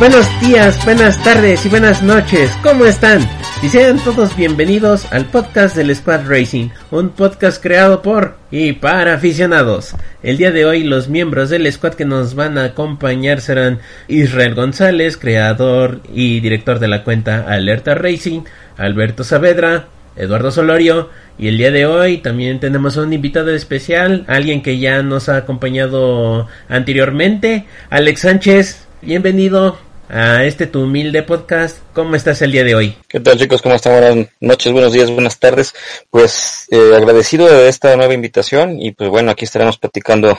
Buenos 0.00 0.40
días, 0.40 0.84
buenas 0.84 1.22
tardes 1.22 1.64
y 1.64 1.68
buenas 1.68 2.02
noches, 2.02 2.50
¿cómo 2.64 2.84
están? 2.84 3.20
Y 3.62 3.68
sean 3.68 4.02
todos 4.02 4.36
bienvenidos 4.36 5.06
al 5.12 5.26
podcast 5.26 5.76
del 5.76 5.94
Squad 5.94 6.26
Racing, 6.26 6.70
un 6.90 7.10
podcast 7.10 7.62
creado 7.62 8.02
por 8.02 8.38
y 8.50 8.72
para 8.72 9.14
aficionados. 9.14 9.94
El 10.24 10.36
día 10.36 10.50
de 10.50 10.64
hoy 10.64 10.82
los 10.82 11.08
miembros 11.08 11.48
del 11.48 11.72
squad 11.72 11.94
que 11.94 12.04
nos 12.04 12.34
van 12.34 12.58
a 12.58 12.64
acompañar 12.64 13.40
serán 13.40 13.78
Israel 14.08 14.56
González, 14.56 15.16
creador 15.16 16.00
y 16.12 16.40
director 16.40 16.80
de 16.80 16.88
la 16.88 17.04
cuenta 17.04 17.44
Alerta 17.46 17.94
Racing, 17.94 18.40
Alberto 18.76 19.22
Saavedra, 19.22 19.86
Eduardo 20.16 20.50
Solorio 20.50 21.10
y 21.38 21.46
el 21.46 21.56
día 21.56 21.70
de 21.70 21.86
hoy 21.86 22.18
también 22.18 22.58
tenemos 22.58 22.96
un 22.96 23.12
invitado 23.12 23.50
especial, 23.50 24.24
alguien 24.26 24.60
que 24.60 24.78
ya 24.80 25.04
nos 25.04 25.28
ha 25.28 25.36
acompañado 25.36 26.48
anteriormente, 26.68 27.66
Alex 27.90 28.20
Sánchez. 28.22 28.88
Bienvenido 29.04 29.76
a 30.08 30.44
este 30.44 30.68
tu 30.68 30.84
humilde 30.84 31.24
podcast. 31.24 31.78
¿Cómo 31.92 32.14
estás 32.14 32.40
el 32.40 32.52
día 32.52 32.62
de 32.62 32.76
hoy? 32.76 32.96
¿Qué 33.08 33.18
tal 33.18 33.36
chicos? 33.36 33.60
¿Cómo 33.60 33.74
están? 33.74 34.00
Buenas 34.00 34.28
noches, 34.40 34.72
buenos 34.72 34.92
días, 34.92 35.10
buenas 35.10 35.40
tardes. 35.40 35.74
Pues 36.08 36.68
eh, 36.70 36.94
agradecido 36.96 37.48
de 37.48 37.68
esta 37.68 37.96
nueva 37.96 38.14
invitación 38.14 38.80
y 38.80 38.92
pues 38.92 39.10
bueno, 39.10 39.32
aquí 39.32 39.44
estaremos 39.44 39.76
platicando 39.76 40.38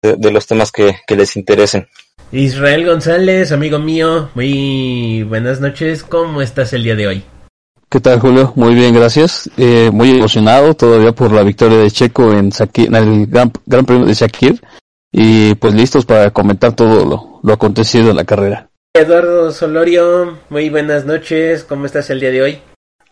de, 0.00 0.16
de 0.16 0.30
los 0.30 0.46
temas 0.46 0.72
que, 0.72 0.96
que, 1.06 1.16
les 1.16 1.36
interesen. 1.36 1.86
Israel 2.32 2.86
González, 2.86 3.52
amigo 3.52 3.78
mío, 3.78 4.30
muy 4.34 5.24
buenas 5.24 5.60
noches. 5.60 6.02
¿Cómo 6.02 6.40
estás 6.40 6.72
el 6.72 6.84
día 6.84 6.96
de 6.96 7.08
hoy? 7.08 7.22
¿Qué 7.90 8.00
tal 8.00 8.20
Julio? 8.20 8.54
Muy 8.56 8.74
bien, 8.74 8.94
gracias. 8.94 9.50
Eh, 9.58 9.90
muy 9.92 10.12
emocionado 10.12 10.72
todavía 10.72 11.12
por 11.12 11.30
la 11.30 11.42
victoria 11.42 11.76
de 11.76 11.90
Checo 11.90 12.32
en, 12.32 12.52
Sakir, 12.52 12.86
en 12.86 12.94
el 12.94 13.26
Gran, 13.26 13.52
Gran 13.66 13.84
Premio 13.84 14.06
de 14.06 14.14
Shakir 14.14 14.62
y 15.12 15.54
pues 15.54 15.74
listos 15.74 16.04
para 16.04 16.30
comentar 16.30 16.74
todo 16.74 17.04
lo, 17.04 17.40
lo 17.42 17.52
acontecido 17.52 18.10
en 18.10 18.16
la 18.16 18.24
carrera. 18.24 18.70
Eduardo 18.94 19.52
Solorio, 19.52 20.38
muy 20.50 20.70
buenas 20.70 21.04
noches, 21.04 21.64
¿cómo 21.64 21.86
estás 21.86 22.10
el 22.10 22.20
día 22.20 22.30
de 22.30 22.42
hoy? 22.42 22.58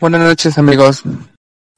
Buenas 0.01 0.21
noches 0.21 0.59
amigos. 0.59 1.03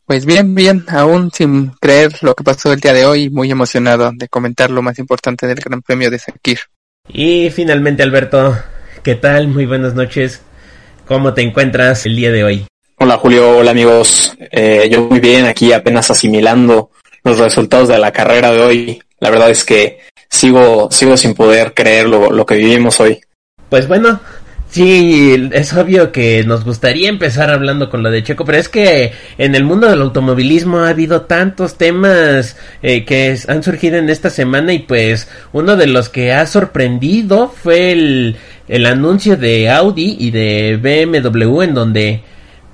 Pues 0.06 0.24
bien, 0.24 0.54
bien, 0.54 0.86
aún 0.88 1.30
sin 1.30 1.68
creer 1.80 2.12
lo 2.22 2.34
que 2.34 2.42
pasó 2.42 2.72
el 2.72 2.80
día 2.80 2.94
de 2.94 3.04
hoy, 3.04 3.28
muy 3.28 3.50
emocionado 3.50 4.10
de 4.14 4.28
comentar 4.28 4.70
lo 4.70 4.80
más 4.80 4.98
importante 4.98 5.46
del 5.46 5.58
Gran 5.58 5.82
Premio 5.82 6.10
de 6.10 6.18
Sakir. 6.18 6.60
Y 7.08 7.50
finalmente 7.50 8.02
Alberto, 8.02 8.56
¿qué 9.02 9.16
tal? 9.16 9.48
Muy 9.48 9.66
buenas 9.66 9.94
noches. 9.94 10.40
¿Cómo 11.06 11.34
te 11.34 11.42
encuentras 11.42 12.06
el 12.06 12.16
día 12.16 12.32
de 12.32 12.44
hoy? 12.44 12.66
Hola 12.96 13.18
Julio, 13.18 13.58
hola 13.58 13.70
amigos. 13.70 14.34
Eh, 14.50 14.88
yo 14.90 15.02
muy 15.02 15.20
bien, 15.20 15.44
aquí 15.44 15.72
apenas 15.72 16.10
asimilando 16.10 16.90
los 17.24 17.38
resultados 17.38 17.88
de 17.88 17.98
la 17.98 18.10
carrera 18.10 18.50
de 18.50 18.60
hoy. 18.60 19.02
La 19.20 19.30
verdad 19.30 19.50
es 19.50 19.64
que 19.64 19.98
sigo, 20.28 20.88
sigo 20.90 21.16
sin 21.16 21.34
poder 21.34 21.74
creer 21.74 22.08
lo, 22.08 22.30
lo 22.30 22.46
que 22.46 22.56
vivimos 22.56 23.00
hoy. 23.00 23.20
Pues 23.68 23.86
bueno, 23.86 24.20
Sí, 24.70 25.48
es 25.52 25.72
obvio 25.72 26.12
que 26.12 26.44
nos 26.44 26.62
gustaría 26.62 27.08
empezar 27.08 27.50
hablando 27.50 27.88
con 27.88 28.02
lo 28.02 28.10
de 28.10 28.22
Checo, 28.22 28.44
pero 28.44 28.58
es 28.58 28.68
que 28.68 29.12
en 29.38 29.54
el 29.54 29.64
mundo 29.64 29.88
del 29.88 30.02
automovilismo 30.02 30.80
ha 30.80 30.90
habido 30.90 31.22
tantos 31.22 31.78
temas 31.78 32.56
eh, 32.82 33.06
que 33.06 33.38
han 33.48 33.62
surgido 33.62 33.96
en 33.96 34.10
esta 34.10 34.28
semana 34.28 34.74
y 34.74 34.80
pues 34.80 35.26
uno 35.52 35.76
de 35.76 35.86
los 35.86 36.10
que 36.10 36.32
ha 36.34 36.44
sorprendido 36.46 37.48
fue 37.48 37.92
el, 37.92 38.36
el 38.68 38.84
anuncio 38.84 39.38
de 39.38 39.70
Audi 39.70 40.16
y 40.20 40.32
de 40.32 40.76
BMW 40.76 41.62
en 41.62 41.72
donde 41.72 42.22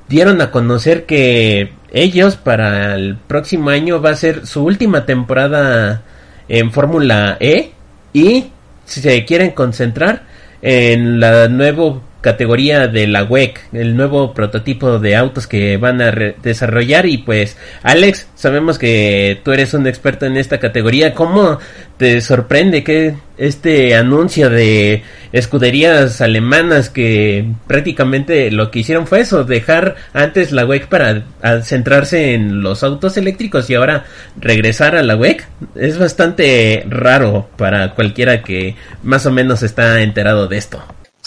dieron 0.08 0.40
a 0.40 0.50
conocer 0.50 1.06
que 1.06 1.74
ellos 1.92 2.34
para 2.34 2.96
el 2.96 3.16
próximo 3.18 3.70
año 3.70 4.02
va 4.02 4.10
a 4.10 4.16
ser 4.16 4.48
su 4.48 4.64
última 4.64 5.06
temporada 5.06 6.02
en 6.48 6.72
Fórmula 6.72 7.36
E 7.40 7.72
y 8.12 8.46
si 8.84 9.00
se 9.00 9.24
quieren 9.24 9.52
concentrar 9.52 10.22
en 10.62 11.20
la 11.20 11.48
nueva 11.48 12.00
categoría 12.24 12.88
de 12.88 13.06
la 13.06 13.22
WEC, 13.22 13.60
el 13.74 13.98
nuevo 13.98 14.32
prototipo 14.32 14.98
de 14.98 15.14
autos 15.14 15.46
que 15.46 15.76
van 15.76 16.00
a 16.00 16.10
desarrollar 16.10 17.04
y 17.04 17.18
pues 17.18 17.58
Alex, 17.82 18.28
sabemos 18.34 18.78
que 18.78 19.42
tú 19.44 19.52
eres 19.52 19.74
un 19.74 19.86
experto 19.86 20.24
en 20.24 20.38
esta 20.38 20.58
categoría, 20.58 21.12
¿cómo 21.12 21.58
te 21.98 22.22
sorprende 22.22 22.82
que 22.82 23.16
este 23.36 23.94
anuncio 23.94 24.48
de 24.48 25.02
escuderías 25.32 26.22
alemanas 26.22 26.88
que 26.88 27.46
prácticamente 27.66 28.50
lo 28.50 28.70
que 28.70 28.78
hicieron 28.78 29.06
fue 29.06 29.20
eso, 29.20 29.44
dejar 29.44 29.96
antes 30.14 30.50
la 30.50 30.64
WEC 30.64 30.86
para 30.88 31.24
centrarse 31.62 32.32
en 32.32 32.62
los 32.62 32.82
autos 32.82 33.18
eléctricos 33.18 33.68
y 33.68 33.74
ahora 33.74 34.04
regresar 34.40 34.96
a 34.96 35.02
la 35.02 35.14
WEC? 35.14 35.46
Es 35.74 35.98
bastante 35.98 36.86
raro 36.88 37.50
para 37.58 37.94
cualquiera 37.94 38.42
que 38.42 38.76
más 39.02 39.26
o 39.26 39.30
menos 39.30 39.62
está 39.62 40.00
enterado 40.00 40.48
de 40.48 40.56
esto. 40.56 40.82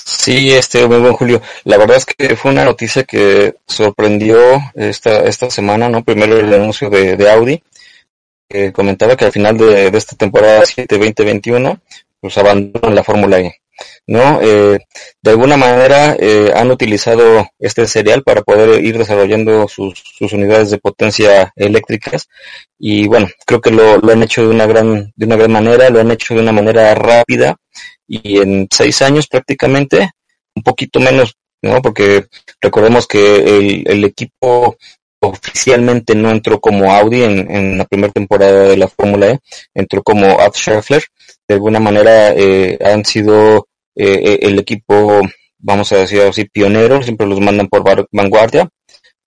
Sí, 0.09 0.53
este, 0.53 0.87
muy 0.87 0.99
buen 0.99 1.13
Julio. 1.13 1.41
La 1.65 1.75
verdad 1.77 1.97
es 1.97 2.05
que 2.05 2.37
fue 2.37 2.51
una 2.51 2.63
noticia 2.63 3.03
que 3.03 3.55
sorprendió 3.67 4.39
esta, 4.73 5.25
esta 5.25 5.49
semana, 5.49 5.89
¿no? 5.89 6.01
Primero 6.01 6.39
el 6.39 6.53
anuncio 6.53 6.89
de, 6.89 7.17
de 7.17 7.29
Audi, 7.29 7.61
que 8.49 8.71
comentaba 8.71 9.17
que 9.17 9.25
al 9.25 9.33
final 9.33 9.57
de, 9.57 9.91
de 9.91 9.97
esta 9.97 10.15
temporada 10.15 10.61
7-2021, 10.63 11.81
pues 12.21 12.37
abandonan 12.37 12.95
la 12.95 13.03
Fórmula 13.03 13.39
E. 13.41 13.59
¿no? 14.07 14.41
Eh, 14.41 14.79
de 15.21 15.29
alguna 15.29 15.57
manera 15.57 16.15
eh, 16.17 16.53
han 16.55 16.71
utilizado 16.71 17.45
este 17.59 17.85
serial 17.85 18.23
para 18.23 18.43
poder 18.43 18.83
ir 18.83 18.97
desarrollando 18.97 19.67
sus, 19.67 20.01
sus, 20.17 20.31
unidades 20.31 20.71
de 20.71 20.79
potencia 20.79 21.51
eléctricas 21.55 22.29
y 22.79 23.07
bueno, 23.07 23.27
creo 23.45 23.61
que 23.61 23.71
lo, 23.71 23.97
lo 23.97 24.11
han 24.13 24.23
hecho 24.23 24.41
de 24.43 24.47
una 24.47 24.65
gran, 24.65 25.13
de 25.15 25.25
una 25.25 25.35
gran 25.35 25.51
manera, 25.51 25.89
lo 25.89 25.99
han 25.99 26.11
hecho 26.11 26.33
de 26.33 26.39
una 26.39 26.53
manera 26.53 26.95
rápida 26.95 27.57
y 28.07 28.39
en 28.39 28.67
seis 28.71 29.01
años 29.01 29.27
prácticamente, 29.27 30.11
un 30.55 30.63
poquito 30.63 30.99
menos, 30.99 31.35
¿no? 31.61 31.81
Porque 31.81 32.25
recordemos 32.61 33.07
que 33.07 33.35
el, 33.35 33.83
el 33.87 34.03
equipo 34.05 34.77
oficialmente 35.19 36.15
no 36.15 36.29
entró 36.31 36.59
como 36.59 36.93
Audi 36.93 37.23
en, 37.23 37.51
en 37.51 37.77
la 37.77 37.85
primera 37.85 38.13
temporada 38.13 38.63
de 38.63 38.77
la 38.77 38.87
Fórmula 38.87 39.31
E, 39.31 39.39
entró 39.73 40.03
como 40.03 40.39
Ad 40.39 40.53
Scheffler. 40.53 41.03
De 41.47 41.55
alguna 41.55 41.79
manera 41.79 42.33
eh, 42.33 42.77
han 42.83 43.03
sido 43.05 43.67
eh, 43.95 44.39
el 44.41 44.59
equipo, 44.59 45.21
vamos 45.57 45.91
a 45.91 45.97
decir 45.97 46.21
así, 46.21 46.45
pionero, 46.45 47.01
siempre 47.01 47.27
los 47.27 47.39
mandan 47.39 47.67
por 47.67 47.83
vanguardia 48.11 48.69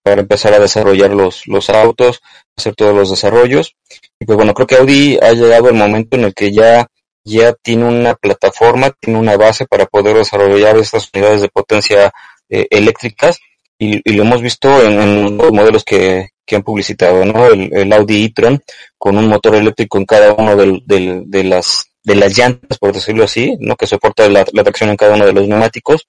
para 0.02 0.22
empezar 0.22 0.54
a 0.54 0.58
desarrollar 0.58 1.10
los, 1.10 1.46
los 1.46 1.68
autos, 1.70 2.20
hacer 2.56 2.74
todos 2.74 2.94
los 2.94 3.10
desarrollos. 3.10 3.74
Y 4.18 4.24
pues 4.24 4.36
bueno, 4.36 4.54
creo 4.54 4.66
que 4.66 4.76
Audi 4.76 5.18
ha 5.20 5.32
llegado 5.32 5.68
el 5.68 5.74
momento 5.74 6.16
en 6.16 6.24
el 6.24 6.34
que 6.34 6.52
ya 6.52 6.86
ya 7.24 7.52
tiene 7.52 7.84
una 7.84 8.14
plataforma, 8.14 8.90
tiene 8.98 9.18
una 9.18 9.36
base 9.36 9.66
para 9.66 9.86
poder 9.86 10.16
desarrollar 10.16 10.76
estas 10.78 11.10
unidades 11.12 11.42
de 11.42 11.48
potencia 11.48 12.12
eh, 12.48 12.66
eléctricas 12.70 13.38
y, 13.78 14.12
lo 14.12 14.22
hemos 14.22 14.42
visto 14.42 14.82
en, 14.82 15.38
los 15.38 15.52
modelos 15.52 15.84
que, 15.84 16.30
que, 16.44 16.56
han 16.56 16.62
publicitado, 16.62 17.24
¿no? 17.24 17.46
El, 17.46 17.92
Audi 17.92 18.24
e-tron 18.26 18.62
con 18.98 19.16
un 19.16 19.26
motor 19.28 19.54
eléctrico 19.54 19.96
en 19.98 20.04
cada 20.04 20.34
uno 20.34 20.54
de 20.56 21.44
las 21.44 21.90
de 22.02 22.14
las 22.14 22.36
llantas, 22.36 22.78
por 22.78 22.92
decirlo 22.92 23.24
así, 23.24 23.56
¿no? 23.60 23.76
Que 23.76 23.86
soporta 23.86 24.28
la, 24.28 24.44
la 24.52 24.62
tracción 24.62 24.90
en 24.90 24.96
cada 24.96 25.14
uno 25.14 25.26
de 25.26 25.32
los 25.32 25.48
neumáticos. 25.48 26.08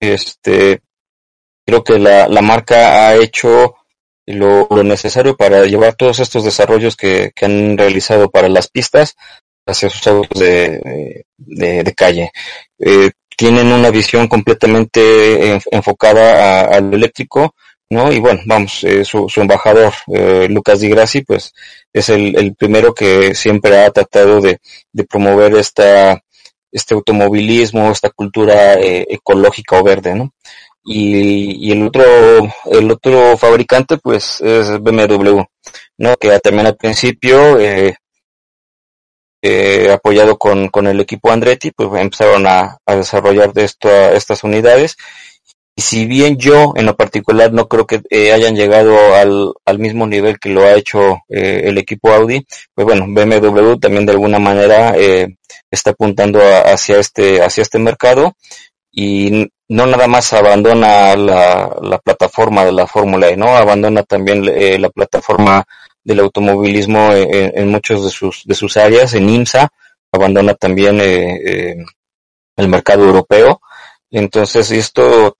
Este, 0.00 0.80
creo 1.66 1.84
que 1.84 1.98
la, 1.98 2.28
la 2.28 2.42
marca 2.42 3.08
ha 3.08 3.16
hecho 3.16 3.74
lo, 4.26 4.66
lo, 4.70 4.82
necesario 4.82 5.36
para 5.36 5.64
llevar 5.64 5.94
todos 5.94 6.20
estos 6.20 6.44
desarrollos 6.44 6.96
que, 6.96 7.32
que 7.34 7.46
han 7.46 7.76
realizado 7.76 8.30
para 8.30 8.48
las 8.48 8.68
pistas 8.68 9.16
hacia 9.70 9.90
sus 9.90 10.06
autos 10.06 10.40
de, 10.40 11.24
de, 11.36 11.82
de 11.82 11.94
calle. 11.94 12.30
Eh, 12.78 13.10
tienen 13.36 13.72
una 13.72 13.90
visión 13.90 14.26
completamente 14.26 15.60
enfocada 15.70 16.62
a, 16.62 16.76
a, 16.76 16.80
lo 16.80 16.96
eléctrico, 16.96 17.54
¿no? 17.90 18.12
Y 18.12 18.18
bueno, 18.18 18.40
vamos, 18.46 18.82
eh, 18.84 19.04
su, 19.04 19.28
su, 19.28 19.40
embajador, 19.40 19.92
eh, 20.12 20.48
Lucas 20.50 20.80
Di 20.80 20.88
Grassi, 20.88 21.22
pues 21.22 21.52
es 21.92 22.08
el, 22.08 22.36
el, 22.36 22.54
primero 22.54 22.92
que 22.92 23.34
siempre 23.34 23.78
ha 23.78 23.90
tratado 23.90 24.40
de, 24.40 24.58
de 24.92 25.04
promover 25.04 25.54
esta, 25.54 26.20
este 26.70 26.94
automovilismo, 26.94 27.90
esta 27.90 28.10
cultura 28.10 28.74
eh, 28.74 29.06
ecológica 29.08 29.78
o 29.78 29.84
verde, 29.84 30.14
¿no? 30.14 30.32
Y, 30.84 31.68
y, 31.68 31.72
el 31.72 31.86
otro, 31.86 32.04
el 32.70 32.90
otro 32.90 33.36
fabricante, 33.36 33.98
pues, 33.98 34.40
es 34.40 34.80
BMW, 34.80 35.42
¿no? 35.98 36.16
Que 36.16 36.38
también 36.40 36.66
al 36.66 36.76
principio, 36.76 37.58
eh, 37.58 37.94
eh, 39.42 39.90
apoyado 39.92 40.38
con, 40.38 40.68
con 40.68 40.86
el 40.86 41.00
equipo 41.00 41.30
Andretti, 41.30 41.70
pues 41.70 41.88
empezaron 42.00 42.46
a, 42.46 42.78
a 42.84 42.96
desarrollar 42.96 43.52
de 43.52 43.64
esto, 43.64 43.88
a 43.88 44.12
estas 44.12 44.44
unidades 44.44 44.96
y 45.78 45.80
si 45.80 46.06
bien 46.06 46.38
yo 46.38 46.72
en 46.74 46.86
lo 46.86 46.96
particular 46.96 47.52
no 47.52 47.68
creo 47.68 47.86
que 47.86 48.02
eh, 48.10 48.32
hayan 48.32 48.56
llegado 48.56 49.14
al, 49.14 49.52
al, 49.64 49.78
mismo 49.78 50.08
nivel 50.08 50.40
que 50.40 50.48
lo 50.48 50.62
ha 50.62 50.74
hecho 50.74 51.18
eh, 51.28 51.60
el 51.66 51.78
equipo 51.78 52.10
Audi, 52.10 52.44
pues 52.74 52.84
bueno, 52.84 53.06
BMW 53.06 53.76
también 53.76 54.04
de 54.04 54.10
alguna 54.10 54.40
manera 54.40 54.94
eh, 54.96 55.36
está 55.70 55.90
apuntando 55.90 56.42
a, 56.42 56.72
hacia 56.72 56.98
este 56.98 57.40
hacia 57.44 57.62
este 57.62 57.78
mercado 57.78 58.34
y 58.90 59.48
no 59.68 59.86
nada 59.86 60.08
más 60.08 60.32
abandona 60.32 61.14
la, 61.14 61.76
la 61.80 61.98
plataforma 61.98 62.64
de 62.64 62.72
la 62.72 62.88
Fórmula 62.88 63.28
E, 63.28 63.36
¿no? 63.36 63.56
Abandona 63.56 64.02
también 64.02 64.48
eh, 64.48 64.80
la 64.80 64.90
plataforma 64.90 65.64
del 66.08 66.20
automovilismo 66.20 67.12
en, 67.12 67.68
muchos 67.68 68.04
de 68.04 68.10
sus 68.10 68.42
de 68.44 68.54
sus 68.54 68.76
áreas, 68.76 69.14
en 69.14 69.28
IMSA, 69.28 69.68
abandona 70.10 70.54
también 70.54 71.00
el 71.00 72.68
mercado 72.68 73.04
europeo. 73.04 73.60
Entonces, 74.10 74.70
esto 74.70 75.36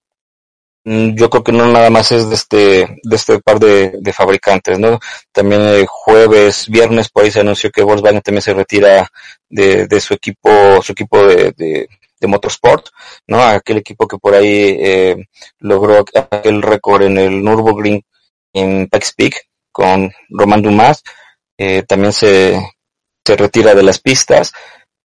Mm, 0.88 1.14
yo 1.16 1.28
creo 1.28 1.44
que 1.44 1.52
no 1.52 1.66
nada 1.66 1.90
más 1.90 2.12
es 2.12 2.28
de 2.30 2.34
este, 2.34 2.98
de 3.02 3.16
este 3.16 3.40
par 3.40 3.58
de, 3.60 3.92
de 4.00 4.12
fabricantes, 4.12 4.78
¿no? 4.78 4.98
También 5.32 5.60
eh, 5.62 5.84
jueves, 5.86 6.66
viernes, 6.68 7.10
por 7.10 7.24
ahí 7.24 7.30
se 7.30 7.40
anunció 7.40 7.70
que 7.70 7.82
Volkswagen 7.82 8.22
también 8.22 8.40
se 8.40 8.54
retira 8.54 9.06
de, 9.50 9.86
de 9.86 10.00
su 10.00 10.14
equipo, 10.14 10.50
su 10.82 10.92
equipo 10.92 11.26
de, 11.26 11.52
de, 11.52 11.88
de, 12.20 12.26
motorsport, 12.26 12.86
¿no? 13.26 13.42
Aquel 13.42 13.78
equipo 13.78 14.08
que 14.08 14.16
por 14.16 14.34
ahí 14.34 14.76
eh, 14.80 15.28
logró 15.58 16.04
aquel 16.14 16.62
récord 16.62 17.02
en 17.02 17.18
el 17.18 17.44
Nürburgring 17.44 18.02
en 18.54 18.88
Pikes 18.88 19.12
Peak 19.14 19.47
con 19.78 20.10
Roman 20.28 20.60
Dumas, 20.60 21.04
eh, 21.56 21.84
también 21.84 22.12
se, 22.12 22.60
se 23.25 23.36
retira 23.36 23.76
de 23.76 23.84
las 23.84 24.00
pistas, 24.00 24.52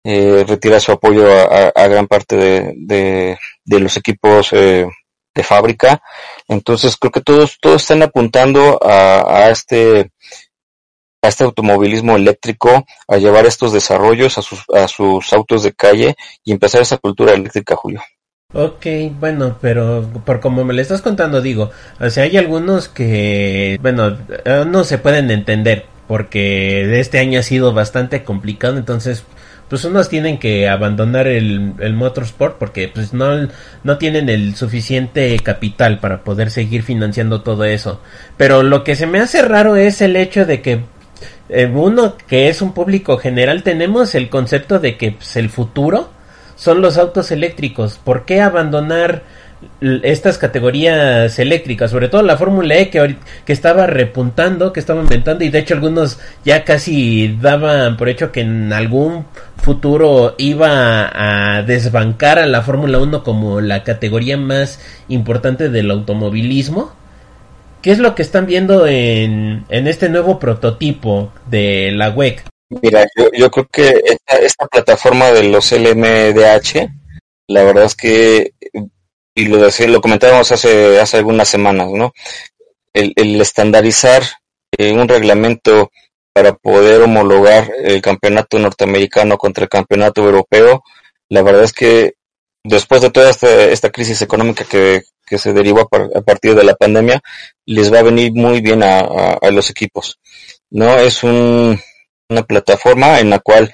eh, 0.04 0.44
retira 0.48 0.80
su 0.80 0.92
apoyo 0.92 1.32
a, 1.32 1.68
a 1.70 1.88
gran 1.88 2.08
parte 2.08 2.36
de, 2.36 2.74
de, 2.76 3.38
de 3.64 3.80
los 3.80 3.96
equipos 3.98 4.52
eh, 4.52 4.88
de 5.36 5.44
fábrica. 5.44 6.02
Entonces 6.48 6.98
creo 6.98 7.12
que 7.12 7.22
todos, 7.22 7.60
todos 7.62 7.84
están 7.84 8.02
apuntando 8.02 8.80
a, 8.82 9.46
a 9.46 9.52
este 9.52 10.10
a 11.22 11.28
este 11.30 11.44
automovilismo 11.46 12.16
eléctrico, 12.16 12.84
a 13.08 13.18
llevar 13.18 13.46
estos 13.46 13.72
desarrollos 13.72 14.38
a 14.40 14.42
sus, 14.42 14.66
a 14.74 14.88
sus 14.88 15.32
autos 15.32 15.64
de 15.64 15.72
calle 15.72 16.16
y 16.44 16.52
empezar 16.52 16.82
esa 16.82 16.98
cultura 16.98 17.32
eléctrica, 17.32 17.76
Julio. 17.76 18.02
Ok, 18.54 18.86
bueno, 19.20 19.58
pero 19.60 20.08
por 20.26 20.40
como 20.40 20.64
me 20.64 20.76
lo 20.76 20.82
estás 20.82 21.02
contando, 21.02 21.42
digo, 21.42 21.72
o 22.00 22.10
sea, 22.12 22.24
hay 22.24 22.38
algunos 22.38 22.88
que, 22.88 23.80
bueno, 23.82 24.16
no 24.68 24.84
se 24.84 25.00
pueden 25.00 25.32
entender 25.32 25.86
porque 26.08 27.00
este 27.00 27.18
año 27.18 27.40
ha 27.40 27.44
sido 27.44 27.74
bastante 27.74 28.24
complicado, 28.24 28.78
entonces 28.78 29.26
pues 29.70 29.86
unos 29.86 30.08
tienen 30.08 30.38
que 30.38 30.70
abandonar 30.70 31.26
el, 31.26 31.74
el 31.80 31.94
motorsport 31.94 32.60
porque 32.60 32.90
pues 32.90 33.12
no, 33.12 33.48
no 33.84 33.98
tienen 33.98 34.30
el 34.30 34.56
suficiente 34.56 35.40
capital 35.40 36.00
para 36.00 36.24
poder 36.24 36.52
seguir 36.52 36.84
financiando 36.84 37.42
todo 37.42 37.64
eso. 37.64 38.00
Pero 38.38 38.62
lo 38.62 38.84
que 38.84 38.96
se 38.96 39.08
me 39.08 39.20
hace 39.20 39.42
raro 39.42 39.76
es 39.76 40.02
el 40.02 40.16
hecho 40.16 40.46
de 40.46 40.62
que 40.62 40.82
eh, 41.50 41.66
uno 41.74 42.16
que 42.28 42.50
es 42.50 42.62
un 42.62 42.74
público 42.74 43.18
general 43.18 43.64
tenemos 43.64 44.14
el 44.14 44.30
concepto 44.30 44.78
de 44.80 44.96
que 44.96 45.14
pues, 45.14 45.36
el 45.38 45.50
futuro 45.50 46.12
son 46.64 46.82
los 46.82 46.98
autos 46.98 47.30
eléctricos. 47.32 48.00
¿Por 48.02 48.24
qué 48.24 48.40
abandonar 48.40 49.24
estas 49.82 50.38
categorías 50.38 51.38
eléctricas, 51.40 51.92
sobre 51.92 52.08
todo 52.08 52.22
la 52.22 52.38
Fórmula 52.38 52.76
E 52.76 52.90
que, 52.90 53.18
que 53.44 53.52
estaba 53.52 53.86
repuntando, 53.86 54.72
que 54.72 54.80
estaba 54.80 55.02
inventando 55.02 55.44
y 55.44 55.50
de 55.50 55.60
hecho 55.60 55.74
algunos 55.74 56.20
ya 56.46 56.64
casi 56.64 57.38
daban 57.42 57.98
por 57.98 58.08
hecho 58.08 58.32
que 58.32 58.42
en 58.42 58.72
algún 58.72 59.26
futuro 59.58 60.36
iba 60.38 61.12
a 61.14 61.64
desbancar 61.64 62.40
a 62.40 62.46
la 62.46 62.62
Fórmula 62.62 62.98
1 63.00 63.26
como 63.26 63.60
la 63.60 63.84
categoría 63.84 64.38
más 64.38 64.80
importante 65.10 65.70
del 65.70 65.92
automovilismo. 65.92 66.94
¿Qué 67.82 67.92
es 67.92 68.00
lo 68.00 68.16
que 68.16 68.22
están 68.22 68.46
viendo 68.46 68.88
en, 68.88 69.66
en 69.68 69.88
este 69.88 70.08
nuevo 70.08 70.40
prototipo 70.40 71.34
de 71.50 71.92
la 71.92 72.10
WEC? 72.10 72.53
Mira, 72.82 73.06
yo, 73.16 73.30
yo 73.34 73.52
creo 73.52 73.68
que 73.68 74.02
esta, 74.06 74.38
esta, 74.38 74.68
plataforma 74.68 75.32
de 75.32 75.44
los 75.44 75.72
LMDH, 75.72 76.90
la 77.48 77.64
verdad 77.64 77.86
es 77.86 77.96
que, 77.96 78.54
y 79.36 79.46
lo, 79.46 79.58
decía, 79.58 79.88
lo 79.88 80.02
comentábamos 80.02 80.52
hace, 80.52 81.00
hace 81.00 81.18
algunas 81.18 81.50
semanas, 81.50 81.90
¿no? 81.90 82.14
El, 82.94 83.14
el 83.16 83.42
estandarizar 83.42 84.24
eh, 84.78 84.92
un 84.92 85.08
reglamento 85.08 85.92
para 86.34 86.54
poder 86.54 87.02
homologar 87.02 87.72
el 87.84 88.02
campeonato 88.02 88.58
norteamericano 88.58 89.38
contra 89.38 89.64
el 89.64 89.70
campeonato 89.70 90.24
europeo. 90.24 90.84
La 91.30 91.42
verdad 91.42 91.64
es 91.64 91.74
que 91.74 92.14
después 92.64 93.02
de 93.02 93.12
toda 93.12 93.30
esta, 93.30 93.66
esta 93.66 93.92
crisis 93.92 94.22
económica 94.22 94.66
que, 94.66 95.04
se 95.36 95.52
derivó 95.52 95.82
a, 95.82 96.22
partir 96.22 96.54
de 96.54 96.64
la 96.64 96.76
pandemia, 96.76 97.20
les 97.66 97.92
va 97.92 98.00
a 98.00 98.04
venir 98.04 98.34
muy 98.34 98.62
bien 98.62 98.84
a 98.84 99.50
los 99.52 99.72
equipos. 99.72 100.20
No 100.70 100.96
es 101.00 101.24
un, 101.24 101.80
una 102.30 102.44
plataforma 102.44 103.20
en 103.20 103.30
la 103.30 103.40
cual 103.40 103.74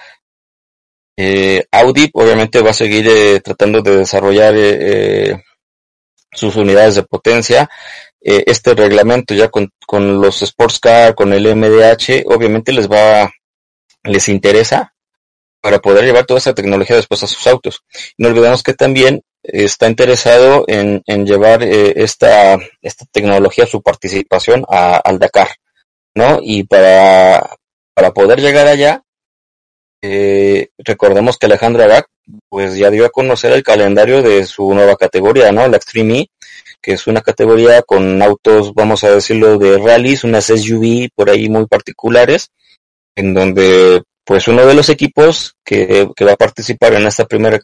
eh, 1.21 1.65
Audi 1.71 2.09
obviamente 2.13 2.61
va 2.61 2.69
a 2.69 2.73
seguir 2.73 3.05
eh, 3.09 3.41
tratando 3.41 3.81
de 3.81 3.97
desarrollar 3.97 4.55
eh, 4.55 5.31
eh 5.31 5.43
sus 6.31 6.55
unidades 6.55 6.95
de 6.95 7.03
potencia 7.03 7.67
este 8.21 8.75
reglamento 8.75 9.33
ya 9.33 9.49
con, 9.49 9.69
con 9.87 10.21
los 10.21 10.43
sports 10.43 10.79
car, 10.79 11.15
con 11.15 11.33
el 11.33 11.55
MDH, 11.55 12.23
obviamente 12.25 12.71
les 12.71 12.87
va, 12.87 13.31
les 14.03 14.29
interesa 14.29 14.93
para 15.59 15.79
poder 15.79 16.05
llevar 16.05 16.25
toda 16.27 16.37
esa 16.37 16.53
tecnología 16.53 16.97
después 16.97 17.23
a 17.23 17.27
sus 17.27 17.47
autos. 17.47 17.83
No 18.17 18.27
olvidemos 18.27 18.61
que 18.61 18.73
también 18.73 19.23
está 19.41 19.87
interesado 19.89 20.65
en, 20.67 21.01
en 21.07 21.25
llevar 21.25 21.63
esta, 21.63 22.59
esta 22.81 23.05
tecnología, 23.11 23.65
su 23.65 23.81
participación 23.81 24.65
al 24.69 25.17
Dakar, 25.17 25.49
¿no? 26.13 26.39
Y 26.41 26.65
para, 26.65 27.57
para 27.93 28.11
poder 28.11 28.39
llegar 28.39 28.67
allá, 28.67 29.03
eh, 30.01 30.69
recordemos 30.77 31.37
que 31.37 31.47
Alejandro 31.47 31.83
Agag, 31.83 32.05
pues 32.47 32.75
ya 32.75 32.89
dio 32.89 33.05
a 33.05 33.09
conocer 33.09 33.51
el 33.51 33.63
calendario 33.63 34.21
de 34.21 34.45
su 34.45 34.73
nueva 34.73 34.95
categoría, 34.95 35.51
¿no? 35.51 35.67
La 35.67 35.77
Extreme 35.77 36.19
E, 36.19 36.27
que 36.81 36.93
es 36.93 37.07
una 37.07 37.21
categoría 37.21 37.81
con 37.81 38.21
autos, 38.21 38.73
vamos 38.73 39.03
a 39.03 39.11
decirlo, 39.11 39.57
de 39.57 39.77
rallies, 39.77 40.23
unas 40.23 40.45
SUV 40.45 41.09
por 41.15 41.29
ahí 41.29 41.49
muy 41.49 41.65
particulares, 41.65 42.49
en 43.15 43.33
donde 43.33 44.03
pues 44.23 44.47
uno 44.47 44.63
de 44.63 44.75
los 44.75 44.89
equipos 44.89 45.55
que, 45.65 46.07
va 46.21 46.33
a 46.33 46.37
participar 46.37 46.93
en 46.93 47.07
esta 47.07 47.25
primera 47.25 47.59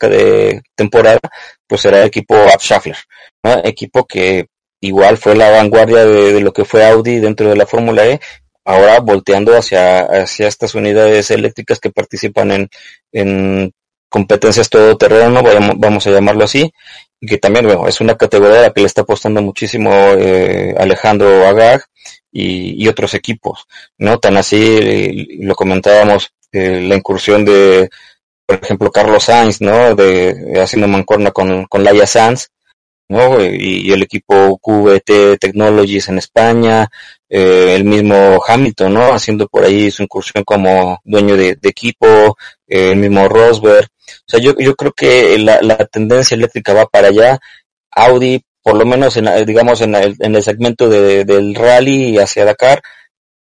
temporada, 0.76 1.20
pues 1.68 1.82
será 1.82 2.02
el 2.02 2.08
equipo 2.08 2.36
Abschaffler, 2.36 2.98
¿no? 3.44 3.62
equipo 3.64 4.06
que 4.06 4.48
igual 4.82 5.18
fue 5.18 5.36
la 5.36 5.52
vanguardia 5.52 6.06
de, 6.06 6.42
lo 6.42 6.52
que 6.52 6.66
fue 6.66 6.84
Audi 6.84 7.20
dentro 7.20 7.50
de 7.50 7.56
la 7.56 7.68
Fórmula 7.68 8.08
E, 8.08 8.20
ahora 8.66 9.00
volteando 9.00 9.56
hacia, 9.56 10.00
hacia 10.00 10.48
estas 10.48 10.76
unidades 10.76 11.32
eléctricas 11.32 11.80
que 11.80 11.92
participan 11.92 12.52
en, 12.52 12.70
en 13.12 13.74
competencias 14.10 14.70
todoterreno, 14.70 15.44
vamos 15.78 16.08
a 16.08 16.12
llamarlo 16.12 16.44
así, 16.44 16.72
y 17.20 17.28
que 17.28 17.38
también, 17.38 17.66
bueno, 17.66 17.88
es 17.88 18.02
una 18.02 18.16
categoría 18.16 18.60
a 18.60 18.62
la 18.64 18.74
que 18.74 18.82
le 18.82 18.88
está 18.88 19.02
apostando 19.02 19.42
muchísimo 19.42 19.92
eh, 19.92 20.74
Alejandro 20.78 21.48
Agag 21.48 21.84
y, 22.32 22.84
y, 22.84 22.88
otros 22.88 23.14
equipos, 23.14 23.66
¿no? 23.98 24.20
Tan 24.20 24.38
así, 24.38 25.28
lo 25.42 25.56
comentábamos, 25.56 26.32
eh, 26.52 26.82
la 26.82 26.96
incursión 26.96 27.46
de, 27.46 27.90
por 28.46 28.60
ejemplo, 28.64 28.92
Carlos 28.92 29.26
Sainz, 29.26 29.62
¿no? 29.62 29.96
De, 29.96 30.60
haciendo 30.62 30.88
mancorna 30.88 31.32
con, 31.32 31.66
con 31.66 31.84
Laia 31.84 32.08
Sanz, 32.08 32.50
¿no? 33.10 33.44
Y, 33.44 33.92
el 33.92 34.04
equipo 34.04 34.58
QVT 34.58 35.40
Technologies 35.40 36.10
en 36.10 36.18
España, 36.18 36.90
eh, 37.30 37.76
el 37.76 37.86
mismo 37.86 38.42
Hamilton, 38.46 38.94
¿no? 38.94 39.14
Haciendo 39.14 39.48
por 39.48 39.64
ahí 39.64 39.92
su 39.92 40.04
incursión 40.04 40.44
como 40.44 41.00
dueño 41.04 41.38
de, 41.38 41.56
de 41.56 41.70
equipo, 41.70 42.38
eh, 42.68 42.92
el 42.92 42.98
mismo 42.98 43.28
Rosberg, 43.28 43.88
o 44.08 44.28
sea, 44.28 44.40
yo, 44.40 44.56
yo 44.58 44.76
creo 44.76 44.92
que 44.94 45.38
la, 45.40 45.62
la 45.62 45.78
tendencia 45.86 46.36
eléctrica 46.36 46.74
va 46.74 46.86
para 46.86 47.10
allá. 47.10 47.40
Audi, 47.92 48.44
por 48.62 48.76
lo 48.76 48.86
menos 48.86 49.18
en, 49.18 49.46
digamos 49.46 49.82
en 49.82 49.96
el, 49.96 50.16
en 50.20 50.36
el 50.36 50.44
segmento 50.44 50.90
de, 50.90 51.26
del 51.26 51.56
rally 51.56 52.18
hacia 52.18 52.46
Dakar, 52.46 52.82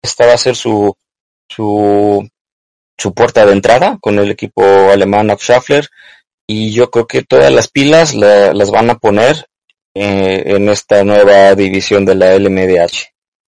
esta 0.01 0.25
va 0.25 0.33
a 0.33 0.37
ser 0.37 0.55
su, 0.55 0.95
su, 1.47 2.27
su 2.97 3.13
puerta 3.13 3.45
de 3.45 3.53
entrada 3.53 3.97
con 4.01 4.17
el 4.19 4.31
equipo 4.31 4.63
alemán 4.91 5.29
Schaffler 5.37 5.87
y 6.51 6.71
yo 6.71 6.89
creo 6.89 7.05
que 7.05 7.21
todas 7.21 7.53
las 7.53 7.67
pilas 7.67 8.15
la, 8.15 8.55
las 8.55 8.71
van 8.71 8.89
a 8.89 8.97
poner 8.97 9.45
eh, 9.93 10.43
en 10.47 10.67
esta 10.69 11.03
nueva 11.03 11.53
división 11.53 12.05
de 12.05 12.15
la 12.15 12.35
LMDH. 12.35 13.05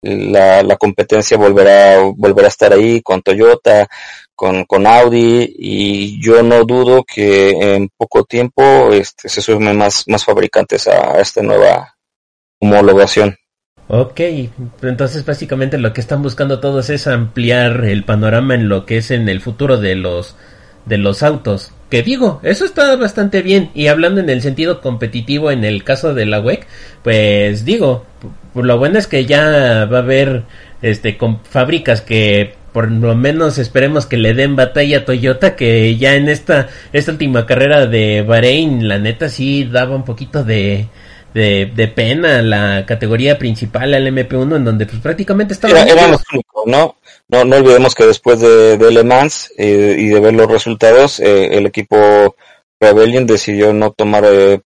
La, 0.02 0.64
la 0.64 0.76
competencia 0.76 1.38
volverá, 1.38 2.02
volverá 2.16 2.48
a 2.48 2.48
estar 2.48 2.72
ahí 2.72 3.00
con 3.00 3.22
Toyota, 3.22 3.86
con, 4.34 4.64
con 4.64 4.88
Audi 4.88 5.54
y 5.56 6.20
yo 6.20 6.42
no 6.42 6.64
dudo 6.64 7.04
que 7.04 7.50
en 7.50 7.90
poco 7.96 8.24
tiempo 8.24 8.90
este, 8.92 9.28
se 9.28 9.40
sumen 9.40 9.76
más, 9.76 10.02
más 10.08 10.24
fabricantes 10.24 10.88
a 10.88 11.20
esta 11.20 11.42
nueva 11.42 11.94
homologación. 12.60 13.36
Ok, 13.86 14.20
entonces 14.82 15.24
básicamente 15.24 15.78
lo 15.78 15.92
que 15.92 16.00
están 16.00 16.24
buscando 16.24 16.58
todos 16.58 16.90
es 16.90 17.06
ampliar 17.06 17.84
el 17.84 18.02
panorama 18.02 18.56
en 18.56 18.68
lo 18.68 18.84
que 18.84 18.96
es 18.96 19.12
en 19.12 19.28
el 19.28 19.40
futuro 19.40 19.76
de 19.76 19.94
los 19.94 20.34
de 20.90 20.98
los 20.98 21.22
autos. 21.22 21.72
Que 21.88 22.02
digo, 22.02 22.40
eso 22.42 22.66
está 22.66 22.94
bastante 22.96 23.40
bien. 23.40 23.70
Y 23.74 23.86
hablando 23.86 24.20
en 24.20 24.28
el 24.28 24.42
sentido 24.42 24.82
competitivo 24.82 25.50
en 25.50 25.64
el 25.64 25.82
caso 25.82 26.12
de 26.12 26.26
la 26.26 26.40
WEC, 26.40 26.66
pues 27.02 27.64
digo, 27.64 28.04
lo 28.54 28.78
bueno 28.78 28.98
es 28.98 29.06
que 29.06 29.24
ya 29.24 29.86
va 29.86 29.98
a 29.98 30.02
haber 30.02 30.42
este 30.82 31.16
con 31.16 31.40
fábricas 31.44 32.02
que 32.02 32.54
por 32.72 32.90
lo 32.90 33.14
menos 33.14 33.58
esperemos 33.58 34.06
que 34.06 34.16
le 34.16 34.34
den 34.34 34.56
batalla 34.56 34.98
a 34.98 35.04
Toyota 35.04 35.56
que 35.56 35.96
ya 35.96 36.14
en 36.14 36.28
esta 36.28 36.68
esta 36.92 37.12
última 37.12 37.44
carrera 37.44 37.86
de 37.86 38.22
Bahrein 38.22 38.88
la 38.88 38.98
neta 38.98 39.28
sí 39.28 39.64
daba 39.64 39.94
un 39.94 40.04
poquito 40.04 40.42
de 40.42 40.86
de, 41.34 41.70
de 41.74 41.88
pena 41.88 42.42
la 42.42 42.86
categoría 42.86 43.38
principal 43.38 43.94
al 43.94 44.06
MP1 44.06 44.56
en 44.56 44.64
donde 44.64 44.86
pues 44.86 45.00
prácticamente 45.00 45.54
estaba 45.54 45.80
Era, 45.82 45.92
eran 45.92 46.10
los 46.12 46.22
únicos, 46.32 46.66
¿no? 46.66 46.96
¿No? 47.30 47.44
No 47.44 47.56
olvidemos 47.56 47.94
que 47.94 48.06
después 48.06 48.40
de, 48.40 48.76
Le 48.90 49.04
Mans 49.04 49.52
eh, 49.56 49.96
y 49.98 50.08
de 50.08 50.20
ver 50.20 50.34
los 50.34 50.50
resultados, 50.50 51.20
eh, 51.20 51.56
el 51.56 51.66
equipo 51.66 52.36
Rebellion 52.80 53.26
decidió 53.26 53.72
no 53.72 53.92
tomar 53.92 54.24
eh, 54.26 54.60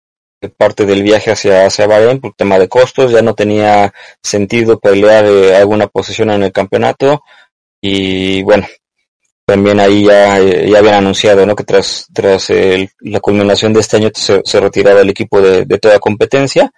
parte 0.58 0.86
del 0.86 1.04
viaje 1.04 1.32
hacia, 1.32 1.66
hacia 1.66 1.88
Bahrein 1.88 2.20
por 2.20 2.34
tema 2.34 2.60
de 2.60 2.68
costos, 2.68 3.12
ya 3.12 3.22
no 3.22 3.34
tenía 3.34 3.94
sentido 4.22 4.80
pelear 4.80 5.26
alguna 5.26 5.88
posición 5.88 6.30
en 6.32 6.44
el 6.44 6.52
campeonato 6.52 7.24
y 7.82 8.44
bueno, 8.44 8.68
también 9.46 9.80
ahí 9.80 10.06
ya, 10.06 10.40
ya 10.40 10.80
habían 10.80 10.96
anunciado 10.96 11.46
¿no? 11.46 11.56
que 11.56 11.64
tras, 11.64 12.08
tras 12.14 12.50
el- 12.50 12.90
la 13.02 13.20
culminación 13.20 13.74
de 13.74 13.80
este 13.82 13.98
año 13.98 14.10
se, 14.14 14.42
se 14.44 14.60
retiraba 14.60 15.02
el 15.02 15.10
equipo 15.10 15.42
de 15.42 15.66
toda 15.80 16.00
competencia 16.00 16.72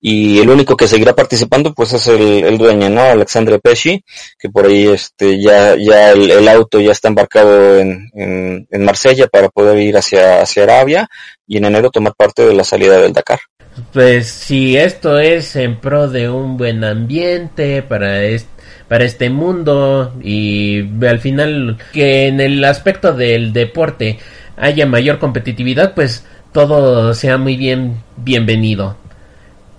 y 0.00 0.38
el 0.38 0.50
único 0.50 0.76
que 0.76 0.88
seguirá 0.88 1.14
participando 1.14 1.72
pues 1.74 1.92
es 1.92 2.06
el, 2.06 2.44
el 2.44 2.58
dueño, 2.58 2.88
¿no? 2.90 3.02
Alexandre 3.02 3.58
Pesci, 3.58 4.04
que 4.38 4.48
por 4.48 4.66
ahí 4.66 4.86
este 4.86 5.40
ya, 5.40 5.74
ya 5.76 6.12
el, 6.12 6.48
auto 6.48 6.80
ya 6.80 6.92
está 6.92 7.08
embarcado 7.08 7.78
en, 7.78 8.10
en, 8.14 8.66
en 8.70 8.84
Marsella 8.84 9.26
para 9.26 9.48
poder 9.48 9.78
ir 9.78 9.96
hacia, 9.96 10.42
hacia 10.42 10.64
Arabia 10.64 11.08
y 11.46 11.56
en 11.56 11.64
enero 11.64 11.90
tomar 11.90 12.14
parte 12.16 12.46
de 12.46 12.54
la 12.54 12.64
salida 12.64 13.00
del 13.00 13.12
Dakar. 13.12 13.40
Pues 13.92 14.28
si 14.28 14.76
esto 14.76 15.18
es 15.18 15.54
en 15.56 15.80
pro 15.80 16.08
de 16.08 16.30
un 16.30 16.56
buen 16.56 16.82
ambiente 16.82 17.82
para 17.82 18.22
este, 18.24 18.56
para 18.88 19.04
este 19.04 19.30
mundo 19.30 20.14
y 20.22 20.82
al 21.04 21.18
final 21.18 21.78
que 21.92 22.28
en 22.28 22.40
el 22.40 22.64
aspecto 22.64 23.12
del 23.12 23.52
deporte 23.52 24.18
haya 24.56 24.86
mayor 24.86 25.18
competitividad, 25.18 25.94
pues 25.94 26.24
todo 26.52 27.12
sea 27.12 27.36
muy 27.36 27.56
bien 27.56 28.02
bienvenido. 28.16 28.96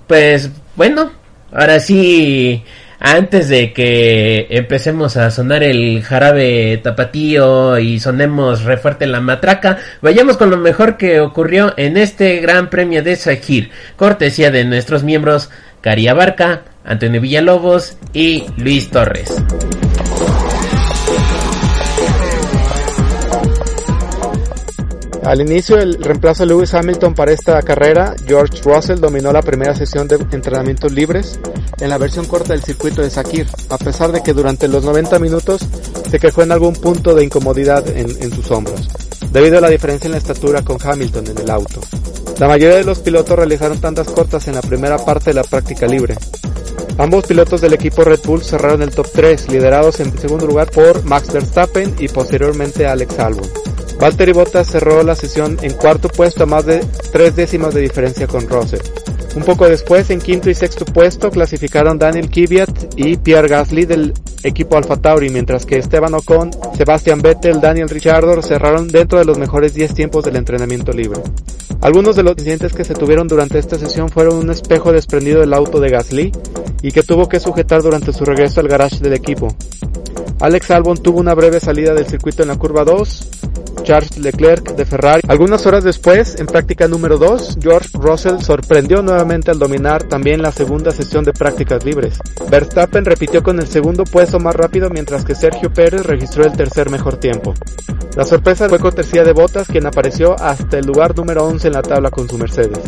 Pues 0.07 0.49
bueno, 0.75 1.11
ahora 1.51 1.79
sí, 1.79 2.63
antes 2.99 3.49
de 3.49 3.73
que 3.73 4.47
empecemos 4.49 5.17
a 5.17 5.29
sonar 5.29 5.63
el 5.63 6.01
jarabe 6.01 6.79
tapatío 6.81 7.77
y 7.77 7.99
sonemos 7.99 8.63
re 8.63 8.77
fuerte 8.77 9.05
la 9.05 9.21
matraca, 9.21 9.77
vayamos 10.01 10.37
con 10.37 10.49
lo 10.49 10.57
mejor 10.57 10.97
que 10.97 11.19
ocurrió 11.19 11.73
en 11.77 11.97
este 11.97 12.39
gran 12.39 12.69
premio 12.69 13.03
de 13.03 13.15
Sakir, 13.15 13.69
cortesía 13.97 14.49
de 14.49 14.65
nuestros 14.65 15.03
miembros 15.03 15.49
Cari 15.81 16.07
Abarca, 16.07 16.63
Antonio 16.85 17.21
Villalobos 17.21 17.97
y 18.13 18.45
Luis 18.57 18.89
Torres. 18.89 19.43
Al 25.27 25.41
inicio, 25.41 25.77
el 25.77 26.01
reemplazo 26.01 26.43
de 26.43 26.47
Lewis 26.47 26.73
Hamilton 26.73 27.13
para 27.13 27.33
esta 27.33 27.61
carrera, 27.61 28.15
George 28.25 28.61
Russell 28.63 29.01
dominó 29.01 29.33
la 29.33 29.41
primera 29.41 29.75
sesión 29.75 30.07
de 30.07 30.15
entrenamientos 30.15 30.89
libres 30.93 31.37
en 31.81 31.89
la 31.89 31.97
versión 31.97 32.25
corta 32.27 32.53
del 32.53 32.63
circuito 32.63 33.01
de 33.01 33.09
Sakir, 33.09 33.45
a 33.69 33.77
pesar 33.77 34.13
de 34.13 34.23
que 34.23 34.31
durante 34.31 34.69
los 34.69 34.85
90 34.85 35.19
minutos 35.19 35.67
se 36.09 36.17
quejó 36.17 36.43
en 36.43 36.53
algún 36.53 36.75
punto 36.75 37.13
de 37.13 37.25
incomodidad 37.25 37.85
en, 37.89 38.07
en 38.23 38.31
sus 38.31 38.49
hombros, 38.51 38.87
debido 39.33 39.57
a 39.57 39.61
la 39.61 39.69
diferencia 39.69 40.07
en 40.07 40.13
la 40.13 40.17
estatura 40.17 40.61
con 40.61 40.77
Hamilton 40.81 41.27
en 41.27 41.37
el 41.39 41.49
auto. 41.49 41.81
La 42.39 42.47
mayoría 42.47 42.77
de 42.77 42.85
los 42.85 42.99
pilotos 42.99 43.35
realizaron 43.35 43.81
tandas 43.81 44.07
cortas 44.07 44.47
en 44.47 44.55
la 44.55 44.61
primera 44.61 44.97
parte 44.97 45.31
de 45.31 45.33
la 45.33 45.43
práctica 45.43 45.87
libre. 45.87 46.15
Ambos 46.97 47.25
pilotos 47.25 47.59
del 47.59 47.73
equipo 47.73 48.05
Red 48.05 48.21
Bull 48.23 48.43
cerraron 48.43 48.81
el 48.81 48.91
top 48.91 49.09
3, 49.13 49.49
liderados 49.49 49.99
en 49.99 50.17
segundo 50.17 50.47
lugar 50.47 50.71
por 50.71 51.03
Max 51.03 51.33
Verstappen 51.33 51.95
y 51.99 52.07
posteriormente 52.07 52.87
Alex 52.87 53.19
Albon. 53.19 53.67
Valtteri 53.99 54.31
Bottas 54.31 54.67
cerró 54.67 55.01
la 55.03 55.15
sesión 55.15 55.57
en 55.61 55.73
cuarto 55.73 56.07
puesto 56.09 56.43
a 56.43 56.45
más 56.45 56.65
de 56.65 56.85
tres 57.11 57.35
décimas 57.35 57.73
de 57.73 57.81
diferencia 57.81 58.27
con 58.27 58.47
Russell. 58.47 58.81
Un 59.35 59.43
poco 59.43 59.67
después, 59.67 60.09
en 60.09 60.19
quinto 60.19 60.49
y 60.49 60.55
sexto 60.55 60.85
puesto, 60.85 61.29
clasificaron 61.29 61.99
Daniel 61.99 62.29
Kvyat 62.29 62.95
y 62.95 63.17
Pierre 63.17 63.47
Gasly 63.47 63.85
del 63.85 64.13
equipo 64.43 64.77
Alfa 64.77 64.97
Tauri, 64.97 65.29
mientras 65.29 65.65
que 65.65 65.77
Esteban 65.77 66.13
Ocon, 66.13 66.51
Sebastian 66.75 67.21
Vettel, 67.21 67.61
Daniel 67.61 67.89
Ricciardo 67.89 68.41
cerraron 68.41 68.87
dentro 68.87 69.19
de 69.19 69.25
los 69.25 69.37
mejores 69.37 69.73
10 69.73 69.93
tiempos 69.93 70.23
del 70.23 70.37
entrenamiento 70.37 70.91
libre. 70.91 71.21
Algunos 71.81 72.15
de 72.15 72.23
los 72.23 72.33
incidentes 72.33 72.73
que 72.73 72.83
se 72.83 72.95
tuvieron 72.95 73.27
durante 73.27 73.59
esta 73.59 73.77
sesión 73.77 74.09
fueron 74.09 74.37
un 74.37 74.49
espejo 74.49 74.91
desprendido 74.91 75.41
del 75.41 75.53
auto 75.53 75.79
de 75.79 75.89
Gasly 75.89 76.31
y 76.81 76.91
que 76.91 77.03
tuvo 77.03 77.29
que 77.29 77.39
sujetar 77.39 77.83
durante 77.83 78.13
su 78.13 78.25
regreso 78.25 78.59
al 78.59 78.67
garage 78.67 78.99
del 78.99 79.13
equipo. 79.13 79.55
Alex 80.39 80.69
Albon 80.69 80.97
tuvo 80.97 81.19
una 81.19 81.33
breve 81.33 81.59
salida 81.59 81.95
del 81.95 82.05
circuito 82.05 82.43
en 82.43 82.49
la 82.49 82.57
curva 82.57 82.83
2, 82.83 83.29
Charles 83.83 84.19
Leclerc 84.19 84.75
de 84.75 84.85
Ferrari. 84.85 85.21
Algunas 85.27 85.65
horas 85.65 85.83
después, 85.83 86.39
en 86.39 86.45
práctica 86.45 86.87
número 86.87 87.17
2, 87.17 87.57
George 87.59 87.89
Russell 87.93 88.39
sorprendió 88.41 89.01
nuevamente 89.01 89.49
al 89.49 89.57
dominar 89.57 90.03
también 90.03 90.43
la 90.43 90.51
segunda 90.51 90.91
sesión 90.91 91.23
de 91.23 91.33
prácticas 91.33 91.83
libres. 91.83 92.19
Verstappen 92.51 93.05
repitió 93.05 93.41
con 93.41 93.59
el 93.59 93.67
segundo 93.67 94.03
puesto 94.03 94.39
más 94.39 94.55
rápido 94.55 94.91
mientras 94.91 95.25
que 95.25 95.33
Sergio 95.33 95.73
Pérez 95.73 96.05
registró 96.05 96.45
el 96.45 96.55
tercer 96.55 96.91
mejor 96.91 97.17
tiempo. 97.17 97.55
La 98.15 98.23
sorpresa 98.23 98.69
fue 98.69 98.79
cortesía 98.79 99.23
de 99.23 99.33
Bottas 99.33 99.67
quien 99.67 99.87
apareció 99.87 100.35
hasta 100.39 100.77
el 100.77 100.85
lugar 100.85 101.15
número 101.15 101.45
11 101.45 101.67
en 101.67 101.73
la 101.73 101.81
tabla 101.81 102.11
con 102.11 102.29
su 102.29 102.37
Mercedes, 102.37 102.79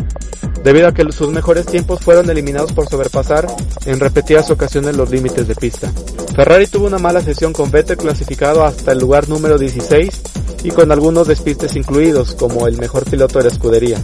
debido 0.62 0.88
a 0.88 0.92
que 0.92 1.10
sus 1.12 1.28
mejores 1.28 1.66
tiempos 1.66 2.00
fueron 2.00 2.28
eliminados 2.30 2.72
por 2.72 2.88
sobrepasar 2.88 3.46
en 3.86 4.00
repetidas 4.00 4.50
ocasiones 4.50 4.96
los 4.96 5.10
límites 5.10 5.48
de 5.48 5.54
pista. 5.54 5.92
Ferrari 6.34 6.66
tuvo 6.66 6.86
una 6.86 6.98
mala 6.98 7.20
sesión 7.20 7.52
con 7.52 7.70
Vettel 7.70 7.96
clasificado 7.96 8.64
hasta 8.64 8.92
el 8.92 8.98
lugar 8.98 9.28
número 9.28 9.58
16 9.58 10.20
y 10.62 10.70
con 10.70 10.92
algunos 10.92 11.26
despistes 11.26 11.76
incluidos 11.76 12.34
como 12.34 12.66
el 12.66 12.78
mejor 12.78 13.04
piloto 13.04 13.38
de 13.38 13.44
la 13.44 13.50
escudería. 13.50 13.98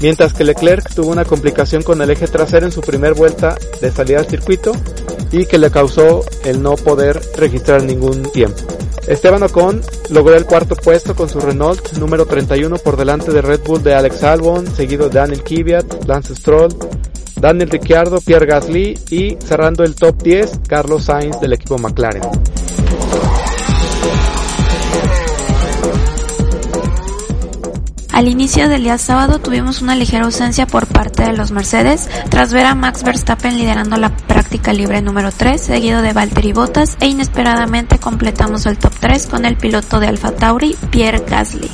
Mientras 0.00 0.34
que 0.34 0.44
Leclerc 0.44 0.94
tuvo 0.94 1.10
una 1.10 1.24
complicación 1.24 1.82
con 1.82 2.02
el 2.02 2.10
eje 2.10 2.28
trasero 2.28 2.66
en 2.66 2.72
su 2.72 2.82
primer 2.82 3.14
vuelta 3.14 3.56
de 3.80 3.90
salida 3.90 4.18
al 4.18 4.26
circuito 4.26 4.72
y 5.32 5.46
que 5.46 5.58
le 5.58 5.70
causó 5.70 6.24
el 6.44 6.62
no 6.62 6.76
poder 6.76 7.20
registrar 7.36 7.82
ningún 7.82 8.22
tiempo. 8.30 8.62
Esteban 9.06 9.42
Ocon 9.44 9.80
logró 10.10 10.34
el 10.34 10.46
cuarto 10.46 10.74
puesto 10.74 11.14
con 11.14 11.28
su 11.28 11.38
Renault 11.38 11.92
número 11.98 12.26
31 12.26 12.76
por 12.78 12.96
delante 12.96 13.30
de 13.30 13.40
Red 13.40 13.60
Bull 13.64 13.82
de 13.82 13.94
Alex 13.94 14.22
Albon, 14.24 14.66
seguido 14.66 15.08
de 15.08 15.20
Daniel 15.20 15.44
Kvyat, 15.44 16.06
Lance 16.06 16.34
Stroll, 16.34 16.74
Daniel 17.36 17.70
Ricciardo, 17.70 18.20
Pierre 18.20 18.46
Gasly 18.46 18.98
y 19.10 19.36
cerrando 19.44 19.84
el 19.84 19.94
top 19.94 20.22
10 20.22 20.60
Carlos 20.66 21.04
Sainz 21.04 21.40
del 21.40 21.52
equipo 21.52 21.78
McLaren. 21.78 22.22
Al 28.16 28.28
inicio 28.28 28.70
del 28.70 28.82
día 28.82 28.96
sábado 28.96 29.40
tuvimos 29.40 29.82
una 29.82 29.94
ligera 29.94 30.24
ausencia 30.24 30.66
por 30.66 30.86
parte 30.86 31.22
de 31.22 31.34
los 31.34 31.50
Mercedes, 31.50 32.08
tras 32.30 32.50
ver 32.50 32.64
a 32.64 32.74
Max 32.74 33.02
Verstappen 33.02 33.58
liderando 33.58 33.98
la 33.98 34.08
práctica 34.08 34.72
libre 34.72 35.02
número 35.02 35.30
3, 35.30 35.60
seguido 35.60 36.00
de 36.00 36.14
Valtteri 36.14 36.54
Bottas, 36.54 36.96
e 37.00 37.08
inesperadamente 37.08 37.98
completamos 37.98 38.64
el 38.64 38.78
top 38.78 38.94
3 39.00 39.26
con 39.26 39.44
el 39.44 39.58
piloto 39.58 40.00
de 40.00 40.06
Alfa 40.06 40.32
Tauri, 40.32 40.74
Pierre 40.90 41.26
Gasly. 41.28 41.68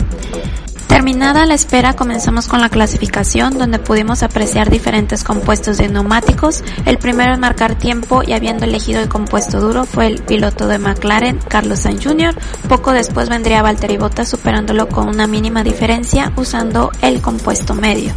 Terminada 0.92 1.46
la 1.46 1.54
espera, 1.54 1.94
comenzamos 1.94 2.48
con 2.48 2.60
la 2.60 2.68
clasificación, 2.68 3.56
donde 3.56 3.78
pudimos 3.78 4.22
apreciar 4.22 4.68
diferentes 4.68 5.24
compuestos 5.24 5.78
de 5.78 5.88
neumáticos. 5.88 6.62
El 6.84 6.98
primero 6.98 7.32
en 7.32 7.40
marcar 7.40 7.76
tiempo 7.76 8.22
y 8.22 8.34
habiendo 8.34 8.66
elegido 8.66 9.00
el 9.00 9.08
compuesto 9.08 9.58
duro 9.58 9.86
fue 9.86 10.06
el 10.06 10.22
piloto 10.22 10.68
de 10.68 10.76
McLaren, 10.76 11.38
Carlos 11.48 11.78
Sainz 11.78 12.04
Jr. 12.04 12.34
Poco 12.68 12.92
después 12.92 13.30
vendría 13.30 13.62
Valtteri 13.62 13.96
Bottas 13.96 14.28
superándolo 14.28 14.86
con 14.90 15.08
una 15.08 15.26
mínima 15.26 15.64
diferencia 15.64 16.30
usando 16.36 16.90
el 17.00 17.22
compuesto 17.22 17.72
medio. 17.74 18.12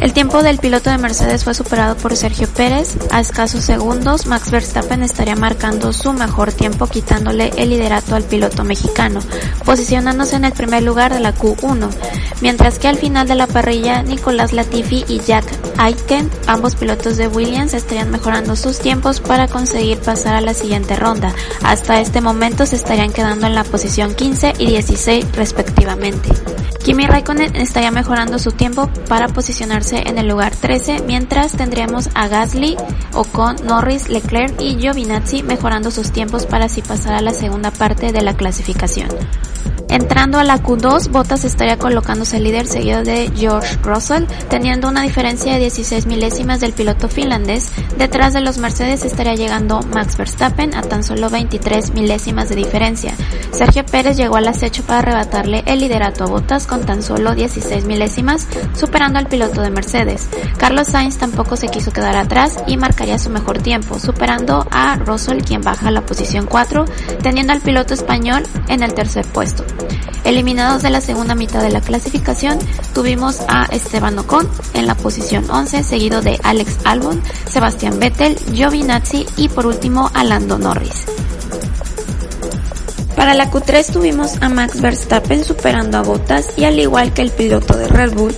El 0.00 0.12
tiempo 0.12 0.42
del 0.42 0.58
piloto 0.58 0.90
de 0.90 0.98
Mercedes 0.98 1.44
fue 1.44 1.54
superado 1.54 1.96
por 1.96 2.16
Sergio 2.16 2.48
Pérez. 2.48 2.96
A 3.10 3.20
escasos 3.20 3.64
segundos, 3.64 4.26
Max 4.26 4.50
Verstappen 4.50 5.02
estaría 5.02 5.36
marcando 5.36 5.92
su 5.92 6.12
mejor 6.12 6.52
tiempo 6.52 6.86
quitándole 6.86 7.52
el 7.56 7.70
liderato 7.70 8.16
al 8.16 8.24
piloto 8.24 8.64
mexicano, 8.64 9.20
posicionándose 9.64 10.36
en 10.36 10.44
el 10.44 10.52
primer 10.52 10.82
lugar 10.82 11.12
de 11.12 11.20
la 11.20 11.34
Q1, 11.34 11.88
mientras 12.40 12.78
que 12.78 12.88
al 12.88 12.96
final 12.96 13.28
de 13.28 13.34
la 13.34 13.46
parrilla 13.46 14.02
Nicolás 14.02 14.52
Latifi 14.52 15.04
y 15.08 15.20
Jack 15.20 15.44
Aitken, 15.78 16.30
ambos 16.46 16.74
pilotos 16.74 17.16
de 17.16 17.28
Williams, 17.28 17.74
estarían 17.74 18.10
mejorando 18.10 18.56
sus 18.56 18.78
tiempos 18.78 19.20
para 19.20 19.46
conseguir 19.46 19.98
pasar 19.98 20.34
a 20.34 20.40
la 20.40 20.54
siguiente 20.54 20.96
ronda. 20.96 21.34
Hasta 21.62 22.00
este 22.00 22.20
momento 22.20 22.66
se 22.66 22.76
estarían 22.76 23.12
quedando 23.12 23.46
en 23.46 23.54
la 23.54 23.64
posición 23.64 24.14
15 24.14 24.54
y 24.58 24.66
16 24.66 25.26
respectivamente. 25.34 26.30
Kimi 26.82 27.06
Raikkonen 27.06 27.54
estaría 27.54 27.92
mejorando 27.92 28.40
su 28.40 28.50
tiempo 28.50 28.90
para 29.08 29.28
posicionarse 29.28 29.81
en 29.90 30.16
el 30.16 30.28
lugar 30.28 30.54
13, 30.54 31.02
mientras 31.06 31.52
tendríamos 31.52 32.08
a 32.14 32.28
Gasly, 32.28 32.76
Ocon, 33.14 33.56
Norris, 33.64 34.08
Leclerc 34.08 34.60
y 34.60 34.76
Giovinazzi 34.76 35.42
mejorando 35.42 35.90
sus 35.90 36.12
tiempos 36.12 36.46
para 36.46 36.66
así 36.66 36.82
pasar 36.82 37.14
a 37.14 37.20
la 37.20 37.32
segunda 37.32 37.72
parte 37.72 38.12
de 38.12 38.22
la 38.22 38.34
clasificación. 38.34 39.08
Entrando 39.92 40.38
a 40.38 40.44
la 40.44 40.62
Q2, 40.62 41.10
Bottas 41.10 41.44
estaría 41.44 41.76
colocándose 41.76 42.40
líder 42.40 42.66
seguido 42.66 43.02
de 43.02 43.30
George 43.36 43.76
Russell, 43.82 44.24
teniendo 44.48 44.88
una 44.88 45.02
diferencia 45.02 45.52
de 45.52 45.58
16 45.58 46.06
milésimas 46.06 46.60
del 46.60 46.72
piloto 46.72 47.10
finlandés. 47.10 47.70
Detrás 47.98 48.32
de 48.32 48.40
los 48.40 48.56
Mercedes 48.56 49.04
estaría 49.04 49.34
llegando 49.34 49.80
Max 49.92 50.16
Verstappen 50.16 50.74
a 50.74 50.80
tan 50.80 51.04
solo 51.04 51.28
23 51.28 51.92
milésimas 51.92 52.48
de 52.48 52.54
diferencia. 52.54 53.12
Sergio 53.50 53.84
Pérez 53.84 54.16
llegó 54.16 54.36
al 54.36 54.48
acecho 54.48 54.82
para 54.82 55.00
arrebatarle 55.00 55.62
el 55.66 55.80
liderato 55.80 56.24
a 56.24 56.28
Bottas 56.28 56.66
con 56.66 56.86
tan 56.86 57.02
solo 57.02 57.34
16 57.34 57.84
milésimas, 57.84 58.48
superando 58.74 59.18
al 59.18 59.26
piloto 59.26 59.60
de 59.60 59.71
Mercedes. 59.72 60.28
Carlos 60.58 60.88
Sainz 60.88 61.18
tampoco 61.18 61.56
se 61.56 61.68
quiso 61.68 61.90
quedar 61.92 62.16
atrás 62.16 62.56
y 62.66 62.76
marcaría 62.76 63.18
su 63.18 63.30
mejor 63.30 63.58
tiempo, 63.58 63.98
superando 63.98 64.66
a 64.70 64.96
Russell 64.96 65.42
quien 65.42 65.62
baja 65.62 65.88
a 65.88 65.90
la 65.90 66.06
posición 66.06 66.46
4, 66.46 66.84
teniendo 67.22 67.52
al 67.52 67.60
piloto 67.60 67.94
español 67.94 68.44
en 68.68 68.82
el 68.82 68.94
tercer 68.94 69.26
puesto. 69.26 69.64
Eliminados 70.24 70.82
de 70.82 70.90
la 70.90 71.00
segunda 71.00 71.34
mitad 71.34 71.62
de 71.62 71.70
la 71.70 71.80
clasificación, 71.80 72.58
tuvimos 72.94 73.40
a 73.48 73.64
Esteban 73.64 74.18
Ocon 74.18 74.48
en 74.74 74.86
la 74.86 74.94
posición 74.94 75.50
11, 75.50 75.82
seguido 75.82 76.22
de 76.22 76.38
Alex 76.44 76.78
Albon, 76.84 77.20
Sebastián 77.46 77.98
Vettel, 77.98 78.36
Giovinazzi 78.52 79.26
y 79.36 79.48
por 79.48 79.66
último 79.66 80.10
a 80.14 80.22
Lando 80.22 80.58
Norris. 80.58 81.06
Para 83.16 83.34
la 83.34 83.50
Q3 83.50 83.92
tuvimos 83.92 84.40
a 84.40 84.48
Max 84.48 84.80
Verstappen 84.80 85.44
superando 85.44 85.98
a 85.98 86.02
Bottas 86.02 86.46
y 86.56 86.64
al 86.64 86.78
igual 86.78 87.12
que 87.12 87.22
el 87.22 87.30
piloto 87.30 87.76
de 87.76 87.88
Red 87.88 88.14
Bull, 88.14 88.34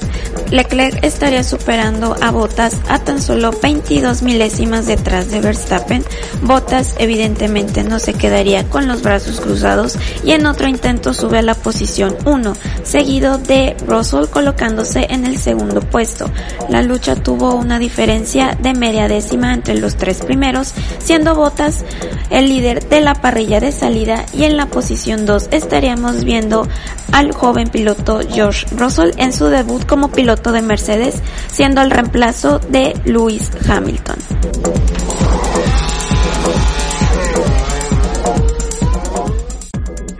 Leclerc 0.50 1.02
estaría 1.02 1.42
superando 1.42 2.16
a 2.20 2.30
Bottas 2.30 2.76
a 2.88 2.98
tan 2.98 3.20
solo 3.20 3.50
22 3.62 4.22
milésimas 4.22 4.86
detrás 4.86 5.30
de 5.30 5.40
Verstappen. 5.40 6.04
Bottas 6.42 6.94
evidentemente 6.98 7.82
no 7.82 7.98
se 7.98 8.14
quedaría 8.14 8.64
con 8.68 8.86
los 8.86 9.02
brazos 9.02 9.40
cruzados 9.40 9.98
y 10.22 10.32
en 10.32 10.46
otro 10.46 10.68
intento 10.68 11.14
sube 11.14 11.38
a 11.38 11.42
la 11.42 11.54
posición 11.54 12.16
1, 12.24 12.56
seguido 12.82 13.38
de 13.38 13.76
Russell 13.86 14.26
colocándose 14.26 15.06
en 15.10 15.24
el 15.24 15.38
segundo 15.38 15.80
puesto. 15.80 16.30
La 16.68 16.82
lucha 16.82 17.16
tuvo 17.16 17.54
una 17.54 17.78
diferencia 17.78 18.56
de 18.60 18.74
media 18.74 19.08
décima 19.08 19.54
entre 19.54 19.78
los 19.78 19.96
tres 19.96 20.18
primeros, 20.18 20.72
siendo 20.98 21.34
Bottas 21.34 21.84
el 22.30 22.48
líder 22.48 22.88
de 22.88 23.00
la 23.00 23.14
parrilla 23.14 23.60
de 23.60 23.72
salida 23.72 24.24
y 24.32 24.44
en 24.44 24.56
la 24.56 24.63
posición 24.66 25.26
2 25.26 25.49
estaríamos 25.50 26.25
viendo 26.25 26.66
al 27.12 27.33
joven 27.33 27.68
piloto 27.68 28.21
George 28.28 28.66
Russell 28.76 29.12
en 29.16 29.33
su 29.33 29.47
debut 29.47 29.87
como 29.87 30.11
piloto 30.11 30.52
de 30.52 30.62
Mercedes, 30.62 31.23
siendo 31.49 31.80
el 31.83 31.90
reemplazo 31.90 32.59
de 32.59 32.94
Lewis 33.04 33.50
Hamilton. 33.68 34.16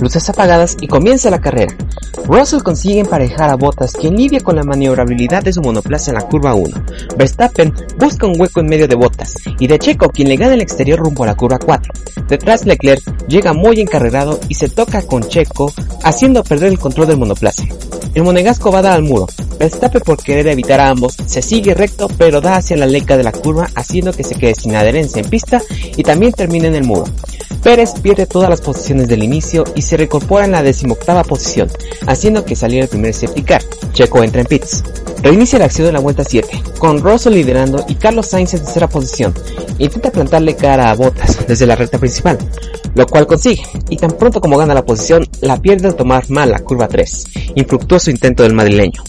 Luces 0.05 0.29
apagadas 0.29 0.77
y 0.83 0.87
comienza 0.87 1.31
la 1.31 1.41
carrera. 1.41 1.75
Russell 2.27 2.63
consigue 2.63 3.01
emparejar 3.01 3.49
a 3.49 3.57
Bottas 3.57 3.95
quien 3.95 4.17
lidia 4.17 4.41
con 4.41 4.55
la 4.55 4.63
maniobrabilidad 4.63 5.43
de 5.43 5.55
su 5.55 5.63
monoplaza 5.63 6.11
en 6.11 6.17
la 6.17 6.29
curva 6.29 6.53
1. 6.53 6.85
Verstappen 7.17 7.73
busca 7.99 8.27
un 8.27 8.39
hueco 8.39 8.61
en 8.61 8.67
medio 8.67 8.87
de 8.87 8.97
Bottas 8.97 9.33
y 9.59 9.67
de 9.67 9.79
Checo 9.79 10.11
quien 10.11 10.29
le 10.29 10.37
gana 10.37 10.53
el 10.53 10.61
exterior 10.61 10.99
rumbo 10.99 11.25
a 11.25 11.29
la 11.29 11.35
curva 11.35 11.59
4. 11.59 11.91
Detrás 12.29 12.67
Leclerc 12.67 13.01
llega 13.29 13.55
muy 13.55 13.81
encarrerado 13.81 14.39
y 14.47 14.57
se 14.57 14.69
toca 14.69 15.01
con 15.01 15.27
Checo 15.27 15.73
haciendo 16.03 16.45
perder 16.45 16.69
el 16.69 16.79
control 16.79 17.07
del 17.07 17.17
monoplaza. 17.17 17.65
El 18.13 18.25
monegasco 18.25 18.71
va 18.71 18.81
a 18.81 18.83
dar 18.83 18.93
al 18.93 19.05
muro. 19.05 19.27
Verstappen 19.59 20.03
por 20.03 20.23
querer 20.23 20.49
evitar 20.49 20.81
a 20.81 20.91
ambos 20.91 21.17
se 21.25 21.41
sigue 21.41 21.73
recto 21.73 22.09
pero 22.19 22.43
da 22.43 22.57
hacia 22.57 22.77
la 22.77 22.85
leca 22.85 23.17
de 23.17 23.25
la 23.25 23.33
curva 23.33 23.71
haciendo 23.75 24.13
que 24.13 24.23
se 24.23 24.35
quede 24.35 24.55
sin 24.55 24.77
adherencia 24.77 25.23
en 25.23 25.31
pista 25.31 25.63
y 25.97 26.03
también 26.03 26.33
termina 26.33 26.69
en 26.69 26.75
el 26.75 26.85
muro. 26.85 27.07
Pérez 27.65 27.95
pierde 28.03 28.27
todas 28.27 28.51
las 28.51 28.61
posiciones 28.61 29.09
del 29.09 29.23
inicio 29.23 29.65
y 29.75 29.81
se 29.81 29.94
reincorpora 29.97 30.45
en 30.45 30.53
la 30.53 30.63
decimoctava 30.63 31.25
posición, 31.25 31.69
haciendo 32.07 32.45
que 32.45 32.57
saliera 32.57 32.85
el 32.85 32.91
primer 32.91 33.15
safety 33.15 33.43
car. 33.43 33.63
Checo 33.93 34.23
entra 34.23 34.41
en 34.41 34.47
pits. 34.47 34.83
Reinicia 35.25 35.59
la 35.59 35.65
acción 35.65 35.87
de 35.87 35.93
la 35.93 36.01
vuelta 36.01 36.23
7, 36.23 36.47
con 36.79 37.01
Russell 37.01 37.33
liderando 37.33 37.83
y 37.89 37.95
Carlos 37.95 38.27
Sainz 38.27 38.53
en 38.53 38.61
tercera 38.61 38.89
posición. 38.89 39.33
Intenta 39.79 40.11
plantarle 40.11 40.55
cara 40.55 40.91
a 40.91 40.95
Bottas 40.95 41.47
desde 41.49 41.67
la 41.67 41.77
recta 41.77 41.99
principal, 41.99 42.37
lo 42.95 43.07
cual 43.07 43.27
consigue, 43.27 43.63
y 43.89 43.97
tan 43.97 44.11
pronto 44.11 44.43
como 44.43 44.59
gana 44.59 44.75
la 44.75 44.85
posición, 44.85 45.27
la 45.41 45.57
pierde 45.57 45.89
al 45.89 45.97
tomar 45.97 46.29
mal 46.29 46.51
la 46.51 46.59
curva 46.59 46.89
3. 46.89 47.25
Infructuoso 47.55 48.11
intento 48.11 48.43
del 48.43 48.53
madrileño. 48.53 49.03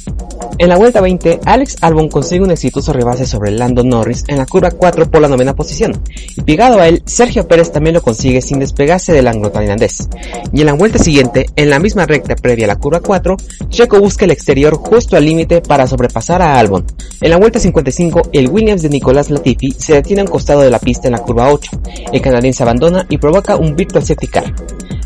En 0.58 0.70
la 0.70 0.78
vuelta 0.78 1.02
20, 1.02 1.42
Alex 1.44 1.78
Albon 1.82 2.08
consigue 2.08 2.46
un 2.46 2.52
exitoso 2.52 2.94
rebase 2.94 3.26
sobre 3.26 3.52
Lando 3.52 3.84
Norris 3.84 4.24
en 4.28 4.38
la 4.38 4.46
curva 4.46 4.72
4 4.72 5.12
por 5.12 5.22
la 5.22 5.28
novena 5.28 5.54
posición, 5.54 6.02
y 6.38 6.42
pegado 6.44 6.80
a 6.80 6.88
él, 6.88 7.04
Sergio 7.06 7.46
Pérez 7.46 7.74
también 7.74 7.96
lo 7.96 8.02
consigue 8.02 8.42
sin 8.42 8.60
despegarse 8.60 9.12
del 9.12 9.28
anglo 9.28 9.52
tailandés. 9.52 10.08
Y 10.54 10.62
en 10.62 10.68
la 10.68 10.74
vuelta 10.74 10.98
siguiente, 10.98 11.48
en 11.58 11.70
la 11.70 11.80
misma 11.80 12.06
recta 12.06 12.38
previa 12.38 12.66
a 12.66 12.68
la 12.70 12.78
curva 12.78 13.02
4, 13.02 13.36
Checo 13.76 14.00
busca 14.00 14.24
el 14.24 14.32
exterior 14.32 14.76
justo 14.78 15.18
al 15.18 15.26
límite 15.26 15.60
para 15.60 15.86
sobrepasar 15.86 16.42
a 16.42 16.58
Albon. 16.58 16.86
En 17.20 17.30
la 17.30 17.36
vuelta 17.36 17.60
55, 17.60 18.30
el 18.32 18.48
Williams 18.50 18.84
de 18.84 18.88
Nicolás 18.88 19.30
Latifi 19.30 19.72
se 19.72 19.96
detiene 19.96 20.22
a 20.22 20.26
costado 20.26 20.62
de 20.62 20.70
la 20.70 20.80
pista 20.80 21.10
en 21.10 21.12
la 21.12 21.18
curva 21.20 21.52
8. 21.52 21.72
El 22.14 22.22
canadiense 22.22 22.64
abandona 22.64 23.06
y 23.10 23.18
provoca 23.18 23.58
un 23.58 23.76
virtual 23.76 24.06
safety. 24.06 24.30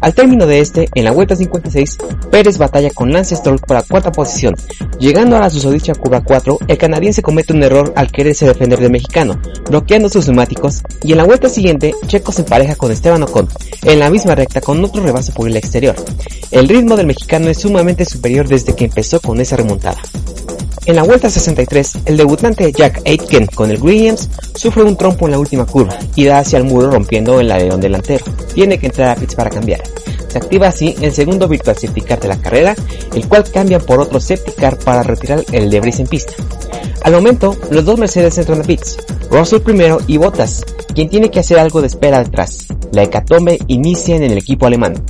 Al 0.01 0.13
término 0.13 0.45
de 0.45 0.59
este, 0.59 0.87
en 0.95 1.03
la 1.03 1.11
vuelta 1.11 1.35
56, 1.35 1.97
Pérez 2.31 2.57
batalla 2.57 2.89
con 2.91 3.11
Lance 3.11 3.35
Stroll 3.35 3.59
por 3.59 3.77
la 3.77 3.83
cuarta 3.83 4.11
posición. 4.11 4.55
Llegando 4.99 5.35
a 5.35 5.39
la 5.39 5.49
susodicha 5.49 5.93
curva 5.93 6.23
4, 6.23 6.59
el 6.67 6.77
canadiense 6.77 7.21
comete 7.21 7.53
un 7.53 7.63
error 7.63 7.91
al 7.95 8.11
quererse 8.11 8.45
defender 8.45 8.79
del 8.79 8.91
mexicano, 8.91 9.39
bloqueando 9.69 10.09
sus 10.09 10.27
neumáticos, 10.27 10.83
y 11.03 11.11
en 11.11 11.17
la 11.17 11.25
vuelta 11.25 11.49
siguiente, 11.49 11.93
Checo 12.07 12.31
se 12.31 12.41
empareja 12.41 12.75
con 12.75 12.91
Esteban 12.91 13.23
Ocon, 13.23 13.49
en 13.83 13.99
la 13.99 14.09
misma 14.09 14.35
recta 14.35 14.61
con 14.61 14.83
otro 14.83 15.03
rebase 15.03 15.31
por 15.33 15.47
el 15.47 15.57
exterior. 15.57 15.95
El 16.51 16.69
ritmo 16.69 16.95
del 16.95 17.07
mexicano 17.07 17.49
es 17.49 17.59
sumamente 17.59 18.05
superior 18.05 18.47
desde 18.47 18.75
que 18.75 18.85
empezó 18.85 19.19
con 19.19 19.39
esa 19.41 19.57
remontada. 19.57 19.99
En 20.85 20.95
la 20.95 21.03
vuelta 21.03 21.29
63, 21.29 21.99
el 22.05 22.17
debutante 22.17 22.71
Jack 22.71 23.01
Aitken 23.05 23.47
con 23.47 23.69
el 23.69 23.81
Williams 23.81 24.29
sufre 24.55 24.83
un 24.83 24.95
trompo 24.95 25.25
en 25.25 25.31
la 25.31 25.39
última 25.39 25.65
curva 25.65 25.97
y 26.15 26.25
da 26.25 26.39
hacia 26.39 26.57
el 26.57 26.63
muro 26.63 26.89
rompiendo 26.89 27.39
el 27.39 27.51
alerón 27.51 27.81
delantero. 27.81 28.25
Tiene 28.53 28.79
que 28.79 28.87
entrar 28.87 29.09
a 29.09 29.15
pits 29.15 29.35
para 29.35 29.49
cambiar. 29.49 29.81
Se 30.29 30.37
activa 30.37 30.67
así 30.67 30.95
el 31.01 31.11
segundo 31.11 31.47
virtual 31.47 31.75
safety 31.75 32.01
car 32.01 32.19
de 32.19 32.27
la 32.27 32.41
carrera, 32.41 32.75
el 33.13 33.27
cual 33.27 33.43
cambia 33.51 33.79
por 33.79 33.99
otro 33.99 34.19
safety 34.19 34.51
car 34.51 34.77
para 34.77 35.03
retirar 35.03 35.43
el 35.51 35.69
debris 35.69 35.99
en 35.99 36.07
pista. 36.07 36.33
Al 37.01 37.13
momento, 37.13 37.55
los 37.71 37.85
dos 37.85 37.97
Mercedes 37.97 38.37
entran 38.37 38.61
a 38.61 38.63
pits, 38.63 38.97
Russell 39.31 39.61
primero 39.61 39.99
y 40.07 40.17
Bottas, 40.17 40.63
quien 40.93 41.09
tiene 41.09 41.31
que 41.31 41.39
hacer 41.39 41.57
algo 41.57 41.81
de 41.81 41.87
espera 41.87 42.23
detrás. 42.23 42.67
La 42.91 43.03
hecatombe 43.03 43.59
inicia 43.67 44.15
en 44.15 44.23
el 44.23 44.37
equipo 44.37 44.65
alemán. 44.65 45.03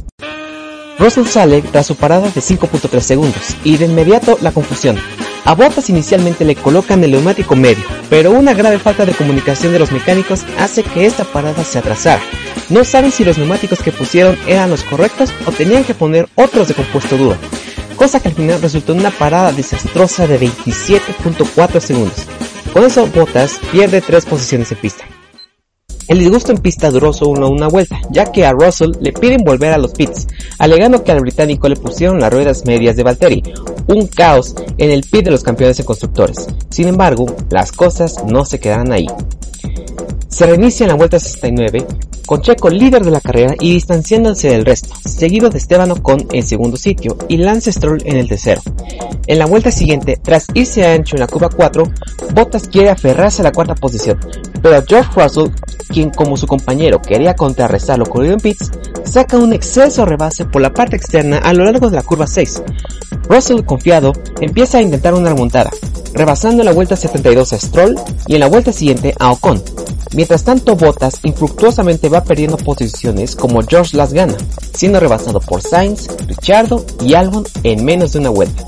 Russell 0.98 1.26
sale 1.26 1.62
tras 1.62 1.88
su 1.88 1.96
parada 1.96 2.30
de 2.30 2.42
5.3 2.42 3.00
segundos 3.00 3.56
y 3.64 3.78
de 3.78 3.86
inmediato 3.86 4.38
la 4.42 4.52
confusión. 4.52 4.98
A 5.46 5.56
Bottas 5.56 5.90
inicialmente 5.90 6.46
le 6.46 6.56
colocan 6.56 7.04
el 7.04 7.12
neumático 7.12 7.56
medio, 7.56 7.84
pero 8.10 8.32
una 8.32 8.54
grave 8.54 8.78
falta 8.78 9.06
de 9.06 9.14
comunicación 9.14 9.74
de 9.74 9.80
los 9.80 9.92
mecánicos 9.92 10.46
hace 10.60 10.84
que 10.84 11.06
esta 11.06 11.24
parada 11.24 11.64
se 11.64 11.80
atrasara. 11.80 12.22
No 12.70 12.84
saben 12.84 13.12
si 13.12 13.24
los 13.24 13.38
neumáticos 13.38 13.80
que 13.80 13.92
pusieron 13.92 14.38
eran 14.48 14.70
los 14.70 14.84
correctos 14.84 15.32
o 15.46 15.52
tenían 15.52 15.84
que 15.84 15.96
poner 15.96 16.30
otros 16.36 16.68
de 16.68 16.76
compuesto 16.76 17.18
duro, 17.18 17.38
cosa 17.96 18.20
que 18.20 18.28
al 18.28 18.36
final 18.36 18.62
resultó 18.62 18.92
en 18.92 19.00
una 19.00 19.12
parada 19.12 19.52
desastrosa 19.52 20.28
de 20.28 20.40
27.4 20.40 21.80
segundos. 21.80 22.18
Con 22.72 22.84
eso 22.84 23.08
Bottas 23.08 23.60
pierde 23.72 24.02
3 24.02 24.26
posiciones 24.26 24.72
en 24.72 24.78
pista. 24.78 25.06
El 26.10 26.18
disgusto 26.18 26.52
en 26.52 26.58
pista 26.58 26.90
duró 26.90 27.14
solo 27.14 27.50
una 27.50 27.68
vuelta, 27.68 28.02
ya 28.10 28.32
que 28.32 28.44
a 28.44 28.52
Russell 28.52 28.94
le 29.00 29.14
piden 29.14 29.44
volver 29.44 29.74
a 29.74 29.78
los 29.78 29.92
pits, 29.92 30.28
alegando 30.58 31.04
que 31.04 31.12
al 31.12 31.22
británico 31.22 31.70
le 31.70 31.76
pusieron 31.76 32.20
las 32.20 32.34
ruedas 32.34 32.66
medias 32.66 32.96
de 32.96 33.04
Valtteri, 33.04 33.44
un 33.88 34.08
caos 34.08 34.56
en 34.80 34.90
el 34.90 35.04
pit 35.04 35.26
de 35.26 35.32
los 35.32 35.44
campeones 35.44 35.80
en 35.80 35.86
constructores. 35.86 36.48
Sin 36.72 36.88
embargo, 36.88 37.28
las 37.52 37.72
cosas 37.72 38.24
no 38.26 38.44
se 38.44 38.60
quedarán 38.60 38.92
ahí. 38.92 39.06
Se 40.30 40.48
reinicia 40.48 40.86
en 40.86 40.90
la 40.90 40.96
vuelta 40.96 41.20
69 41.20 41.86
con 42.30 42.44
Checo 42.44 42.70
líder 42.70 43.04
de 43.04 43.10
la 43.10 43.22
carrera 43.22 43.56
y 43.60 43.74
distanciándose 43.74 44.50
del 44.50 44.64
resto, 44.64 44.94
seguido 45.04 45.50
de 45.50 45.58
Esteban 45.58 45.90
Ocon 45.90 46.28
en 46.32 46.44
segundo 46.44 46.78
sitio 46.78 47.18
y 47.28 47.38
Lance 47.38 47.72
Stroll 47.72 48.04
en 48.06 48.18
el 48.18 48.30
tercero. 48.30 48.62
En 49.26 49.40
la 49.40 49.48
vuelta 49.48 49.72
siguiente, 49.72 50.16
tras 50.22 50.46
irse 50.54 50.86
ancho 50.86 51.16
en 51.16 51.22
la 51.22 51.28
curva 51.28 51.50
4, 51.50 51.84
Bottas 52.36 52.68
quiere 52.68 52.92
aferrarse 52.92 53.42
a 53.42 53.46
la 53.46 53.52
cuarta 53.52 53.74
posición, 53.74 54.20
pero 54.62 54.84
George 54.88 55.10
Russell, 55.16 55.52
quien 55.90 56.10
como 56.10 56.38
su 56.38 56.48
compañero 56.48 57.02
quería 57.02 57.36
contrarrestar 57.36 57.98
lo 57.98 58.06
ocurrido 58.06 58.34
en 58.34 58.40
pits, 58.40 58.72
saca 59.04 59.38
un 59.38 59.54
exceso 59.54 60.06
rebase 60.06 60.46
por 60.46 60.62
la 60.62 60.74
parte 60.74 60.96
externa 60.96 61.40
a 61.40 61.54
lo 61.54 61.66
largo 61.66 61.90
de 61.90 61.96
la 61.96 62.04
curva 62.04 62.28
6. 62.28 62.62
Russell, 63.28 63.64
confiado, 63.64 64.14
empieza 64.42 64.78
a 64.78 64.82
intentar 64.82 65.14
una 65.14 65.30
remontada, 65.30 65.72
rebasando 66.14 66.62
en 66.62 66.66
la 66.66 66.74
vuelta 66.74 66.96
72 66.96 67.54
a 67.54 67.60
Stroll 67.60 67.96
y 68.28 68.36
en 68.36 68.40
la 68.40 68.48
vuelta 68.48 68.72
siguiente 68.72 69.14
a 69.20 69.32
Ocon. 69.32 69.62
Mientras 70.14 70.44
tanto, 70.44 70.76
Bottas 70.76 71.20
infructuosamente 71.24 72.10
va 72.10 72.24
perdiendo 72.24 72.58
posiciones 72.58 73.36
como 73.36 73.62
George 73.62 73.96
las 73.96 74.14
gana, 74.14 74.36
siendo 74.74 75.00
rebasado 75.00 75.40
por 75.40 75.62
Sainz, 75.62 76.08
Richardo 76.28 76.84
y 77.02 77.14
Albon 77.14 77.46
en 77.64 77.86
menos 77.86 78.14
de 78.14 78.20
una 78.20 78.30
vuelta. 78.30 78.66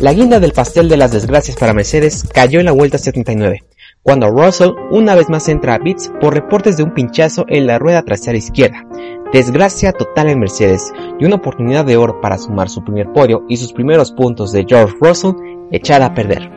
La 0.00 0.12
guinda 0.12 0.40
del 0.40 0.52
pastel 0.52 0.88
de 0.88 0.96
las 0.96 1.12
desgracias 1.12 1.56
para 1.56 1.72
Mercedes 1.72 2.24
cayó 2.32 2.60
en 2.60 2.66
la 2.66 2.72
vuelta 2.72 2.98
79, 2.98 3.64
cuando 4.02 4.30
Russell 4.30 4.72
una 4.90 5.14
vez 5.14 5.28
más 5.28 5.48
entra 5.48 5.74
a 5.74 5.78
pits 5.78 6.10
por 6.20 6.34
reportes 6.34 6.76
de 6.76 6.82
un 6.82 6.94
pinchazo 6.94 7.44
en 7.48 7.66
la 7.66 7.78
rueda 7.78 8.02
trasera 8.02 8.38
izquierda. 8.38 8.86
Desgracia 9.32 9.92
total 9.92 10.28
en 10.28 10.40
Mercedes 10.40 10.92
y 11.18 11.24
una 11.24 11.36
oportunidad 11.36 11.84
de 11.84 11.96
oro 11.96 12.20
para 12.20 12.38
sumar 12.38 12.68
su 12.68 12.82
primer 12.82 13.12
podio 13.12 13.44
y 13.48 13.56
sus 13.56 13.72
primeros 13.72 14.10
puntos 14.12 14.52
de 14.52 14.64
George 14.68 14.96
Russell 15.00 15.34
echada 15.70 16.06
a 16.06 16.14
perder. 16.14 16.50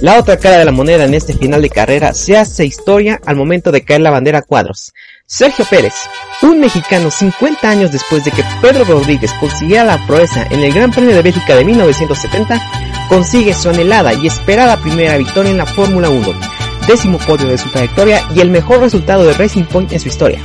La 0.00 0.18
otra 0.18 0.38
cara 0.38 0.58
de 0.58 0.64
la 0.64 0.72
moneda 0.72 1.04
en 1.04 1.14
este 1.14 1.34
final 1.34 1.62
de 1.62 1.70
carrera 1.70 2.14
se 2.14 2.36
hace 2.36 2.64
historia 2.64 3.20
al 3.26 3.36
momento 3.36 3.70
de 3.70 3.84
caer 3.84 4.00
la 4.00 4.10
bandera 4.10 4.38
a 4.38 4.42
cuadros. 4.42 4.92
Sergio 5.32 5.64
Pérez, 5.70 5.94
un 6.42 6.58
mexicano 6.58 7.08
50 7.08 7.70
años 7.70 7.92
después 7.92 8.24
de 8.24 8.32
que 8.32 8.42
Pedro 8.60 8.82
Rodríguez 8.82 9.30
consiguiera 9.38 9.84
la 9.84 10.04
proeza 10.04 10.44
en 10.50 10.58
el 10.58 10.72
Gran 10.72 10.90
Premio 10.90 11.14
de 11.14 11.22
Bélgica 11.22 11.54
de 11.54 11.64
1970, 11.64 12.60
consigue 13.08 13.54
su 13.54 13.68
anhelada 13.68 14.12
y 14.12 14.26
esperada 14.26 14.76
primera 14.78 15.16
victoria 15.16 15.52
en 15.52 15.58
la 15.58 15.66
Fórmula 15.66 16.10
1, 16.10 16.32
décimo 16.88 17.16
podio 17.18 17.46
de 17.46 17.58
su 17.58 17.70
trayectoria 17.70 18.26
y 18.34 18.40
el 18.40 18.50
mejor 18.50 18.80
resultado 18.80 19.24
de 19.24 19.34
Racing 19.34 19.66
Point 19.66 19.92
en 19.92 20.00
su 20.00 20.08
historia. 20.08 20.40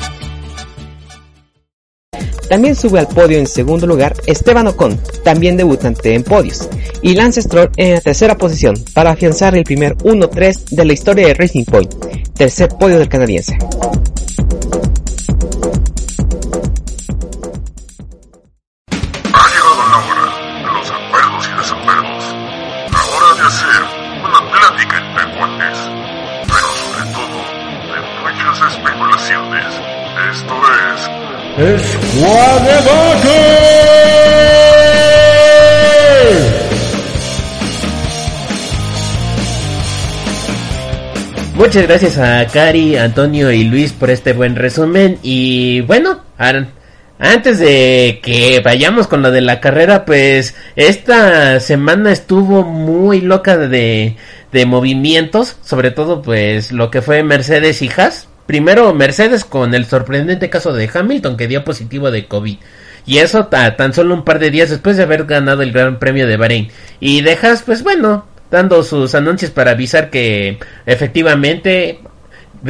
También 2.47 2.75
sube 2.75 2.99
al 2.99 3.07
podio 3.07 3.39
en 3.39 3.47
segundo 3.47 3.87
lugar 3.87 4.15
Esteban 4.27 4.67
Ocon, 4.67 5.01
también 5.23 5.57
debutante 5.57 6.13
en 6.13 6.21
podios, 6.21 6.69
y 7.01 7.15
Lance 7.15 7.41
Stroll 7.41 7.71
en 7.77 7.95
la 7.95 8.01
tercera 8.01 8.37
posición 8.37 8.75
para 8.93 9.13
afianzar 9.13 9.55
el 9.55 9.63
primer 9.63 9.97
1-3 9.97 10.65
de 10.69 10.85
la 10.85 10.93
historia 10.93 11.25
de 11.25 11.33
Racing 11.33 11.65
Point, 11.65 11.91
tercer 12.35 12.69
podio 12.69 12.99
del 12.99 13.09
canadiense. 13.09 13.57
Es... 31.57 31.81
Muchas 41.55 41.87
gracias 41.87 42.17
a 42.17 42.45
Cari, 42.47 42.97
Antonio 42.97 43.51
y 43.51 43.63
Luis 43.63 43.93
por 43.93 44.09
este 44.09 44.33
buen 44.33 44.55
resumen. 44.55 45.17
Y 45.23 45.81
bueno, 45.81 46.21
antes 47.17 47.59
de 47.59 48.19
que 48.21 48.61
vayamos 48.63 49.07
con 49.07 49.21
lo 49.21 49.31
de 49.31 49.41
la 49.41 49.61
carrera, 49.61 50.05
pues 50.05 50.55
esta 50.75 51.59
semana 51.61 52.11
estuvo 52.11 52.63
muy 52.63 53.21
loca 53.21 53.57
de, 53.57 54.17
de 54.51 54.65
movimientos, 54.65 55.57
sobre 55.63 55.91
todo 55.91 56.21
pues 56.21 56.71
lo 56.71 56.91
que 56.91 57.01
fue 57.01 57.23
Mercedes 57.23 57.81
y 57.81 57.89
Haas. 57.89 58.27
Primero 58.45 58.93
Mercedes 58.93 59.43
con 59.43 59.73
el 59.73 59.85
sorprendente 59.85 60.49
caso 60.49 60.73
de 60.73 60.89
Hamilton 60.93 61.37
que 61.37 61.47
dio 61.47 61.63
positivo 61.63 62.11
de 62.11 62.27
COVID. 62.27 62.57
Y 63.07 63.17
eso 63.19 63.47
ta- 63.47 63.75
tan 63.75 63.93
solo 63.93 64.13
un 64.13 64.23
par 64.23 64.39
de 64.39 64.51
días 64.51 64.69
después 64.69 64.97
de 64.97 65.03
haber 65.03 65.25
ganado 65.25 65.61
el 65.61 65.71
Gran 65.71 65.99
Premio 65.99 66.27
de 66.27 66.37
Bahrein. 66.37 66.69
Y 66.99 67.21
de 67.21 67.37
Haas, 67.41 67.63
pues 67.63 67.83
bueno, 67.83 68.25
dando 68.51 68.83
sus 68.83 69.15
anuncios 69.15 69.51
para 69.51 69.71
avisar 69.71 70.09
que 70.09 70.59
efectivamente 70.85 71.99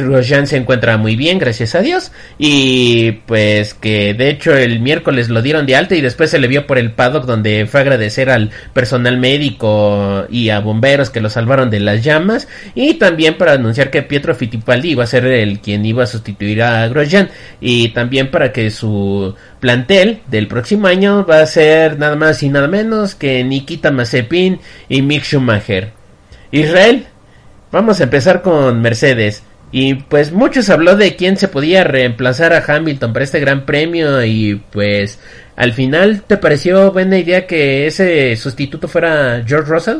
Grosjean 0.04 0.46
se 0.46 0.56
encuentra 0.56 0.96
muy 0.98 1.16
bien, 1.16 1.38
gracias 1.38 1.74
a 1.74 1.80
Dios. 1.80 2.12
Y 2.38 3.12
pues 3.26 3.74
que 3.74 4.14
de 4.14 4.30
hecho 4.30 4.54
el 4.54 4.80
miércoles 4.80 5.28
lo 5.28 5.42
dieron 5.42 5.66
de 5.66 5.76
alta 5.76 5.94
y 5.94 6.00
después 6.00 6.30
se 6.30 6.38
le 6.38 6.48
vio 6.48 6.66
por 6.66 6.78
el 6.78 6.92
paddock 6.92 7.24
donde 7.24 7.66
fue 7.66 7.80
a 7.80 7.82
agradecer 7.82 8.30
al 8.30 8.50
personal 8.72 9.18
médico 9.18 10.26
y 10.30 10.50
a 10.50 10.60
bomberos 10.60 11.10
que 11.10 11.20
lo 11.20 11.30
salvaron 11.30 11.70
de 11.70 11.80
las 11.80 12.04
llamas. 12.04 12.46
Y 12.74 12.94
también 12.94 13.38
para 13.38 13.52
anunciar 13.52 13.90
que 13.90 14.02
Pietro 14.02 14.34
Fittipaldi 14.34 14.90
iba 14.90 15.04
a 15.04 15.08
ser 15.08 15.26
el 15.26 15.60
quien 15.60 15.84
iba 15.84 16.04
a 16.04 16.06
sustituir 16.06 16.62
a 16.62 16.86
Grosjean. 16.88 17.30
Y 17.60 17.88
también 17.88 18.30
para 18.30 18.52
que 18.52 18.70
su 18.70 19.34
plantel 19.60 20.20
del 20.28 20.46
próximo 20.46 20.86
año 20.86 21.24
va 21.24 21.40
a 21.40 21.46
ser 21.46 21.98
nada 21.98 22.16
más 22.16 22.42
y 22.42 22.48
nada 22.50 22.68
menos 22.68 23.14
que 23.14 23.42
Nikita 23.42 23.90
Mazepin 23.90 24.60
y 24.88 25.02
Mick 25.02 25.24
Schumacher. 25.24 25.92
Israel, 26.52 27.06
Vamos 27.72 28.00
a 28.00 28.04
empezar 28.04 28.42
con 28.42 28.80
Mercedes. 28.80 29.42
Y 29.72 29.94
pues 29.94 30.32
muchos 30.32 30.70
habló 30.70 30.96
de 30.96 31.16
quién 31.16 31.36
se 31.36 31.48
podía 31.48 31.84
reemplazar 31.84 32.52
a 32.52 32.64
Hamilton 32.66 33.12
para 33.12 33.24
este 33.24 33.40
gran 33.40 33.66
premio 33.66 34.24
y 34.24 34.62
pues 34.70 35.18
al 35.56 35.72
final 35.72 36.22
te 36.26 36.36
pareció 36.36 36.92
buena 36.92 37.18
idea 37.18 37.46
que 37.46 37.86
ese 37.86 38.36
sustituto 38.36 38.88
fuera 38.88 39.42
George 39.46 39.70
Russell? 39.70 39.98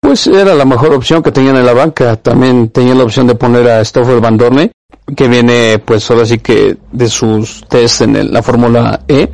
Pues 0.00 0.26
era 0.26 0.54
la 0.54 0.64
mejor 0.64 0.92
opción 0.92 1.22
que 1.22 1.30
tenían 1.30 1.56
en 1.56 1.64
la 1.64 1.72
banca. 1.72 2.16
También 2.16 2.70
tenían 2.70 2.98
la 2.98 3.04
opción 3.04 3.26
de 3.28 3.36
poner 3.36 3.68
a 3.68 3.84
Stoffel 3.84 4.20
Van 4.20 4.36
Dorne, 4.36 4.72
que 5.16 5.28
viene 5.28 5.78
pues 5.78 6.10
ahora 6.10 6.26
sí 6.26 6.38
que 6.38 6.76
de 6.90 7.08
sus 7.08 7.64
test 7.68 8.02
en 8.02 8.32
la 8.32 8.42
Fórmula 8.42 9.00
E. 9.06 9.28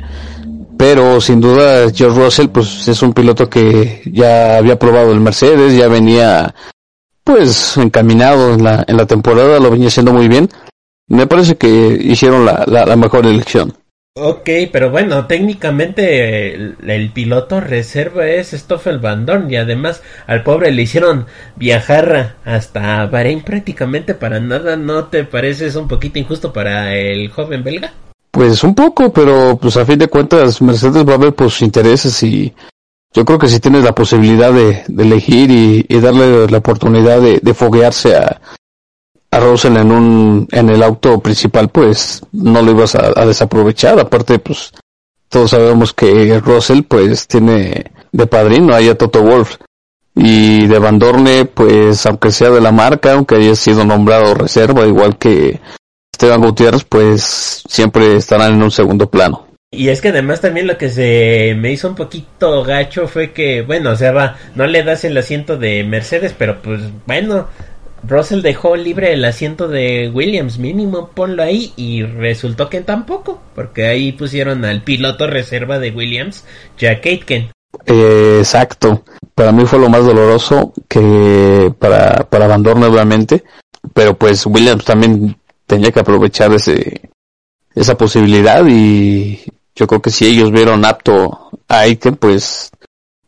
Pero 0.77 1.19
sin 1.19 1.41
duda 1.41 1.91
George 1.93 2.23
Russell 2.23 2.47
pues 2.47 2.87
es 2.87 3.01
un 3.01 3.13
piloto 3.13 3.49
que 3.49 4.03
ya 4.05 4.57
había 4.57 4.79
probado 4.79 5.11
el 5.11 5.19
Mercedes, 5.19 5.75
ya 5.75 5.87
venía 5.87 6.53
pues 7.23 7.77
encaminado 7.77 8.53
en 8.53 8.63
la, 8.63 8.83
en 8.87 8.97
la 8.97 9.05
temporada, 9.05 9.59
lo 9.59 9.71
venía 9.71 9.87
haciendo 9.87 10.13
muy 10.13 10.27
bien. 10.27 10.49
Me 11.07 11.27
parece 11.27 11.55
que 11.55 11.67
hicieron 11.67 12.45
la, 12.45 12.63
la, 12.67 12.85
la 12.85 12.95
mejor 12.95 13.25
elección. 13.25 13.73
Ok, 14.15 14.49
pero 14.71 14.89
bueno, 14.89 15.27
técnicamente 15.27 16.53
el, 16.53 16.75
el 16.85 17.11
piloto 17.11 17.61
reserva 17.61 18.27
es 18.27 18.51
Stoffel 18.51 18.99
Van 18.99 19.25
Dorn 19.25 19.49
y 19.49 19.55
además 19.55 20.01
al 20.27 20.43
pobre 20.43 20.71
le 20.71 20.81
hicieron 20.81 21.27
viajar 21.55 22.35
hasta 22.43 23.05
Bahrein 23.05 23.43
prácticamente 23.43 24.15
para 24.15 24.39
nada. 24.39 24.75
¿No 24.75 25.05
te 25.05 25.23
parece 25.23 25.67
es 25.67 25.75
un 25.75 25.87
poquito 25.87 26.19
injusto 26.19 26.51
para 26.51 26.95
el 26.95 27.29
joven 27.29 27.63
belga? 27.63 27.93
Pues 28.31 28.63
un 28.63 28.75
poco, 28.75 29.13
pero 29.13 29.57
pues 29.59 29.77
a 29.77 29.85
fin 29.85 29.99
de 29.99 30.07
cuentas 30.07 30.61
Mercedes 30.61 31.07
va 31.07 31.13
a 31.13 31.17
ver 31.17 31.33
por 31.33 31.49
sus 31.49 31.61
intereses 31.61 32.21
y 32.23 32.53
yo 33.13 33.25
creo 33.25 33.39
que 33.39 33.47
si 33.47 33.59
tienes 33.59 33.83
la 33.83 33.95
posibilidad 33.95 34.53
de, 34.53 34.83
elegir 34.97 35.49
y, 35.51 35.99
darle 35.99 36.47
la 36.47 36.57
oportunidad 36.59 37.21
de, 37.21 37.53
foguearse 37.53 38.15
a, 38.15 38.41
a 39.31 39.39
en 39.63 39.91
un 39.91 40.47
en 40.51 40.69
el 40.69 40.83
auto 40.83 41.19
principal, 41.19 41.69
pues 41.69 42.21
no 42.31 42.61
lo 42.61 42.71
ibas 42.71 42.95
a, 42.95 43.19
a 43.19 43.25
desaprovechar. 43.25 43.99
Aparte, 43.99 44.39
pues 44.39 44.71
todos 45.27 45.51
sabemos 45.51 45.93
que 45.93 46.39
Russell 46.39 46.83
pues 46.83 47.27
tiene 47.27 47.91
de 48.11 48.27
padrino 48.27 48.73
ahí 48.73 48.89
a 48.89 48.97
Toto 48.97 49.21
Wolf 49.21 49.57
y 50.15 50.67
de 50.67 50.79
Van 50.79 50.99
Dorne, 50.99 51.45
pues 51.45 52.05
aunque 52.05 52.31
sea 52.31 52.49
de 52.49 52.61
la 52.61 52.71
marca, 52.71 53.13
aunque 53.13 53.35
haya 53.35 53.55
sido 53.55 53.85
nombrado 53.85 54.33
reserva, 54.33 54.85
igual 54.85 55.17
que 55.17 55.61
Esteban 56.11 56.41
Gutiérrez, 56.41 56.83
pues 56.83 57.63
siempre 57.67 58.17
estarán 58.17 58.53
en 58.53 58.63
un 58.63 58.71
segundo 58.71 59.09
plano. 59.09 59.48
Y 59.71 59.89
es 59.89 60.01
que 60.01 60.09
además 60.09 60.41
también 60.41 60.65
lo 60.65 60.77
que 60.77 60.89
se 60.89 61.55
me 61.55 61.71
hizo 61.71 61.89
un 61.89 61.95
poquito 61.95 62.63
gacho 62.63 63.07
fue 63.07 63.31
que, 63.33 63.61
bueno, 63.61 63.91
o 63.91 63.95
sea, 63.95 64.11
va, 64.11 64.35
no 64.55 64.65
le 64.65 64.83
das 64.83 65.03
el 65.03 65.15
asiento 65.17 65.57
de 65.57 65.83
Mercedes, 65.83 66.33
pero 66.35 66.59
pues 66.61 66.81
bueno, 67.05 67.47
Russell 68.07 68.41
dejó 68.41 68.75
libre 68.75 69.13
el 69.13 69.23
asiento 69.25 69.67
de 69.67 70.09
Williams, 70.11 70.57
mínimo 70.57 71.09
ponlo 71.09 71.43
ahí, 71.43 71.71
y 71.75 72.03
resultó 72.03 72.67
que 72.67 72.81
tampoco, 72.81 73.41
porque 73.53 73.85
ahí 73.85 74.11
pusieron 74.11 74.65
al 74.65 74.81
piloto 74.81 75.27
reserva 75.27 75.77
de 75.77 75.91
Williams, 75.91 76.45
Jack 76.77 77.05
Aitken. 77.05 77.51
Exacto. 77.85 79.03
Para 79.35 79.51
mí 79.51 79.65
fue 79.65 79.79
lo 79.79 79.89
más 79.89 80.03
doloroso 80.03 80.73
que 80.87 81.71
para, 81.77 82.27
para 82.29 82.47
Van 82.47 82.63
Dorn, 82.63 82.83
obviamente. 82.83 83.43
Pero 83.93 84.17
pues 84.17 84.45
Williams 84.45 84.83
también 84.83 85.37
tenía 85.65 85.91
que 85.91 85.99
aprovechar 85.99 86.51
ese, 86.53 87.09
esa 87.75 87.97
posibilidad 87.97 88.65
y 88.67 89.39
yo 89.79 89.87
creo 89.87 90.01
que 90.01 90.11
si 90.11 90.25
ellos 90.25 90.51
vieron 90.51 90.83
apto 90.83 91.51
a 91.69 91.79
Aiken, 91.79 92.17
pues 92.17 92.69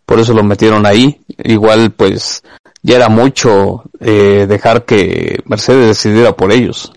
por 0.05 0.19
eso 0.19 0.33
lo 0.33 0.43
metieron 0.43 0.85
ahí. 0.85 1.21
Igual 1.45 1.91
pues 1.91 2.43
ya 2.83 2.97
era 2.97 3.07
mucho 3.07 3.83
eh, 4.01 4.45
dejar 4.49 4.83
que 4.83 5.39
Mercedes 5.45 5.87
decidiera 5.87 6.33
por 6.33 6.51
ellos. 6.51 6.91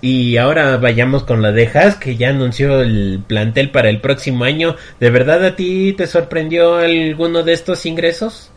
y 0.00 0.36
ahora 0.36 0.76
vayamos 0.76 1.24
con 1.24 1.42
la 1.42 1.50
de 1.50 1.66
Haas, 1.66 1.96
que 1.96 2.16
ya 2.16 2.28
anunció 2.28 2.80
el 2.82 3.22
plantel 3.26 3.72
para 3.72 3.90
el 3.90 4.00
próximo 4.00 4.44
año. 4.44 4.76
¿De 5.00 5.10
verdad 5.10 5.44
a 5.44 5.56
ti 5.56 5.92
te 5.94 6.06
sorprendió 6.06 6.76
alguno 6.76 7.42
de 7.42 7.52
estos 7.52 7.84
ingresos? 7.86 8.52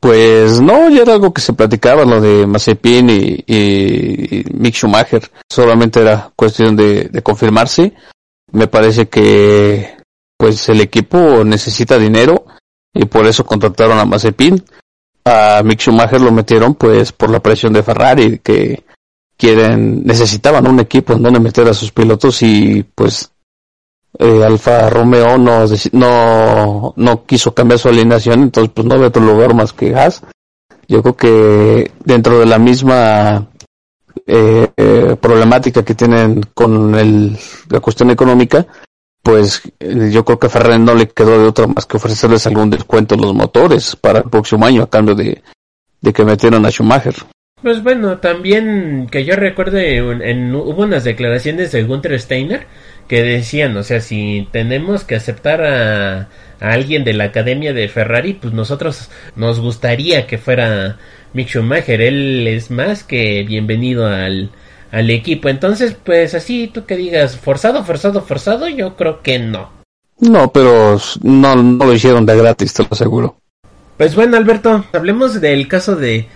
Pues 0.00 0.62
no, 0.62 0.88
ya 0.88 1.02
era 1.02 1.12
algo 1.12 1.34
que 1.34 1.42
se 1.42 1.52
platicaba, 1.52 2.06
lo 2.06 2.22
de 2.22 2.46
Mazepin 2.46 3.10
y, 3.10 3.44
y 3.46 4.44
Mick 4.54 4.74
Schumacher. 4.74 5.30
Solamente 5.46 6.00
era 6.00 6.32
cuestión 6.34 6.74
de, 6.74 7.10
de 7.10 7.22
confirmarse. 7.22 7.92
Me 8.52 8.66
parece 8.66 9.08
que 9.08 9.96
pues 10.36 10.68
el 10.68 10.80
equipo 10.80 11.44
necesita 11.44 11.98
dinero 11.98 12.44
y 12.94 13.04
por 13.04 13.26
eso 13.26 13.44
contrataron 13.44 13.98
a 13.98 14.04
Mazepin. 14.04 14.64
A 15.24 15.62
Mick 15.62 15.80
Schumacher 15.80 16.20
lo 16.20 16.32
metieron 16.32 16.74
pues 16.74 17.12
por 17.12 17.30
la 17.30 17.40
presión 17.40 17.72
de 17.72 17.82
Ferrari 17.82 18.38
que 18.38 18.84
quieren 19.36 20.02
necesitaban 20.04 20.66
un 20.66 20.80
equipo 20.80 21.12
en 21.12 21.22
donde 21.22 21.40
meter 21.40 21.68
a 21.68 21.74
sus 21.74 21.92
pilotos 21.92 22.42
y 22.42 22.82
pues 22.94 23.30
eh, 24.18 24.44
Alfa 24.44 24.90
Romeo 24.90 25.38
no, 25.38 25.64
no, 25.92 26.94
no 26.96 27.24
quiso 27.24 27.54
cambiar 27.54 27.78
su 27.78 27.88
alineación, 27.88 28.42
entonces 28.42 28.72
pues 28.74 28.86
no 28.86 28.98
ve 28.98 29.06
otro 29.06 29.22
lugar 29.22 29.54
más 29.54 29.72
que 29.72 29.94
Haas. 29.94 30.22
Yo 30.88 31.02
creo 31.02 31.16
que 31.16 31.92
dentro 32.04 32.40
de 32.40 32.46
la 32.46 32.58
misma 32.58 33.49
eh, 34.26 34.68
eh, 34.76 35.16
problemática 35.20 35.84
que 35.84 35.94
tienen 35.94 36.42
con 36.54 36.94
el, 36.94 37.36
la 37.68 37.80
cuestión 37.80 38.10
económica, 38.10 38.66
pues 39.22 39.62
eh, 39.78 40.10
yo 40.10 40.24
creo 40.24 40.38
que 40.38 40.46
a 40.46 40.50
Ferrari 40.50 40.78
no 40.78 40.94
le 40.94 41.08
quedó 41.08 41.40
de 41.40 41.48
otra 41.48 41.66
más 41.66 41.86
que 41.86 41.96
ofrecerles 41.96 42.46
algún 42.46 42.70
descuento 42.70 43.14
en 43.14 43.20
los 43.20 43.34
motores 43.34 43.96
para 43.96 44.20
el 44.20 44.30
próximo 44.30 44.64
año 44.64 44.82
a 44.82 44.90
cambio 44.90 45.14
de, 45.14 45.42
que 46.12 46.24
metieran 46.24 46.64
a 46.64 46.70
Schumacher. 46.70 47.14
Pues 47.62 47.82
bueno, 47.82 48.18
también 48.18 49.06
que 49.10 49.24
yo 49.26 49.36
recuerde, 49.36 49.98
en, 49.98 50.54
hubo 50.54 50.82
unas 50.82 51.04
declaraciones 51.04 51.72
de 51.72 51.82
Gunther 51.82 52.18
Steiner 52.18 52.66
que 53.06 53.22
decían, 53.22 53.76
o 53.76 53.82
sea, 53.82 54.00
si 54.00 54.48
tenemos 54.50 55.04
que 55.04 55.16
aceptar 55.16 55.62
a, 55.62 56.28
alguien 56.60 57.04
de 57.04 57.12
la 57.12 57.24
academia 57.24 57.72
de 57.72 57.88
Ferrari, 57.88 58.34
pues 58.34 58.54
nosotros 58.54 59.10
nos 59.36 59.60
gustaría 59.60 60.26
que 60.26 60.38
fuera 60.38 60.98
Mick 61.32 61.48
Schumacher, 61.48 62.00
él 62.00 62.46
es 62.46 62.70
más 62.70 63.04
que 63.04 63.44
bienvenido 63.44 64.06
al, 64.06 64.50
al 64.90 65.10
equipo. 65.10 65.48
Entonces, 65.48 65.96
pues 66.04 66.34
así 66.34 66.70
tú 66.72 66.84
que 66.86 66.96
digas, 66.96 67.36
forzado, 67.36 67.84
forzado, 67.84 68.22
forzado, 68.22 68.68
yo 68.68 68.96
creo 68.96 69.22
que 69.22 69.38
no. 69.38 69.70
No, 70.18 70.52
pero 70.52 71.00
no, 71.22 71.56
no 71.56 71.86
lo 71.86 71.92
hicieron 71.92 72.26
de 72.26 72.36
gratis, 72.36 72.74
te 72.74 72.82
lo 72.82 72.88
aseguro. 72.90 73.36
Pues 73.96 74.14
bueno, 74.14 74.36
Alberto, 74.36 74.84
hablemos 74.92 75.40
del 75.40 75.68
caso 75.68 75.96
de 75.96 76.26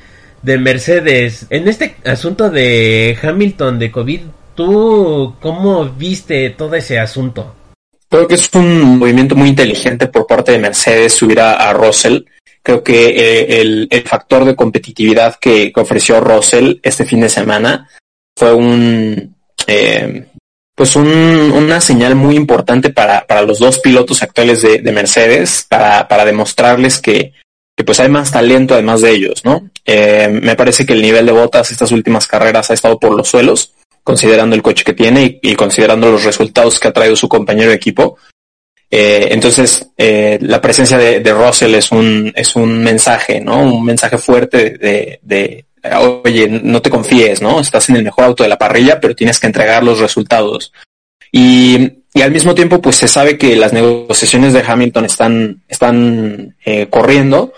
de 0.45 0.59
Mercedes. 0.59 1.47
En 1.51 1.67
este 1.67 1.97
asunto 2.05 2.51
de 2.51 3.19
Hamilton 3.21 3.79
de 3.79 3.91
COVID, 3.91 4.21
¿tú 4.55 5.35
cómo 5.41 5.87
viste 5.87 6.51
todo 6.51 6.75
ese 6.75 6.99
asunto? 6.99 7.55
Creo 8.09 8.29
que 8.29 8.35
es 8.35 8.49
un 8.55 8.99
movimiento 8.99 9.35
muy 9.35 9.49
inteligente 9.49 10.07
por 10.07 10.27
parte 10.27 10.53
de 10.53 10.59
Mercedes 10.59 11.15
subir 11.15 11.41
a, 11.41 11.73
Russell. 11.73 12.21
Creo 12.65 12.83
que 12.83 13.09
eh, 13.09 13.61
el, 13.61 14.05
factor 14.07 14.45
de 14.45 14.57
competitividad 14.57 15.37
que, 15.37 15.71
ofreció 15.77 16.21
Russell 16.21 16.79
este 16.83 17.05
fin 17.05 17.21
de 17.21 17.29
semana 17.29 17.89
fue 18.37 18.55
un 18.55 19.37
eh, 19.67 20.27
pues 20.75 20.97
una 20.97 21.81
señal 21.81 22.17
muy 22.17 22.35
importante 22.35 22.91
para, 22.91 23.25
los 23.43 23.61
dos 23.61 23.79
pilotos 23.79 24.23
actuales 24.23 24.63
de, 24.63 24.93
Mercedes 24.93 25.67
para, 25.69 26.25
demostrarles 26.25 27.01
que, 27.01 27.33
que 27.77 27.85
pues 27.85 28.01
hay 28.01 28.09
más 28.09 28.33
talento 28.33 28.75
además 28.75 29.01
de 29.03 29.11
ellos, 29.13 29.45
¿no? 29.45 29.71
Eh, 29.85 30.29
me 30.29 30.57
parece 30.57 30.85
que 30.85 30.95
el 30.95 31.03
nivel 31.03 31.27
de 31.27 31.33
botas 31.33 31.71
estas 31.71 31.93
últimas 31.93 32.27
carreras 32.27 32.71
ha 32.71 32.75
estado 32.75 32.99
por 32.99 33.15
los 33.15 33.29
suelos, 33.29 33.75
considerando 34.03 34.57
el 34.57 34.63
coche 34.63 34.85
que 34.85 34.95
tiene 34.95 35.39
y, 35.43 35.55
considerando 35.55 36.11
los 36.11 36.25
resultados 36.25 36.81
que 36.81 36.89
ha 36.89 36.93
traído 36.93 37.15
su 37.15 37.29
compañero 37.29 37.71
de 37.71 37.77
equipo. 37.77 38.17
Eh, 38.91 39.29
entonces, 39.31 39.91
eh, 39.97 40.39
la 40.43 40.61
presencia 40.61 40.97
de, 40.97 41.33
Russell 41.33 41.75
es 41.75 41.91
un, 41.91 42.33
es 42.35 42.55
un 42.55 42.83
mensaje, 42.83 43.41
¿no? 43.41 43.61
Un 43.61 43.85
mensaje 43.85 44.19
fuerte 44.19 44.71
de, 44.71 45.19
de, 45.23 45.65
oye, 46.25 46.49
no 46.49 46.81
te 46.81 46.91
confíes, 46.91 47.43
¿no? 47.43 47.61
Estás 47.61 47.89
en 47.89 47.97
el 47.97 48.05
mejor 48.05 48.25
auto 48.25 48.43
de 48.43 48.49
la 48.49 48.59
parrilla, 48.59 49.01
pero 49.01 49.15
tienes 49.15 49.41
que 49.41 49.47
entregar 49.47 49.83
los 49.83 49.99
resultados. 49.99 50.73
Y, 51.33 51.91
y 52.13 52.23
al 52.23 52.31
mismo 52.31 52.55
tiempo, 52.55 52.81
pues 52.81 52.97
se 52.97 53.09
sabe 53.09 53.37
que 53.37 53.57
las 53.57 53.73
negociaciones 53.73 54.53
de 54.53 54.63
Hamilton 54.65 55.05
están, 55.05 55.63
están 55.69 56.57
corriendo 56.91 57.53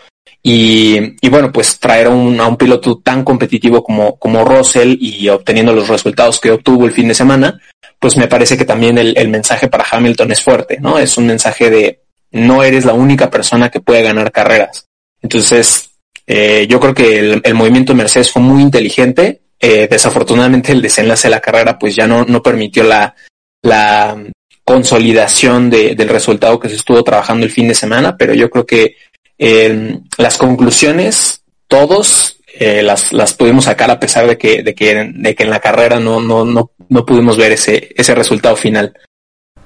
y, 0.48 1.28
bueno, 1.28 1.50
pues 1.50 1.80
traer 1.80 2.06
a 2.06 2.10
un, 2.10 2.56
piloto 2.56 2.98
tan 2.98 3.24
competitivo 3.24 3.82
como, 3.82 4.16
como 4.16 4.44
Russell 4.44 4.96
y 5.00 5.28
obteniendo 5.28 5.72
los 5.72 5.88
resultados 5.88 6.38
que 6.38 6.52
obtuvo 6.52 6.86
el 6.86 6.92
fin 6.92 7.08
de 7.08 7.14
semana, 7.14 7.60
pues 7.98 8.16
me 8.16 8.28
parece 8.28 8.56
que 8.56 8.64
también 8.64 8.96
el, 8.96 9.28
mensaje 9.28 9.66
para 9.66 9.84
Hamilton 9.90 10.30
es 10.30 10.40
fuerte, 10.40 10.78
¿no? 10.80 11.00
Es 11.00 11.18
un 11.18 11.26
mensaje 11.26 11.68
de 11.68 12.02
no 12.30 12.62
eres 12.62 12.84
la 12.84 12.92
única 12.92 13.28
persona 13.28 13.72
que 13.72 13.80
puede 13.80 14.04
ganar 14.04 14.30
carreras. 14.30 14.86
Entonces, 15.20 15.90
eh, 16.28 16.68
yo 16.70 16.78
creo 16.78 16.94
que 16.94 17.40
el, 17.42 17.54
movimiento 17.54 17.92
de 17.92 17.98
Mercedes 17.98 18.30
fue 18.30 18.40
muy 18.40 18.62
inteligente. 18.62 19.40
Eh, 19.58 19.88
desafortunadamente 19.90 20.70
el 20.70 20.80
desenlace 20.80 21.26
de 21.26 21.32
la 21.32 21.40
carrera 21.40 21.76
pues 21.76 21.96
ya 21.96 22.06
no, 22.06 22.24
no 22.24 22.40
permitió 22.40 22.84
la, 22.84 23.16
la 23.62 24.16
consolidación 24.66 25.70
del 25.70 26.08
resultado 26.08 26.58
que 26.58 26.68
se 26.68 26.74
estuvo 26.74 27.04
trabajando 27.04 27.46
el 27.46 27.52
fin 27.52 27.68
de 27.68 27.74
semana, 27.74 28.16
pero 28.16 28.34
yo 28.34 28.50
creo 28.50 28.66
que 28.66 28.96
eh, 29.38 29.98
las 30.18 30.38
conclusiones, 30.38 31.42
todos 31.68 32.38
eh, 32.58 32.82
las, 32.82 33.12
las 33.12 33.34
pudimos 33.34 33.64
sacar 33.64 33.90
a 33.90 34.00
pesar 34.00 34.26
de 34.26 34.38
que, 34.38 34.62
de 34.62 34.74
que, 34.74 35.12
de 35.14 35.34
que 35.34 35.42
en 35.42 35.50
la 35.50 35.60
carrera 35.60 36.00
no, 36.00 36.20
no, 36.20 36.44
no, 36.44 36.70
no 36.88 37.06
pudimos 37.06 37.36
ver 37.36 37.52
ese, 37.52 37.90
ese 37.96 38.14
resultado 38.14 38.56
final. 38.56 38.94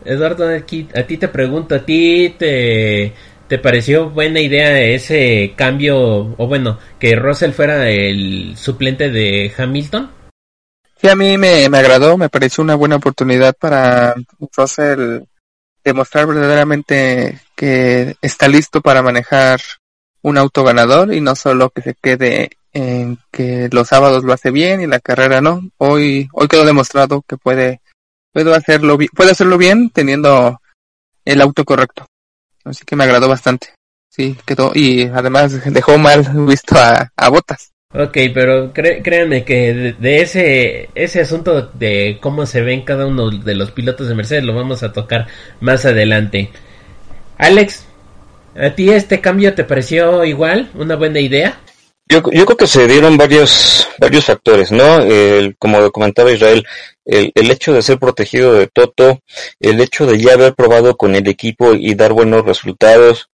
Eduardo, 0.05 0.49
aquí, 0.49 0.89
a 0.95 1.03
ti 1.03 1.17
te 1.19 1.29
pregunto, 1.29 1.75
¿a 1.75 1.85
ti 1.85 2.35
te, 2.39 3.13
te 3.47 3.59
pareció 3.59 4.11
buena 4.11 4.41
idea 4.41 4.81
ese 4.81 5.53
cambio, 5.57 6.35
o 6.37 6.47
bueno, 6.47 6.79
que 6.99 7.15
Russell 7.15 7.53
fuera 7.53 7.89
el 7.91 8.57
suplente 8.57 9.11
de 9.11 9.53
Hamilton? 9.57 10.11
Sí, 11.01 11.09
a 11.09 11.17
mí 11.17 11.39
me, 11.39 11.69
me 11.69 11.79
agradó, 11.79 12.17
me 12.19 12.29
pareció 12.29 12.63
una 12.63 12.75
buena 12.75 12.97
oportunidad 12.97 13.55
para 13.59 14.15
Russell 14.57 15.21
demostrar 15.85 16.27
verdaderamente 16.27 17.41
que 17.61 18.17
está 18.23 18.49
listo 18.49 18.81
para 18.81 19.03
manejar 19.03 19.61
un 20.23 20.39
auto 20.39 20.65
ganador 20.65 21.13
y 21.13 21.21
no 21.21 21.37
solo 21.37 21.69
que 21.69 21.83
se 21.83 21.95
quede 21.95 22.53
en 22.73 23.19
que 23.31 23.69
los 23.71 23.89
sábados 23.89 24.25
lo 24.25 24.33
hace 24.33 24.51
bien 24.51 24.81
y 24.81 24.87
la 24.87 24.99
carrera 24.99 25.43
no. 25.43 25.69
Hoy, 25.77 26.27
hoy 26.33 26.49
quedó 26.49 26.65
demostrado 26.65 27.21
que 27.21 27.37
puede, 27.37 27.83
puede 28.33 28.57
hacerlo, 28.57 28.97
puede 29.15 29.33
hacerlo 29.33 29.59
bien 29.59 29.91
teniendo 29.91 30.59
el 31.27 31.43
auto 31.43 31.67
correcto. 31.67 32.07
Así 32.65 32.87
que 32.87 32.97
me 32.97 33.05
agradó 33.05 33.29
bastante. 33.29 33.75
Sí, 34.09 34.39
quedó, 34.47 34.73
y 34.75 35.03
además 35.03 35.63
dejó 35.71 35.99
mal 35.99 36.27
visto 36.47 36.79
a, 36.79 37.13
a 37.15 37.29
Botas. 37.29 37.73
Ok, 37.93 38.17
pero 38.33 38.73
créanme 38.73 39.45
que 39.45 39.95
de, 39.99 40.23
ese, 40.23 40.89
ese 40.95 41.21
asunto 41.21 41.61
de 41.75 42.17
cómo 42.23 42.47
se 42.47 42.63
ven 42.63 42.87
cada 42.87 43.07
uno 43.07 43.31
de 43.31 43.55
los 43.55 43.71
pilotos 43.71 44.09
de 44.09 44.15
Mercedes 44.15 44.45
lo 44.45 44.55
vamos 44.55 44.83
a 44.83 44.93
tocar 44.95 45.27
más 45.61 45.85
adelante. 45.85 46.51
Alex, 47.41 47.87
¿a 48.55 48.69
ti 48.75 48.91
este 48.91 49.23
cambio 49.23 49.55
te 49.55 49.65
pareció 49.65 50.27
igual? 50.27 50.71
¿Una 50.75 50.97
buena 50.97 51.21
idea? 51.21 51.59
Yo, 52.07 52.21
yo 52.31 52.45
creo 52.45 52.57
que 52.57 52.67
se 52.67 52.87
dieron 52.87 53.17
varios, 53.17 53.89
varios 53.99 54.27
factores, 54.27 54.71
¿no? 54.71 54.99
El, 54.99 55.57
como 55.57 55.91
comentaba 55.91 56.33
Israel, 56.33 56.67
el, 57.07 57.33
el, 57.35 57.51
hecho 57.51 57.73
de 57.73 57.81
ser 57.81 57.99
protegido 57.99 58.53
de 58.53 58.67
Toto, 58.67 59.21
el 59.59 59.81
hecho 59.81 60.05
de 60.05 60.21
ya 60.21 60.35
haber 60.35 60.55
probado 60.55 60.99
con 60.99 61.15
el 61.15 61.27
equipo 61.29 61.73
y 61.73 61.95
dar 61.95 62.13
buenos 62.13 62.45
resultados, 62.45 63.31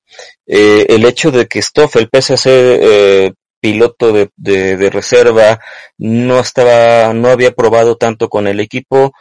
eh, 0.47 0.87
el 0.89 1.05
hecho 1.05 1.33
de 1.33 1.47
que 1.47 1.61
Stoffel, 1.61 2.09
pese 2.09 2.35
a 2.35 2.37
ser 2.37 2.79
eh, 2.81 3.33
piloto 3.61 4.13
de, 4.13 4.31
de, 4.37 4.91
reserva, 4.91 5.59
no 5.99 6.39
estaba, 6.39 7.13
no 7.13 7.31
había 7.31 7.51
probado 7.51 7.97
tanto 7.97 8.29
con 8.29 8.47
el 8.47 8.61
equipo. 8.61 9.13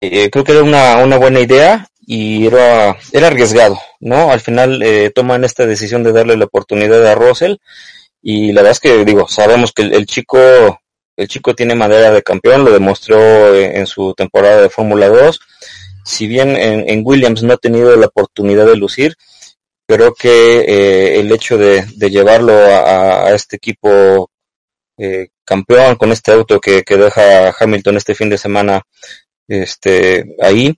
Eh, 0.00 0.30
creo 0.30 0.44
que 0.44 0.52
era 0.52 0.62
una, 0.62 0.96
una 1.04 1.18
buena 1.18 1.40
idea 1.40 1.89
y 2.06 2.46
era, 2.46 2.96
era 3.12 3.28
arriesgado, 3.28 3.78
¿no? 4.00 4.30
Al 4.30 4.40
final 4.40 4.82
eh, 4.82 5.10
toman 5.14 5.44
esta 5.44 5.66
decisión 5.66 6.02
de 6.02 6.12
darle 6.12 6.36
la 6.36 6.46
oportunidad 6.46 7.06
a 7.06 7.14
Russell 7.14 7.56
y 8.22 8.52
la 8.52 8.62
verdad 8.62 8.72
es 8.72 8.80
que 8.80 9.04
digo, 9.04 9.28
sabemos 9.28 9.72
que 9.72 9.82
el, 9.82 10.06
chico, 10.06 10.38
el 11.16 11.28
chico 11.28 11.54
tiene 11.54 11.74
madera 11.74 12.10
de 12.10 12.22
campeón, 12.22 12.64
lo 12.64 12.72
demostró 12.72 13.54
en, 13.54 13.86
su 13.86 14.14
temporada 14.14 14.60
de 14.62 14.70
Fórmula 14.70 15.08
2. 15.08 15.40
Si 16.04 16.26
bien 16.26 16.56
en, 16.56 16.88
en 16.88 17.02
Williams 17.04 17.42
no 17.42 17.54
ha 17.54 17.58
tenido 17.58 17.94
la 17.96 18.06
oportunidad 18.06 18.66
de 18.66 18.76
lucir, 18.76 19.16
creo 19.90 20.14
que 20.14 20.60
eh, 20.60 21.20
el 21.20 21.32
hecho 21.32 21.58
de, 21.58 21.84
llevarlo 21.98 22.52
a, 22.52 23.32
este 23.34 23.56
equipo 23.56 24.30
eh, 24.96 25.28
campeón 25.44 25.96
con 25.96 26.12
este 26.12 26.30
auto 26.32 26.60
que, 26.60 26.84
deja 26.86 27.54
Hamilton 27.58 27.96
este 27.96 28.14
fin 28.14 28.28
de 28.28 28.38
semana 28.38 28.82
este 29.48 30.36
ahí 30.40 30.76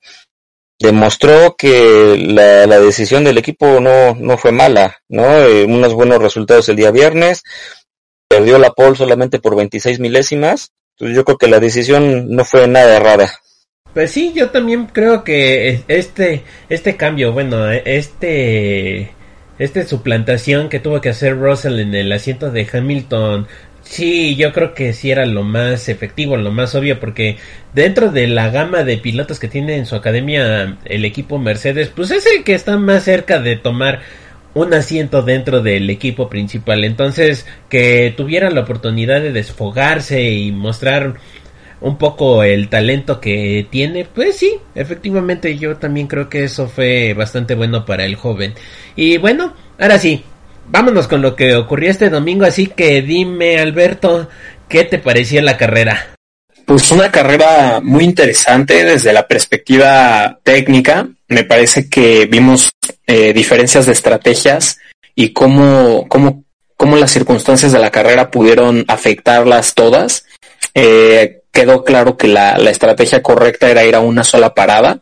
demostró 0.79 1.55
que 1.57 2.17
la, 2.19 2.81
decisión 2.81 3.25
del 3.25 3.39
equipo 3.39 3.81
no, 3.81 4.15
no 4.15 4.37
fue 4.37 4.53
mala, 4.53 4.99
¿no? 5.09 5.25
Eh, 5.39 5.65
unos 5.65 5.95
buenos 5.95 6.21
resultados 6.21 6.69
el 6.69 6.77
día 6.77 6.91
viernes, 6.91 7.43
perdió 8.29 8.59
la 8.59 8.71
pole 8.71 8.97
solamente 8.97 9.39
por 9.39 9.57
26 9.57 10.01
milésimas, 10.01 10.73
pues 10.99 11.15
yo 11.15 11.25
creo 11.25 11.39
que 11.39 11.49
la 11.49 11.61
decisión 11.61 12.31
no 12.31 12.45
fue 12.45 12.67
nada 12.67 12.97
errada. 12.97 13.33
Pues 13.95 14.11
sí, 14.11 14.33
yo 14.35 14.51
también 14.51 14.87
creo 14.87 15.23
que 15.23 15.85
este 15.89 16.45
este 16.69 16.97
cambio, 16.97 17.33
bueno, 17.33 17.71
este 17.71 19.13
este 19.59 19.87
suplantación 19.87 20.69
que 20.71 20.81
tuvo 20.81 21.01
que 21.01 21.11
hacer 21.11 21.39
Russell 21.39 21.79
en 21.79 21.95
el 21.95 22.11
asiento 22.11 22.51
de 22.51 22.67
Hamilton 22.73 23.47
Sí, 23.93 24.37
yo 24.37 24.55
creo 24.55 24.73
que 24.73 24.95
sí 24.95 25.11
era 25.11 25.27
lo 25.27 25.43
más 25.43 25.91
efectivo, 25.91 26.39
lo 26.39 26.51
más 26.51 26.75
obvio, 26.75 26.99
porque 26.99 27.37
dentro 27.75 28.11
de 28.11 28.27
la 28.27 28.49
gama 28.49 28.85
de 28.85 28.97
pilotos 28.97 29.39
que 29.39 29.49
tiene 29.49 29.77
en 29.77 29.85
su 29.85 29.95
academia 29.95 30.79
el 30.87 31.05
equipo 31.05 31.39
Mercedes, 31.39 31.91
pues 31.95 32.11
es 32.11 32.25
el 32.25 32.43
que 32.43 32.55
está 32.55 32.79
más 32.79 33.05
cerca 33.05 33.39
de 33.39 33.57
tomar 33.57 34.01
un 34.55 34.73
asiento 34.73 35.21
dentro 35.21 35.61
del 35.61 35.91
equipo 35.91 36.31
principal. 36.31 36.85
Entonces, 36.85 37.47
que 37.69 38.15
tuviera 38.17 38.49
la 38.49 38.63
oportunidad 38.63 39.21
de 39.21 39.31
desfogarse 39.31 40.23
y 40.23 40.53
mostrar 40.53 41.17
un 41.83 41.99
poco 41.99 42.45
el 42.45 42.69
talento 42.71 43.21
que 43.21 43.67
tiene, 43.69 44.07
pues 44.07 44.39
sí, 44.39 44.55
efectivamente 44.75 45.59
yo 45.59 45.77
también 45.77 46.07
creo 46.07 46.31
que 46.31 46.45
eso 46.45 46.67
fue 46.67 47.13
bastante 47.13 47.55
bueno 47.55 47.85
para 47.85 48.07
el 48.07 48.17
joven. 48.17 48.55
Y 48.97 49.19
bueno, 49.19 49.53
ahora 49.79 49.99
sí, 49.99 50.25
vámonos 50.69 51.09
con 51.09 51.23
lo 51.23 51.37
que 51.37 51.55
ocurrió 51.55 51.91
este 51.91 52.11
domingo, 52.11 52.45
así 52.45 52.67
que 52.67 53.03
dime 53.03 53.59
Alberto, 53.59 54.29
¿qué 54.69 54.85
te 54.85 54.99
pareció 54.99 55.43
la 55.43 55.57
carrera? 55.57 56.15
Pues 56.65 56.91
una 56.93 57.11
carrera 57.11 57.81
muy 57.83 58.05
interesante 58.05 58.85
desde 58.85 59.13
la 59.13 59.27
perspectiva 59.27 60.39
técnica. 60.43 61.09
Me 61.29 61.45
parece 61.45 61.89
que 61.89 62.27
vimos 62.27 62.71
eh, 63.07 63.33
diferencias 63.33 63.87
de 63.87 63.93
estrategias 63.93 64.79
y 65.15 65.33
cómo, 65.33 66.07
cómo, 66.09 66.45
cómo 66.77 66.97
las 66.97 67.11
circunstancias 67.11 67.73
de 67.73 67.79
la 67.79 67.91
carrera 67.91 68.31
pudieron 68.31 68.85
afectarlas 68.89 69.75
todas. 69.75 70.25
Eh, 70.75 71.43
quedó 71.53 71.85
claro 71.85 72.17
que 72.17 72.29
la, 72.29 72.57
la, 72.59 72.71
estrategia 72.71 73.23
correcta 73.23 73.69
era 73.69 73.85
ir 73.85 73.95
a 73.95 74.01
una 74.01 74.25
sola 74.25 74.55
parada. 74.55 75.01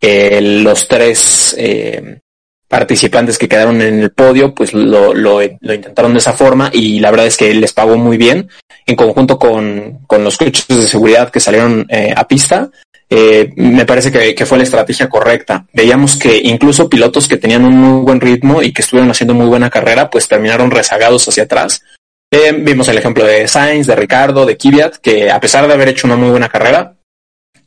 Los 0.00 0.86
tres 0.86 1.56
eh, 1.58 2.20
participantes 2.68 3.38
que 3.38 3.48
quedaron 3.48 3.80
en 3.80 4.00
el 4.00 4.10
podio, 4.10 4.54
pues 4.54 4.74
lo, 4.74 5.14
lo, 5.14 5.42
intentaron 5.42 6.12
de 6.12 6.18
esa 6.18 6.34
forma 6.34 6.70
y 6.72 7.00
la 7.00 7.10
verdad 7.10 7.26
es 7.26 7.36
que 7.36 7.52
les 7.54 7.72
pagó 7.72 7.96
muy 7.96 8.18
bien 8.18 8.48
en 8.86 8.94
conjunto 8.94 9.38
con, 9.38 10.00
con 10.06 10.22
los 10.22 10.36
coches 10.36 10.66
de 10.68 10.86
seguridad 10.86 11.30
que 11.30 11.40
salieron 11.40 11.86
eh, 11.88 12.12
a 12.14 12.28
pista. 12.28 12.70
Eh, 13.10 13.50
me 13.56 13.86
parece 13.86 14.12
que, 14.12 14.34
que, 14.34 14.44
fue 14.44 14.58
la 14.58 14.64
estrategia 14.64 15.08
correcta. 15.08 15.66
Veíamos 15.72 16.16
que 16.16 16.36
incluso 16.44 16.90
pilotos 16.90 17.26
que 17.26 17.38
tenían 17.38 17.64
un 17.64 17.74
muy 17.74 18.02
buen 18.02 18.20
ritmo 18.20 18.62
y 18.62 18.72
que 18.72 18.82
estuvieron 18.82 19.10
haciendo 19.10 19.32
muy 19.32 19.46
buena 19.46 19.70
carrera, 19.70 20.10
pues 20.10 20.28
terminaron 20.28 20.70
rezagados 20.70 21.26
hacia 21.26 21.44
atrás. 21.44 21.82
Eh, 22.30 22.52
vimos 22.52 22.86
el 22.88 22.98
ejemplo 22.98 23.24
de 23.24 23.48
Sainz, 23.48 23.86
de 23.86 23.96
Ricardo, 23.96 24.44
de 24.44 24.58
Kvyat, 24.58 24.96
que 24.96 25.30
a 25.30 25.40
pesar 25.40 25.66
de 25.66 25.72
haber 25.72 25.88
hecho 25.88 26.06
una 26.06 26.16
muy 26.16 26.28
buena 26.28 26.50
carrera, 26.50 26.94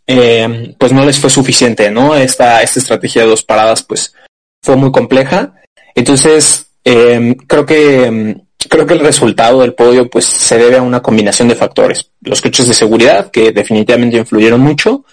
eh, 0.06 0.76
pues 0.78 0.92
no 0.92 1.06
les 1.06 1.18
fue 1.18 1.30
suficiente, 1.30 1.90
¿no? 1.90 2.16
Esta, 2.16 2.62
esta 2.62 2.80
estrategia 2.80 3.24
de 3.24 3.30
dos 3.30 3.44
paradas, 3.44 3.82
pues 3.84 4.14
fue 4.62 4.76
muy 4.76 4.92
compleja. 4.92 5.54
Entonces, 5.96 6.68
eh, 6.84 7.36
creo 7.48 7.66
que 7.66 8.38
creo 8.70 8.86
que 8.86 8.94
el 8.94 9.00
resultado 9.00 9.62
del 9.62 9.74
podio 9.74 10.10
pues 10.10 10.26
se 10.26 10.58
debe 10.58 10.78
a 10.78 10.82
una 10.82 11.02
combinación 11.02 11.48
de 11.48 11.56
factores. 11.56 12.12
Los 12.22 12.42
coches 12.42 12.68
de 12.68 12.74
seguridad 12.74 13.32
que 13.32 13.52
definitivamente 13.52 14.18
influyeron 14.18 14.62
mucho 14.62 15.04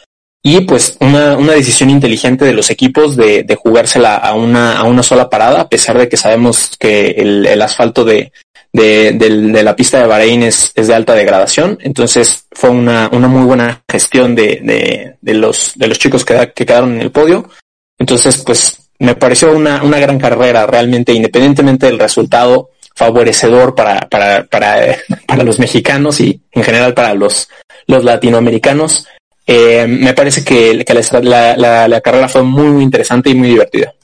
y 0.42 0.61
pues 0.61 0.96
una, 1.00 1.37
una 1.37 1.52
decisión 1.52 1.90
inteligente 1.90 2.44
de 2.44 2.52
los 2.52 2.70
equipos 2.70 3.16
de, 3.16 3.42
de 3.42 3.54
jugársela 3.56 4.16
a 4.16 4.34
una, 4.34 4.78
a 4.78 4.84
una 4.84 5.02
sola 5.02 5.28
parada, 5.28 5.62
a 5.62 5.68
pesar 5.68 5.98
de 5.98 6.08
que 6.08 6.16
sabemos 6.16 6.72
que 6.78 7.08
el, 7.11 7.46
el 7.46 7.61
asfalto 7.61 8.04
de, 8.04 8.32
de, 8.72 9.12
de, 9.12 9.62
la 9.62 9.74
pista 9.74 9.98
de 9.98 10.06
Bahrein 10.06 10.44
es, 10.44 10.70
es, 10.74 10.87
de 10.87 10.94
alta 10.94 11.14
degradación. 11.14 11.78
Entonces 11.82 12.46
fue 12.52 12.70
una, 12.70 13.11
una 13.12 13.28
muy 13.28 13.44
buena 13.44 13.82
gestión 13.90 14.34
de 14.34 15.16
los, 15.22 15.72
de 15.74 15.88
los 15.88 15.98
chicos 15.98 16.24
que, 16.24 16.52
que 16.54 16.64
quedaron 16.64 16.94
en 16.94 17.00
el 17.00 17.11
podio. 17.11 17.50
Entonces, 17.98 18.37
pues 18.38 18.88
me 18.98 19.14
pareció 19.14 19.52
una, 19.52 19.82
una 19.82 19.98
gran 19.98 20.18
carrera 20.18 20.66
realmente, 20.66 21.12
independientemente 21.12 21.87
del 21.87 21.98
resultado 21.98 22.70
favorecedor 22.94 23.74
para, 23.74 24.00
para, 24.08 24.44
para, 24.44 24.96
para 25.26 25.44
los 25.44 25.58
mexicanos 25.58 26.20
y 26.20 26.40
en 26.52 26.64
general 26.64 26.94
para 26.94 27.14
los, 27.14 27.48
los 27.87 28.04
latinoamericanos. 28.04 29.06
Eh, 29.46 29.87
me 29.88 30.12
parece 30.12 30.44
que, 30.44 30.84
que 30.84 30.94
la, 31.22 31.56
la, 31.56 31.88
la, 31.88 32.00
carrera 32.02 32.28
fue 32.28 32.42
muy, 32.42 32.66
muy 32.66 32.82
interesante 32.82 33.30
y 33.30 33.34
muy 33.34 33.48
divertida. 33.48 33.94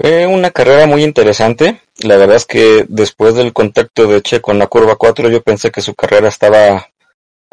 Fue 0.00 0.26
una 0.26 0.50
carrera 0.50 0.86
muy 0.86 1.04
interesante. 1.04 1.82
La 2.02 2.16
verdad 2.16 2.36
es 2.36 2.46
que 2.46 2.86
después 2.88 3.34
del 3.34 3.52
contacto 3.52 4.06
de 4.06 4.22
Che 4.22 4.40
con 4.40 4.58
la 4.58 4.68
curva 4.68 4.96
4 4.96 5.28
yo 5.28 5.42
pensé 5.42 5.70
que 5.70 5.82
su 5.82 5.94
carrera 5.94 6.28
estaba 6.28 6.88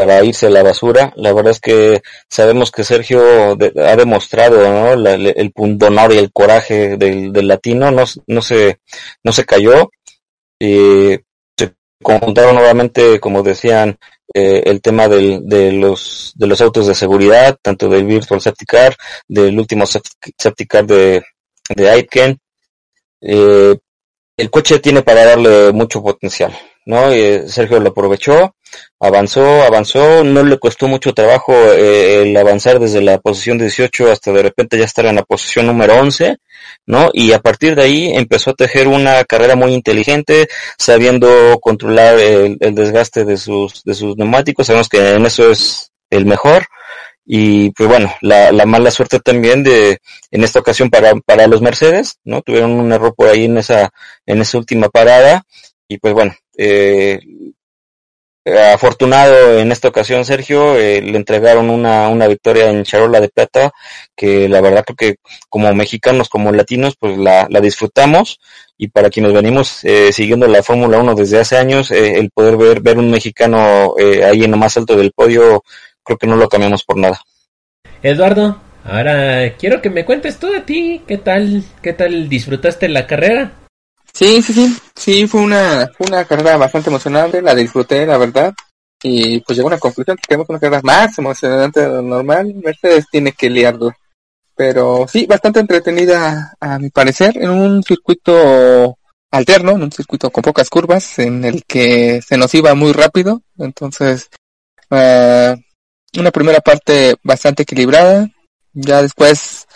para 0.01 0.23
irse 0.23 0.47
a 0.47 0.49
la 0.49 0.63
basura. 0.63 1.13
La 1.15 1.31
verdad 1.31 1.51
es 1.51 1.59
que 1.59 2.01
sabemos 2.27 2.71
que 2.71 2.83
Sergio 2.83 3.21
ha 3.51 3.95
demostrado 3.95 4.93
el 4.93 5.51
pundonor 5.51 6.11
y 6.11 6.17
el 6.17 6.31
coraje 6.31 6.97
del, 6.97 7.47
latino, 7.47 7.91
no, 7.91 8.05
no, 8.25 8.41
se, 8.41 8.79
no 9.23 9.31
se 9.31 9.45
cayó. 9.45 9.91
Y 10.59 11.19
se 11.55 11.75
conjuntaron 12.01 12.55
nuevamente, 12.55 13.19
como 13.19 13.43
decían, 13.43 13.99
eh, 14.33 14.63
el 14.65 14.81
tema 14.81 15.07
del, 15.07 15.47
de, 15.47 15.71
los, 15.71 16.33
de 16.35 16.47
los 16.47 16.59
autos 16.61 16.87
de 16.87 16.95
seguridad, 16.95 17.59
tanto 17.61 17.87
del 17.87 18.05
Virtual 18.05 18.41
Safety 18.41 18.65
Car, 18.65 18.95
del 19.27 19.59
último 19.59 19.85
Safety 19.85 20.65
Car 20.65 20.87
de, 20.87 21.21
de 21.75 21.89
Aitken. 21.91 22.39
Eh, 23.21 23.77
el 24.35 24.49
coche 24.49 24.79
tiene 24.79 25.03
para 25.03 25.25
darle 25.25 25.71
mucho 25.71 26.01
potencial. 26.01 26.57
¿no? 26.87 27.11
Eh, 27.11 27.47
Sergio 27.47 27.79
lo 27.79 27.89
aprovechó, 27.89 28.55
avanzó, 28.99 29.63
avanzó, 29.63 30.23
no 30.23 30.43
le 30.43 30.59
costó 30.59 30.87
mucho 30.87 31.13
trabajo 31.13 31.53
eh, 31.53 32.21
el 32.21 32.37
avanzar 32.37 32.79
desde 32.79 33.01
la 33.01 33.17
posición 33.19 33.57
18 33.57 34.11
hasta 34.11 34.31
de 34.31 34.43
repente 34.43 34.77
ya 34.77 34.85
estar 34.85 35.05
en 35.05 35.15
la 35.15 35.23
posición 35.23 35.67
número 35.67 35.95
11, 35.95 36.37
¿no? 36.85 37.09
Y 37.13 37.31
a 37.31 37.39
partir 37.39 37.75
de 37.75 37.83
ahí 37.83 38.11
empezó 38.13 38.51
a 38.51 38.55
tejer 38.55 38.87
una 38.87 39.23
carrera 39.23 39.55
muy 39.55 39.73
inteligente, 39.73 40.47
sabiendo 40.77 41.59
controlar 41.61 42.19
el, 42.19 42.57
el 42.59 42.75
desgaste 42.75 43.25
de 43.25 43.37
sus, 43.37 43.83
de 43.83 43.93
sus 43.93 44.15
neumáticos, 44.17 44.67
sabemos 44.67 44.89
que 44.89 45.15
en 45.15 45.25
eso 45.25 45.49
es 45.51 45.91
el 46.09 46.25
mejor, 46.25 46.65
y 47.25 47.71
pues 47.71 47.87
bueno, 47.87 48.13
la, 48.21 48.51
la, 48.51 48.65
mala 48.65 48.91
suerte 48.91 49.19
también 49.19 49.63
de, 49.63 49.99
en 50.31 50.43
esta 50.43 50.59
ocasión 50.59 50.89
para, 50.89 51.13
para 51.25 51.47
los 51.47 51.61
Mercedes, 51.61 52.17
¿no? 52.23 52.41
Tuvieron 52.41 52.71
un 52.71 52.91
error 52.91 53.13
por 53.15 53.29
ahí 53.29 53.45
en 53.45 53.57
esa, 53.57 53.91
en 54.25 54.41
esa 54.41 54.57
última 54.57 54.89
parada, 54.89 55.43
y 55.87 55.97
pues 55.97 56.13
bueno, 56.13 56.35
eh, 56.57 57.19
afortunado 58.73 59.59
en 59.59 59.71
esta 59.71 59.87
ocasión 59.87 60.25
Sergio, 60.25 60.75
eh, 60.75 61.01
le 61.01 61.17
entregaron 61.17 61.69
una, 61.69 62.09
una 62.09 62.27
victoria 62.27 62.69
en 62.69 62.83
Charola 62.83 63.19
de 63.19 63.29
Plata, 63.29 63.71
que 64.15 64.49
la 64.49 64.61
verdad 64.61 64.83
creo 64.83 64.95
que 64.95 65.15
como 65.49 65.71
mexicanos, 65.73 66.29
como 66.29 66.51
latinos, 66.51 66.95
pues 66.99 67.17
la, 67.17 67.47
la 67.49 67.61
disfrutamos 67.61 68.39
y 68.81 68.87
para 68.87 69.11
quienes 69.11 69.31
venimos 69.31 69.83
eh, 69.83 70.11
siguiendo 70.11 70.47
la 70.47 70.63
Fórmula 70.63 70.97
1 70.97 71.13
desde 71.13 71.39
hace 71.39 71.55
años, 71.55 71.91
eh, 71.91 72.17
el 72.17 72.31
poder 72.31 72.57
ver, 72.57 72.81
ver 72.81 72.97
un 72.97 73.11
mexicano 73.11 73.93
eh, 73.99 74.23
ahí 74.23 74.43
en 74.43 74.49
lo 74.49 74.57
más 74.57 74.75
alto 74.75 74.95
del 74.95 75.11
podio, 75.11 75.63
creo 76.03 76.17
que 76.17 76.25
no 76.25 76.35
lo 76.35 76.49
cambiamos 76.49 76.83
por 76.83 76.97
nada. 76.97 77.21
Eduardo, 78.01 78.59
ahora 78.83 79.55
quiero 79.59 79.83
que 79.83 79.91
me 79.91 80.03
cuentes 80.03 80.39
tú 80.39 80.47
de 80.47 80.61
ti, 80.61 81.03
¿qué 81.07 81.19
tal, 81.19 81.63
qué 81.83 81.93
tal 81.93 82.27
disfrutaste 82.27 82.89
la 82.89 83.05
carrera? 83.05 83.51
Sí, 84.13 84.41
sí, 84.41 84.53
sí, 84.53 84.77
sí, 84.95 85.27
fue 85.27 85.41
una, 85.41 85.89
una 85.99 86.25
carrera 86.25 86.57
bastante 86.57 86.89
emocionante, 86.89 87.41
la 87.41 87.55
disfruté, 87.55 88.05
la 88.05 88.17
verdad, 88.17 88.53
y 89.01 89.39
pues 89.41 89.57
llegó 89.57 89.69
a 89.69 89.71
una 89.73 89.79
conclusión 89.79 90.17
que 90.17 90.27
queremos 90.27 90.49
una 90.49 90.59
carrera 90.59 90.81
más 90.83 91.17
emocionante 91.17 91.79
de 91.79 91.87
lo 91.87 92.01
normal, 92.01 92.53
Mercedes 92.55 93.05
tiene 93.11 93.31
que 93.31 93.49
liarlo. 93.49 93.91
Pero 94.55 95.07
sí, 95.07 95.25
bastante 95.25 95.59
entretenida 95.59 96.55
a 96.59 96.77
mi 96.77 96.89
parecer, 96.89 97.37
en 97.37 97.49
un 97.49 97.81
circuito 97.83 98.97
alterno, 99.31 99.71
en 99.71 99.83
un 99.83 99.91
circuito 99.91 100.29
con 100.29 100.43
pocas 100.43 100.69
curvas, 100.69 101.17
en 101.19 101.45
el 101.45 101.63
que 101.63 102.21
se 102.21 102.37
nos 102.37 102.53
iba 102.53 102.75
muy 102.75 102.91
rápido, 102.91 103.41
entonces, 103.57 104.29
uh, 104.89 105.55
una 106.19 106.31
primera 106.31 106.59
parte 106.59 107.15
bastante 107.23 107.63
equilibrada, 107.63 108.29
ya 108.73 109.01
después 109.01 109.67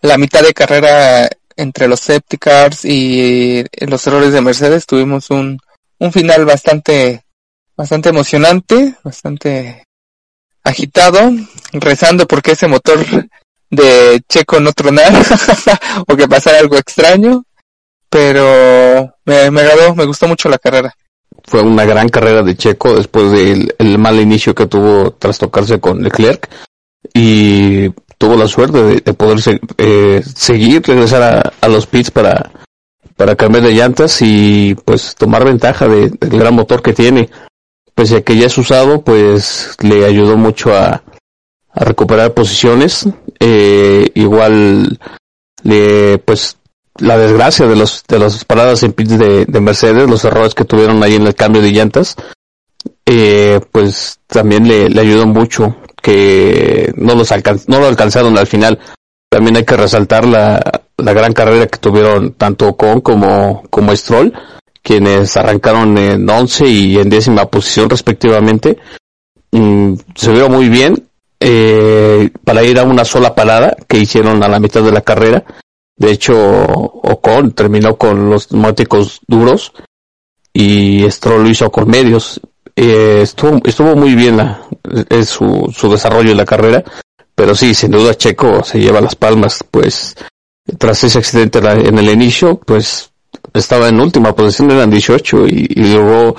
la 0.00 0.18
mitad 0.18 0.42
de 0.42 0.54
carrera 0.54 1.28
entre 1.56 1.88
los 1.88 2.00
safety 2.00 2.38
cars 2.38 2.84
y 2.84 3.64
los 3.86 4.06
errores 4.06 4.32
de 4.32 4.40
Mercedes 4.40 4.86
tuvimos 4.86 5.30
un, 5.30 5.58
un 5.98 6.12
final 6.12 6.44
bastante 6.44 7.24
bastante 7.76 8.10
emocionante, 8.10 8.94
bastante 9.02 9.84
agitado, 10.62 11.30
rezando 11.72 12.26
porque 12.26 12.52
ese 12.52 12.68
motor 12.68 12.98
de 13.70 14.22
Checo 14.28 14.60
no 14.60 14.72
tronara 14.72 15.20
o 16.08 16.16
que 16.16 16.28
pasara 16.28 16.58
algo 16.58 16.76
extraño, 16.76 17.44
pero 18.08 19.14
me, 19.24 19.50
me 19.50 19.60
agradó, 19.60 19.94
me 19.94 20.04
gustó 20.04 20.28
mucho 20.28 20.48
la 20.48 20.58
carrera. 20.58 20.94
Fue 21.46 21.60
una 21.60 21.84
gran 21.84 22.08
carrera 22.08 22.42
de 22.42 22.56
Checo 22.56 22.96
después 22.96 23.30
del 23.32 23.74
el 23.78 23.98
mal 23.98 24.18
inicio 24.20 24.54
que 24.54 24.66
tuvo 24.66 25.12
tras 25.12 25.38
tocarse 25.38 25.80
con 25.80 26.02
Leclerc 26.02 26.48
y 27.12 27.90
tuvo 28.18 28.36
la 28.36 28.48
suerte 28.48 28.82
de, 28.82 29.00
de 29.00 29.14
poder 29.14 29.38
eh, 29.78 30.22
seguir, 30.34 30.82
regresar 30.82 31.52
a, 31.60 31.68
los 31.68 31.86
pits 31.86 32.10
para, 32.10 32.50
para 33.16 33.36
cambiar 33.36 33.64
de 33.64 33.72
llantas 33.72 34.20
y 34.22 34.74
pues 34.84 35.14
tomar 35.14 35.44
ventaja 35.44 35.88
de, 35.88 36.10
del 36.10 36.38
gran 36.38 36.54
motor 36.54 36.82
que 36.82 36.92
tiene. 36.92 37.28
pese 37.94 38.16
a 38.16 38.22
que 38.22 38.36
ya 38.36 38.46
es 38.46 38.58
usado, 38.58 39.02
pues 39.02 39.76
le 39.82 40.04
ayudó 40.04 40.36
mucho 40.36 40.74
a, 40.74 41.02
recuperar 41.74 42.34
posiciones. 42.34 43.06
Eh, 43.40 44.10
igual, 44.14 44.98
le, 45.64 46.18
pues, 46.18 46.56
la 46.98 47.18
desgracia 47.18 47.66
de 47.66 47.74
los 47.74 48.04
de 48.06 48.20
las 48.20 48.44
paradas 48.44 48.84
en 48.84 48.92
pits 48.92 49.18
de, 49.18 49.44
de, 49.44 49.60
Mercedes, 49.60 50.08
los 50.08 50.24
errores 50.24 50.54
que 50.54 50.64
tuvieron 50.64 51.02
ahí 51.02 51.16
en 51.16 51.26
el 51.26 51.34
cambio 51.34 51.60
de 51.60 51.72
llantas, 51.72 52.14
eh, 53.06 53.60
pues 53.72 54.20
también 54.28 54.68
le 54.68 55.00
ayudó 55.00 55.26
mucho 55.26 55.76
que 56.04 56.92
no 56.96 57.14
los 57.14 57.32
alcan 57.32 57.58
no 57.66 57.80
lo 57.80 57.86
alcanzaron 57.86 58.36
al 58.36 58.46
final. 58.46 58.78
También 59.30 59.56
hay 59.56 59.64
que 59.64 59.76
resaltar 59.76 60.26
la, 60.26 60.60
la 60.98 61.12
gran 61.14 61.32
carrera 61.32 61.66
que 61.66 61.78
tuvieron 61.78 62.34
tanto 62.34 62.68
Ocon 62.68 63.00
como, 63.00 63.62
como 63.70 63.96
Stroll, 63.96 64.34
quienes 64.82 65.34
arrancaron 65.38 65.96
en 65.96 66.28
11 66.28 66.66
y 66.66 66.98
en 66.98 67.08
décima 67.08 67.46
posición 67.46 67.88
respectivamente. 67.88 68.76
Mm, 69.50 69.94
se 70.14 70.30
vio 70.30 70.50
muy 70.50 70.68
bien 70.68 71.08
eh, 71.40 72.28
para 72.44 72.62
ir 72.62 72.78
a 72.78 72.84
una 72.84 73.06
sola 73.06 73.34
parada 73.34 73.74
que 73.88 73.98
hicieron 73.98 74.44
a 74.44 74.48
la 74.48 74.60
mitad 74.60 74.82
de 74.82 74.92
la 74.92 75.00
carrera. 75.00 75.42
De 75.96 76.10
hecho, 76.10 76.34
Ocon 76.36 77.52
terminó 77.52 77.96
con 77.96 78.28
los 78.28 78.52
neumáticos 78.52 79.20
duros 79.26 79.72
y 80.52 81.10
Stroll 81.10 81.44
lo 81.44 81.48
hizo 81.48 81.70
con 81.72 81.88
medios. 81.88 82.42
Eh, 82.76 83.20
estuvo, 83.22 83.60
estuvo 83.64 83.94
muy 83.94 84.14
bien 84.14 84.36
la, 84.36 84.60
su, 85.24 85.72
su 85.74 85.90
desarrollo 85.90 86.32
en 86.32 86.36
la 86.36 86.44
carrera, 86.44 86.82
pero 87.34 87.54
sí, 87.54 87.74
sin 87.74 87.90
duda 87.90 88.14
Checo 88.14 88.64
se 88.64 88.80
lleva 88.80 89.00
las 89.00 89.14
palmas, 89.14 89.64
pues 89.70 90.16
tras 90.78 91.04
ese 91.04 91.18
accidente 91.18 91.58
en 91.58 91.98
el 91.98 92.08
inicio, 92.08 92.58
pues 92.58 93.12
estaba 93.52 93.88
en 93.88 94.00
última 94.00 94.34
posición, 94.34 94.70
eran 94.70 94.90
18 94.90 95.46
y, 95.46 95.66
y 95.70 95.92
luego 95.92 96.36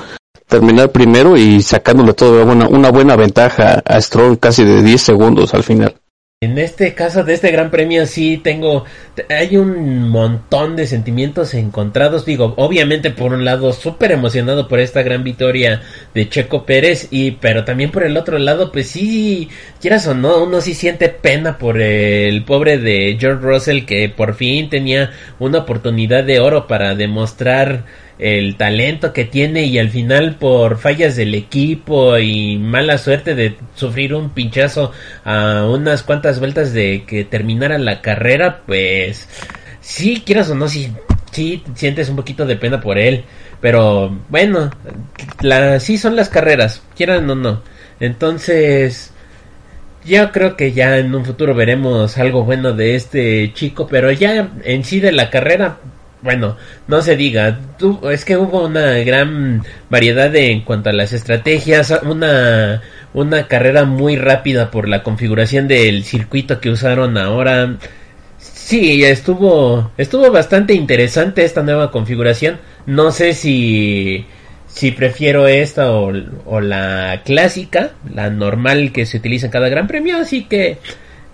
terminar 0.48 0.92
primero 0.92 1.38
y 1.38 1.62
sacándole 1.62 2.14
toda 2.14 2.44
una, 2.44 2.68
una 2.68 2.92
buena 2.92 3.16
ventaja 3.16 3.82
a 3.86 4.02
Stroll 4.02 4.40
casi 4.40 4.64
de 4.64 4.84
10 4.84 5.02
segundos 5.02 5.54
al 5.54 5.64
final. 5.64 5.96
En 6.42 6.58
este 6.58 6.94
caso 6.94 7.24
de 7.24 7.34
este 7.34 7.50
gran 7.50 7.72
premio 7.72 8.06
sí 8.06 8.38
tengo, 8.38 8.84
hay 9.30 9.56
un 9.58 10.10
montón 10.10 10.76
de 10.76 10.86
sentimientos 10.86 11.54
encontrados, 11.54 12.26
digo, 12.26 12.54
obviamente 12.58 13.10
por 13.10 13.34
un 13.34 13.46
lado 13.46 13.72
súper 13.72 14.12
emocionado 14.12 14.68
por 14.68 14.80
esta 14.80 15.02
gran 15.02 15.24
victoria 15.24 15.82
de 16.16 16.30
Checo 16.30 16.66
Pérez 16.66 17.09
y 17.11 17.32
pero 17.32 17.66
también 17.66 17.91
por 17.91 18.03
el 18.03 18.18
otro 18.18 18.39
lado 18.39 18.72
pues 18.72 18.88
sí, 18.88 19.49
quieras 19.82 20.07
o 20.07 20.16
no, 20.16 20.43
uno 20.43 20.61
sí 20.61 20.74
siente 20.74 21.09
pena 21.09 21.57
por 21.57 21.80
el 21.80 22.43
pobre 22.45 22.78
de 22.80 23.18
George 23.20 23.45
Russell 23.45 23.86
que 23.86 24.09
por 24.09 24.34
fin 24.34 24.70
tenía 24.70 25.11
una 25.38 25.59
oportunidad 25.59 26.24
de 26.24 26.39
oro 26.39 26.66
para 26.68 26.95
demostrar 26.95 27.84
el 28.18 28.55
talento 28.55 29.11
que 29.11 29.26
tiene 29.26 29.66
y 29.66 29.78
al 29.78 29.89
final 29.89 30.36
por 30.36 30.78
fallas 30.78 31.18
del 31.18 31.36
equipo 31.36 32.18
y 32.18 32.57
mala 32.57 32.97
suerte 32.97 33.36
de 33.36 33.57
sufrir 33.76 34.13
un 34.13 34.30
pinchazo 34.30 34.93
a 35.26 35.66
unas 35.70 36.03
cuantas 36.03 36.39
vueltas 36.39 36.72
de 36.72 37.03
que 37.05 37.26
terminara 37.26 37.78
la 37.78 38.01
carrera, 38.01 38.61
pues 38.66 39.28
sí, 39.82 40.24
quieras 40.26 40.49
o 40.49 40.55
no, 40.55 40.70
sí, 40.70 40.93
sí 41.32 41.61
sientes 41.76 42.07
un 42.07 42.16
poquito 42.16 42.45
de 42.45 42.55
pena 42.55 42.80
por 42.80 42.97
él, 42.97 43.26
pero 43.66 44.16
bueno, 44.30 44.70
la, 45.41 45.80
sí 45.80 45.97
son 45.97 46.16
las 46.16 46.30
carreras, 46.30 46.84
quieran 46.95 47.28
o 47.32 47.34
no. 47.34 47.63
Entonces, 47.99 49.11
yo 50.05 50.32
creo 50.32 50.55
que 50.55 50.72
ya 50.72 50.99
en 50.99 51.16
un 51.16 51.26
futuro 51.26 51.55
veremos 51.55 52.16
algo 52.20 52.43
bueno 52.43 52.74
de 52.74 52.93
este 52.93 53.53
chico, 53.55 53.88
pero 53.88 54.11
ya 54.11 54.51
en 54.63 54.84
sí 54.84 54.99
de 54.99 55.11
la 55.11 55.32
carrera, 55.32 55.78
bueno, 56.22 56.57
no 56.88 57.01
se 57.01 57.16
diga, 57.18 57.57
es 58.11 58.24
que 58.24 58.38
hubo 58.38 58.68
una 58.68 58.99
gran 58.99 59.63
variedad 59.89 60.30
de, 60.30 60.51
en 60.51 60.61
cuanto 60.61 60.91
a 60.91 60.93
las 60.93 61.11
estrategias, 61.11 61.91
una, 62.03 62.84
una 63.16 63.47
carrera 63.47 63.86
muy 63.86 64.16
rápida 64.16 64.70
por 64.70 64.88
la 64.88 65.01
configuración 65.01 65.68
del 65.68 66.03
circuito 66.03 66.59
que 66.59 66.70
usaron 66.70 67.18
ahora. 67.18 67.78
Sí, 68.66 69.03
estuvo, 69.03 69.91
estuvo 69.95 70.32
bastante 70.32 70.74
interesante 70.74 71.45
esta 71.45 71.61
nueva 71.61 71.91
configuración. 71.91 72.57
No 72.88 73.11
sé 73.11 73.34
si, 73.36 74.26
si 74.66 74.91
prefiero 74.91 75.47
esta 75.47 75.91
o, 75.91 76.11
la 76.61 77.22
clásica, 77.24 77.91
la 78.11 78.32
normal 78.32 78.91
que 78.91 79.05
se 79.05 79.18
utiliza 79.18 79.45
en 79.45 79.51
cada 79.51 79.70
gran 79.70 79.86
premio, 79.86 80.18
así 80.18 80.45
que 80.45 80.80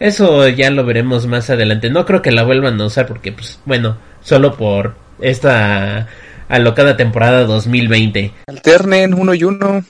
eso 0.01 0.45
ya 0.49 0.71
lo 0.71 0.84
veremos 0.84 1.25
más 1.25 1.49
adelante. 1.49 1.89
No 1.89 2.05
creo 2.05 2.21
que 2.21 2.32
la 2.32 2.43
vuelvan 2.43 2.82
a 2.82 2.86
usar 2.88 3.07
porque, 3.07 3.32
pues, 3.32 3.61
bueno, 3.63 3.95
solo 4.19 4.57
por 4.57 4.95
esta 5.21 6.09
alocada 6.49 6.97
temporada 6.97 7.45
2020. 7.45 8.34
Alternen 8.47 9.13
uno 9.13 9.34
y 9.34 9.45
uno. 9.45 9.86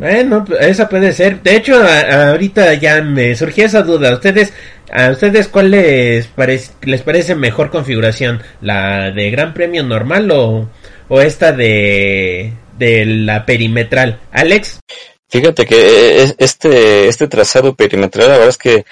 Bueno, 0.00 0.46
esa 0.58 0.88
puede 0.88 1.12
ser. 1.12 1.42
De 1.42 1.56
hecho, 1.56 1.74
ahorita 1.76 2.72
ya 2.72 3.02
me 3.02 3.36
surgió 3.36 3.66
esa 3.66 3.82
duda. 3.82 4.08
¿A 4.08 4.14
ustedes, 4.14 4.54
a 4.90 5.10
ustedes 5.10 5.46
cuál 5.48 5.72
les, 5.72 6.26
parece, 6.26 6.72
les 6.80 7.02
parece 7.02 7.34
mejor 7.34 7.70
configuración? 7.70 8.42
¿La 8.62 9.10
de 9.10 9.30
Gran 9.30 9.52
Premio 9.52 9.82
normal 9.82 10.30
o, 10.30 10.70
o 11.08 11.20
esta 11.20 11.52
de, 11.52 12.54
de 12.78 13.04
la 13.04 13.44
perimetral? 13.44 14.20
Alex. 14.32 14.80
Fíjate 15.28 15.66
que 15.66 16.34
este, 16.38 17.06
este 17.06 17.28
trazado 17.28 17.74
perimetral, 17.74 18.28
la 18.28 18.34
verdad 18.34 18.48
es 18.48 18.56
que 18.56 18.86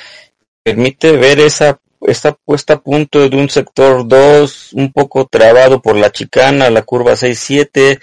permite 0.62 1.12
ver 1.12 1.40
esa 1.40 1.80
está 2.06 2.34
puesta 2.34 2.74
a 2.74 2.80
punto 2.82 3.26
de 3.26 3.34
un 3.34 3.48
sector 3.48 4.06
2 4.06 4.74
un 4.74 4.92
poco 4.92 5.26
trabado 5.26 5.80
por 5.80 5.96
la 5.96 6.12
chicana, 6.12 6.68
la 6.68 6.82
curva 6.82 7.12
6-7. 7.12 7.98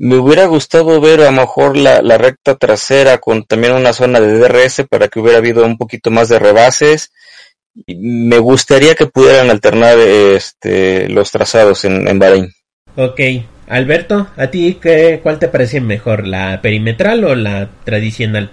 Me 0.00 0.16
hubiera 0.16 0.46
gustado 0.46 0.98
ver 1.00 1.20
a 1.20 1.26
lo 1.26 1.32
mejor 1.32 1.76
la, 1.76 2.00
la, 2.00 2.16
recta 2.16 2.56
trasera 2.56 3.18
con 3.18 3.44
también 3.44 3.74
una 3.74 3.92
zona 3.92 4.18
de 4.18 4.38
DRS 4.38 4.86
para 4.88 5.08
que 5.08 5.20
hubiera 5.20 5.38
habido 5.38 5.64
un 5.64 5.76
poquito 5.76 6.10
más 6.10 6.28
de 6.28 6.38
rebases. 6.38 7.12
Me 7.86 8.38
gustaría 8.38 8.94
que 8.94 9.06
pudieran 9.06 9.50
alternar 9.50 9.98
este, 9.98 11.08
los 11.10 11.30
trazados 11.30 11.84
en, 11.84 12.08
en 12.08 12.18
Bahrein. 12.18 12.52
Ok, 12.96 13.20
Alberto, 13.68 14.28
¿a 14.36 14.46
ti 14.46 14.78
qué, 14.80 15.20
cuál 15.22 15.38
te 15.38 15.48
parece 15.48 15.80
mejor, 15.80 16.26
la 16.26 16.62
perimetral 16.62 17.22
o 17.24 17.34
la 17.34 17.68
tradicional? 17.84 18.50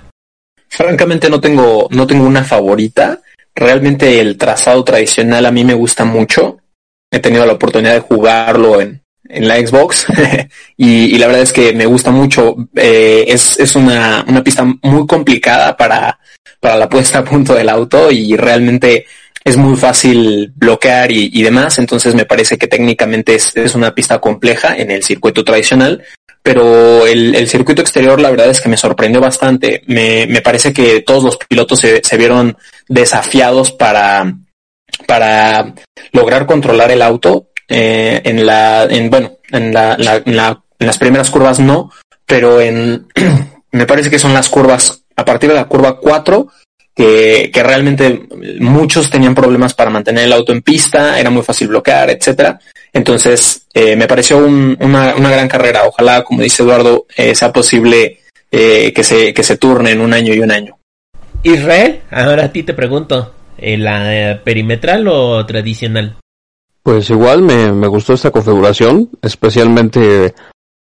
Francamente 0.68 1.30
no 1.30 1.40
tengo, 1.40 1.88
no 1.92 2.06
tengo 2.06 2.26
una 2.26 2.44
favorita 2.44 3.22
realmente 3.58 4.20
el 4.20 4.38
trazado 4.38 4.84
tradicional 4.84 5.46
a 5.46 5.52
mí 5.52 5.66
me 5.66 5.74
gusta 5.74 6.06
mucho. 6.06 6.60
He 7.12 7.20
tenido 7.20 7.46
la 7.46 7.54
oportunidad 7.54 7.94
de 7.94 8.02
jugarlo 8.02 8.80
en, 8.80 9.02
en 9.30 9.48
la 9.48 9.56
Xbox 9.56 10.08
y, 10.78 11.18
la 11.18 11.28
verdad 11.28 11.44
es 11.44 11.54
que 11.54 11.74
me 11.74 11.86
gusta 11.86 12.12
mucho. 12.12 12.56
Eh, 12.76 13.26
es 13.28 13.60
es 13.60 13.76
una, 13.76 14.26
una 14.28 14.44
pista 14.44 14.64
muy 14.82 15.06
complicada 15.06 15.76
para, 15.76 16.20
para 16.60 16.78
la 16.78 16.90
puesta 16.90 17.20
a 17.20 17.24
punto 17.24 17.54
del 17.54 17.70
auto 17.70 18.12
y 18.12 18.36
realmente 18.36 19.06
es 19.48 19.56
muy 19.56 19.78
fácil 19.78 20.52
bloquear 20.56 21.10
y, 21.12 21.42
demás. 21.42 21.80
Entonces 21.80 22.14
me 22.14 22.26
parece 22.26 22.58
que 22.58 22.68
técnicamente 22.68 23.36
es, 23.36 23.56
es 23.56 23.76
una 23.76 23.96
pista 23.96 24.20
compleja 24.20 24.76
en 24.76 24.92
el 24.92 25.04
circuito 25.04 25.44
tradicional, 25.44 26.04
pero 26.44 27.06
el, 27.06 27.34
el, 27.34 27.48
circuito 27.48 27.82
exterior 27.82 28.20
la 28.20 28.30
verdad 28.30 28.50
es 28.50 28.60
que 28.60 28.68
me 28.68 28.76
sorprendió 28.76 29.22
bastante. 29.22 29.84
Me, 29.88 30.28
me 30.28 30.42
parece 30.42 30.74
que 30.74 31.02
todos 31.02 31.24
los 31.24 31.38
pilotos 31.38 31.80
se, 31.80 32.02
se, 32.04 32.18
vieron 32.18 32.58
desafiados 32.90 33.72
para, 33.72 34.34
para 35.06 35.74
lograr 36.12 36.46
controlar 36.46 36.92
el 36.92 37.02
auto. 37.02 37.48
Eh, 37.68 38.22
en 38.24 38.46
la, 38.46 38.86
en, 38.86 39.10
bueno, 39.10 39.38
en, 39.52 39.74
la, 39.74 39.98
la, 39.98 40.18
en, 40.18 40.36
la, 40.36 40.64
en 40.80 40.88
las 40.88 40.98
primeras 40.98 41.30
curvas 41.30 41.60
no, 41.60 41.92
pero 42.26 42.62
en, 42.62 43.08
me 43.72 43.86
parece 43.86 44.10
que 44.10 44.20
son 44.20 44.34
las 44.34 44.50
curvas, 44.50 45.04
a 45.16 45.26
partir 45.26 45.50
de 45.50 45.56
la 45.56 45.66
curva 45.66 46.00
4, 46.00 46.48
que, 46.96 47.52
que 47.54 47.64
realmente 47.64 48.28
muchos 48.60 49.10
tenían 49.10 49.36
problemas 49.36 49.74
para 49.74 49.92
mantener 49.92 50.26
el 50.26 50.34
auto 50.34 50.52
en 50.52 50.64
pista, 50.64 51.20
era 51.20 51.30
muy 51.30 51.44
fácil 51.44 51.68
bloquear, 51.68 52.10
etcétera. 52.10 52.60
Entonces, 52.92 53.68
eh, 53.74 53.96
me 53.96 54.08
pareció 54.08 54.40
un, 54.40 54.76
una, 54.82 55.16
una, 55.16 55.30
gran 55.30 55.48
carrera. 55.48 55.84
Ojalá, 55.86 56.24
como 56.24 56.42
dice 56.42 56.64
Eduardo, 56.64 57.06
eh, 57.16 57.36
sea 57.36 57.54
posible 57.54 58.22
eh, 58.52 58.92
que, 58.94 59.04
se, 59.04 59.34
que 59.34 59.44
se 59.44 59.58
turne 59.58 59.92
en 59.92 60.02
un 60.02 60.14
año 60.14 60.34
y 60.34 60.40
un 60.40 60.52
año. 60.52 60.78
Israel, 61.44 62.02
ahora 62.10 62.46
a 62.46 62.52
ti 62.52 62.64
te 62.64 62.74
pregunto, 62.74 63.36
¿la 63.60 64.42
perimetral 64.44 65.08
o 65.08 65.46
tradicional? 65.46 66.16
Pues 66.88 67.10
igual 67.10 67.42
me, 67.42 67.74
me 67.74 67.88
gustó 67.88 68.14
esta 68.14 68.32
configuración, 68.32 69.10
especialmente 69.22 70.34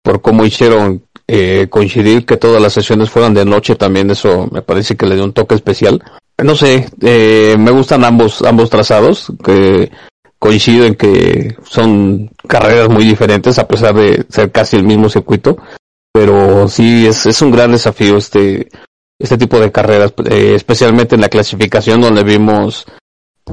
por 0.02 0.20
cómo 0.20 0.44
hicieron 0.44 1.04
eh, 1.28 1.68
coincidir 1.70 2.26
que 2.26 2.36
todas 2.36 2.60
las 2.60 2.72
sesiones 2.72 3.08
fueran 3.08 3.34
de 3.34 3.44
noche 3.44 3.76
también 3.76 4.10
eso 4.10 4.48
me 4.50 4.62
parece 4.62 4.96
que 4.96 5.06
le 5.06 5.14
dio 5.14 5.22
un 5.22 5.32
toque 5.32 5.54
especial. 5.54 6.02
No 6.42 6.56
sé 6.56 6.88
eh, 7.02 7.54
me 7.56 7.70
gustan 7.70 8.02
ambos 8.02 8.42
ambos 8.42 8.68
trazados 8.68 9.32
que 9.44 9.92
coincido 10.40 10.86
en 10.86 10.96
que 10.96 11.56
son 11.62 12.32
carreras 12.48 12.88
muy 12.88 13.04
diferentes 13.04 13.60
a 13.60 13.68
pesar 13.68 13.94
de 13.94 14.26
ser 14.28 14.50
casi 14.50 14.74
el 14.74 14.82
mismo 14.82 15.08
circuito 15.08 15.56
pero 16.12 16.66
sí 16.66 17.06
es, 17.06 17.26
es 17.26 17.40
un 17.42 17.52
gran 17.52 17.70
desafío 17.70 18.16
este 18.16 18.68
este 19.20 19.38
tipo 19.38 19.60
de 19.60 19.70
carreras 19.70 20.14
eh, 20.28 20.54
especialmente 20.56 21.14
en 21.14 21.20
la 21.20 21.28
clasificación 21.28 22.00
donde 22.00 22.24
vimos 22.24 22.86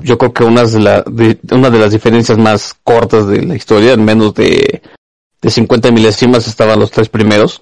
yo 0.02 0.18
creo 0.18 0.34
que 0.34 0.44
una 0.44 0.64
de, 0.64 0.80
la, 0.80 1.02
de, 1.02 1.40
una 1.52 1.70
de 1.70 1.80
las 1.80 1.92
diferencias 1.92 2.38
más 2.38 2.76
cortas 2.84 3.28
de 3.28 3.44
la 3.44 3.56
historia 3.56 3.94
en 3.94 4.06
menos 4.06 4.34
de 4.34 4.82
de 5.42 5.50
50 5.50 5.92
milésimas 5.92 6.48
estaban 6.48 6.80
los 6.80 6.92
tres 6.92 7.10
primeros. 7.10 7.62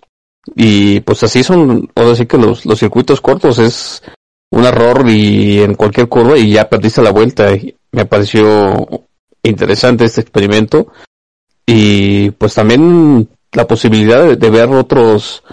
Y 0.56 1.02
pues 1.02 1.24
así 1.24 1.44
son, 1.44 1.90
o 1.94 2.10
decir 2.10 2.28
que 2.28 2.38
los, 2.38 2.66
los 2.66 2.80
circuitos 2.80 3.22
cortos 3.22 3.60
es 3.60 4.02
un 4.50 4.64
error 4.64 5.08
y 5.10 5.60
en 5.60 5.76
cualquier 5.76 6.08
curva 6.08 6.38
y 6.38 6.52
ya 6.52 6.70
perdiste 6.70 7.02
la 7.02 7.12
vuelta. 7.12 7.50
Me 7.92 8.06
pareció 8.06 8.88
interesante 9.44 10.06
este 10.06 10.22
experimento. 10.22 10.88
Y 11.66 12.32
pues 12.32 12.54
también 12.54 13.30
la 13.52 13.68
posibilidad 13.68 14.24
de, 14.24 14.36
de 14.38 14.50
ver 14.50 14.70
otros 14.70 15.44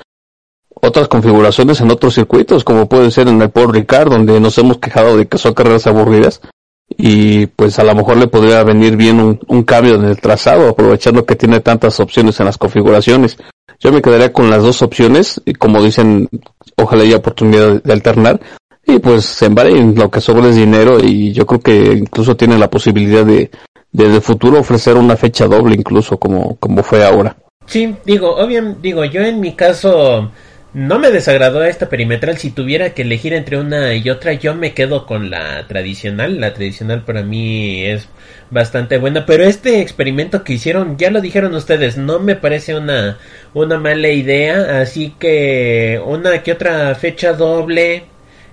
otras 0.80 1.08
configuraciones 1.08 1.80
en 1.80 1.90
otros 1.90 2.14
circuitos, 2.14 2.62
como 2.62 2.88
puede 2.88 3.10
ser 3.10 3.26
en 3.28 3.40
el 3.40 3.50
Paul 3.50 3.72
Ricard, 3.72 4.10
donde 4.10 4.38
nos 4.38 4.58
hemos 4.58 4.78
quejado 4.78 5.16
de 5.16 5.26
que 5.26 5.38
son 5.38 5.54
carreras 5.54 5.86
aburridas. 5.86 6.42
Y 6.88 7.46
pues 7.46 7.78
a 7.78 7.84
lo 7.84 7.94
mejor 7.94 8.16
le 8.16 8.28
podría 8.28 8.62
venir 8.62 8.96
bien 8.96 9.40
un, 9.46 9.62
cambio 9.64 9.94
en 9.96 10.04
el 10.04 10.20
trazado, 10.20 10.68
aprovechando 10.68 11.24
que 11.24 11.36
tiene 11.36 11.60
tantas 11.60 11.98
opciones 12.00 12.38
en 12.40 12.46
las 12.46 12.58
configuraciones. 12.58 13.36
Yo 13.80 13.92
me 13.92 14.02
quedaría 14.02 14.32
con 14.32 14.50
las 14.50 14.62
dos 14.62 14.82
opciones, 14.82 15.40
y 15.44 15.54
como 15.54 15.82
dicen, 15.82 16.28
ojalá 16.76 17.02
haya 17.02 17.16
oportunidad 17.16 17.82
de 17.82 17.92
alternar. 17.92 18.40
Y 18.86 18.98
pues 18.98 19.40
en 19.42 19.54
Bahrein 19.54 19.94
lo 19.94 20.10
que 20.10 20.20
sobra 20.20 20.48
es 20.48 20.56
dinero 20.56 20.98
y 21.02 21.32
yo 21.32 21.46
creo 21.46 21.60
que 21.60 21.94
incluso 21.94 22.36
tiene 22.36 22.58
la 22.58 22.68
posibilidad 22.68 23.24
de, 23.24 23.50
desde 23.90 24.20
futuro 24.20 24.60
ofrecer 24.60 24.96
una 24.96 25.16
fecha 25.16 25.46
doble 25.46 25.74
incluso 25.74 26.18
como, 26.18 26.56
como 26.56 26.82
fue 26.82 27.04
ahora. 27.04 27.34
Sí, 27.66 27.94
digo, 28.04 28.36
obviamente, 28.36 28.80
digo, 28.82 29.04
yo 29.04 29.22
en 29.22 29.40
mi 29.40 29.52
caso 29.52 30.30
no 30.74 30.98
me 30.98 31.12
desagradó 31.12 31.64
esta 31.64 31.88
perimetral. 31.88 32.36
Si 32.36 32.50
tuviera 32.50 32.90
que 32.94 33.02
elegir 33.02 33.32
entre 33.32 33.58
una 33.58 33.94
y 33.94 34.10
otra, 34.10 34.32
yo 34.32 34.54
me 34.56 34.74
quedo 34.74 35.06
con 35.06 35.30
la 35.30 35.66
tradicional. 35.68 36.40
La 36.40 36.52
tradicional 36.52 37.04
para 37.04 37.22
mí 37.22 37.84
es 37.84 38.08
bastante 38.50 38.98
buena. 38.98 39.24
Pero 39.24 39.44
este 39.44 39.80
experimento 39.80 40.42
que 40.42 40.54
hicieron, 40.54 40.98
ya 40.98 41.10
lo 41.10 41.20
dijeron 41.20 41.54
ustedes, 41.54 41.96
no 41.96 42.18
me 42.18 42.34
parece 42.34 42.74
una, 42.74 43.18
una 43.54 43.78
mala 43.78 44.08
idea. 44.08 44.80
Así 44.80 45.14
que 45.18 46.00
una 46.04 46.42
que 46.42 46.52
otra 46.52 46.94
fecha 46.96 47.34
doble 47.34 48.06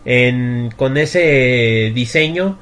en, 0.06 0.72
con 0.78 0.98
ese 0.98 1.92
diseño. 1.94 2.60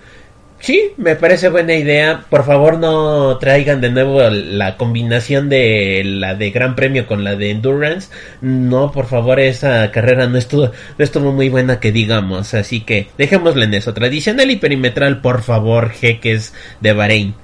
Sí, 0.61 0.91
me 0.97 1.15
parece 1.15 1.49
buena 1.49 1.73
idea. 1.73 2.25
Por 2.29 2.45
favor, 2.45 2.77
no 2.77 3.37
traigan 3.37 3.79
de 3.79 3.91
nuevo 3.91 4.21
la 4.29 4.75
combinación 4.75 5.47
de 5.47 6.01
la 6.05 6.35
de 6.35 6.51
Gran 6.51 6.75
Premio 6.75 7.07
con 7.07 7.23
la 7.23 7.35
de 7.35 7.51
Endurance. 7.51 8.09
No, 8.41 8.91
por 8.91 9.05
favor, 9.07 9.39
esa 9.39 9.89
carrera 9.91 10.27
no 10.27 10.37
estuvo, 10.37 10.65
no 10.65 11.03
estuvo 11.03 11.31
muy 11.31 11.49
buena 11.49 11.79
que 11.79 11.93
digamos. 11.93 12.53
Así 12.53 12.81
que 12.81 13.07
dejémosla 13.17 13.65
en 13.65 13.73
eso. 13.73 13.93
Tradicional 13.93 14.51
y 14.51 14.57
perimetral, 14.57 15.21
por 15.21 15.43
favor, 15.43 15.91
jeques 15.91 16.53
de 16.81 16.93
Bahrein. 16.93 17.35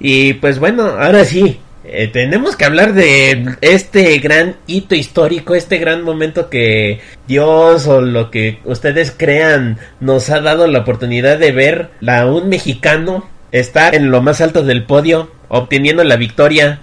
Y 0.00 0.34
pues 0.34 0.58
bueno, 0.58 0.82
ahora 0.98 1.24
sí, 1.24 1.60
eh, 1.90 2.08
tenemos 2.08 2.54
que 2.54 2.66
hablar 2.66 2.92
de 2.92 3.56
este 3.62 4.18
gran 4.18 4.56
hito 4.66 4.94
histórico, 4.94 5.54
este 5.54 5.78
gran 5.78 6.02
momento 6.02 6.50
que 6.50 7.00
Dios 7.26 7.86
o 7.86 8.02
lo 8.02 8.30
que 8.30 8.60
ustedes 8.64 9.14
crean 9.16 9.78
nos 9.98 10.28
ha 10.28 10.40
dado 10.40 10.66
la 10.66 10.80
oportunidad 10.80 11.38
de 11.38 11.52
ver 11.52 11.90
a 12.06 12.26
un 12.26 12.50
mexicano 12.50 13.28
estar 13.52 13.94
en 13.94 14.10
lo 14.10 14.20
más 14.20 14.42
alto 14.42 14.64
del 14.64 14.84
podio, 14.84 15.30
obteniendo 15.48 16.04
la 16.04 16.16
victoria. 16.16 16.80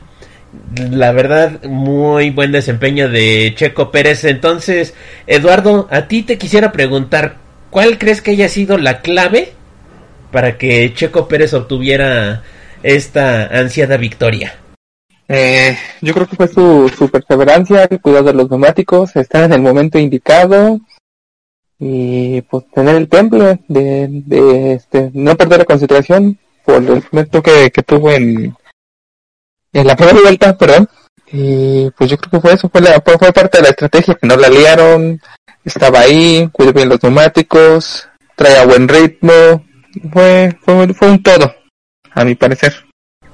La 0.91 1.11
verdad, 1.11 1.61
muy 1.63 2.31
buen 2.31 2.51
desempeño 2.51 3.07
de 3.07 3.53
Checo 3.55 3.91
Pérez. 3.91 4.23
Entonces, 4.23 4.95
Eduardo, 5.27 5.87
a 5.91 6.07
ti 6.07 6.23
te 6.23 6.39
quisiera 6.39 6.71
preguntar, 6.71 7.35
¿cuál 7.69 7.99
crees 7.99 8.21
que 8.21 8.31
haya 8.31 8.49
sido 8.49 8.79
la 8.79 9.01
clave 9.01 9.53
para 10.31 10.57
que 10.57 10.91
Checo 10.95 11.27
Pérez 11.27 11.53
obtuviera 11.53 12.41
esta 12.81 13.45
ansiada 13.45 13.97
victoria? 13.97 14.55
Eh, 15.27 15.77
yo 16.01 16.13
creo 16.13 16.27
que 16.27 16.35
fue 16.35 16.47
su, 16.47 16.89
su 16.95 17.09
perseverancia, 17.09 17.87
el 17.89 18.01
cuidado 18.01 18.25
de 18.25 18.33
los 18.33 18.49
neumáticos, 18.49 19.15
estar 19.15 19.43
en 19.43 19.53
el 19.53 19.61
momento 19.61 19.97
indicado 19.97 20.79
y 21.79 22.41
pues 22.41 22.65
tener 22.71 22.95
el 22.95 23.09
temple 23.09 23.59
de, 23.67 24.07
de 24.09 24.73
este, 24.73 25.11
no 25.13 25.35
perder 25.35 25.59
la 25.59 25.65
concentración 25.65 26.37
por 26.63 26.75
el 26.75 27.03
momento 27.11 27.41
que, 27.41 27.71
que 27.71 27.83
tuvo 27.83 28.11
en, 28.11 28.55
en 29.73 29.87
la 29.87 29.95
primera 29.95 30.21
vuelta, 30.21 30.57
perdón. 30.57 30.89
Y 31.31 31.89
pues 31.91 32.09
yo 32.09 32.17
creo 32.17 32.31
que 32.31 32.39
fue 32.39 32.53
eso, 32.53 32.69
fue, 32.69 32.81
la, 32.81 33.01
fue, 33.01 33.17
parte 33.33 33.57
de 33.57 33.63
la 33.63 33.69
estrategia, 33.69 34.15
que 34.15 34.27
no 34.27 34.37
la 34.37 34.47
liaron, 34.47 35.19
estaba 35.63 36.01
ahí, 36.01 36.47
cuidó 36.51 36.71
bien 36.71 36.87
los 36.87 37.01
neumáticos, 37.01 38.07
traía 38.35 38.65
buen 38.65 38.87
ritmo, 38.87 39.65
fue, 40.13 40.55
fue, 40.61 40.93
fue 40.93 41.09
un 41.09 41.23
todo, 41.23 41.53
a 42.11 42.23
mi 42.23 42.35
parecer. 42.35 42.84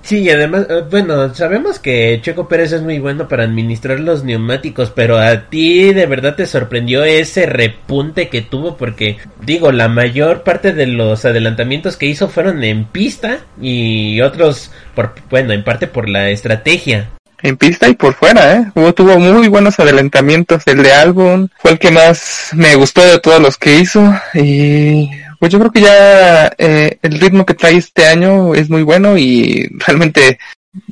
Sí, 0.04 0.20
y 0.20 0.30
además, 0.30 0.66
eh, 0.70 0.84
bueno, 0.90 1.34
sabemos 1.34 1.80
que 1.80 2.20
Checo 2.22 2.48
Pérez 2.48 2.72
es 2.72 2.82
muy 2.82 3.00
bueno 3.00 3.28
para 3.28 3.44
administrar 3.44 4.00
los 4.00 4.24
neumáticos, 4.24 4.92
pero 4.92 5.18
a 5.18 5.50
ti 5.50 5.94
de 5.94 6.06
verdad 6.08 6.36
te 6.36 6.48
sorprendió 6.48 7.04
ese 7.04 7.46
repunte 7.46 8.28
que 8.28 8.42
tuvo 8.42 8.78
porque, 8.78 9.18
digo, 9.46 9.72
la 9.72 9.88
mayor 9.90 10.44
parte 10.44 10.74
de 10.74 10.88
los 10.88 11.24
adelantamientos 11.26 11.98
que 11.98 12.08
hizo 12.08 12.30
fueron 12.30 12.64
en 12.64 12.86
pista 12.86 13.40
y 13.62 14.22
otros, 14.22 14.72
por, 14.96 15.14
bueno, 15.30 15.54
en 15.54 15.64
parte 15.64 15.88
por 15.88 16.10
la 16.10 16.30
estrategia. 16.30 17.10
En 17.44 17.58
pista 17.58 17.90
y 17.90 17.96
por 17.96 18.14
fuera, 18.14 18.56
¿eh? 18.56 18.72
Hubo, 18.76 18.94
tuvo 18.94 19.18
muy 19.18 19.48
buenos 19.48 19.80
adelantamientos. 19.80 20.62
El 20.68 20.84
de 20.84 20.94
Albon 20.94 21.50
fue 21.58 21.72
el 21.72 21.80
que 21.80 21.90
más 21.90 22.52
me 22.54 22.76
gustó 22.76 23.04
de 23.04 23.20
todos 23.20 23.42
los 23.42 23.58
que 23.58 23.80
hizo. 23.80 24.14
Y 24.36 25.10
pues 25.42 25.52
yo 25.52 25.58
creo 25.58 25.72
que 25.72 25.82
ya 25.82 26.54
eh, 26.56 27.00
el 27.02 27.20
ritmo 27.20 27.48
que 27.48 27.56
trae 27.56 27.76
este 27.76 28.06
año 28.06 28.54
es 28.54 28.70
muy 28.70 28.84
bueno 28.84 29.18
y 29.18 29.68
realmente 29.80 30.38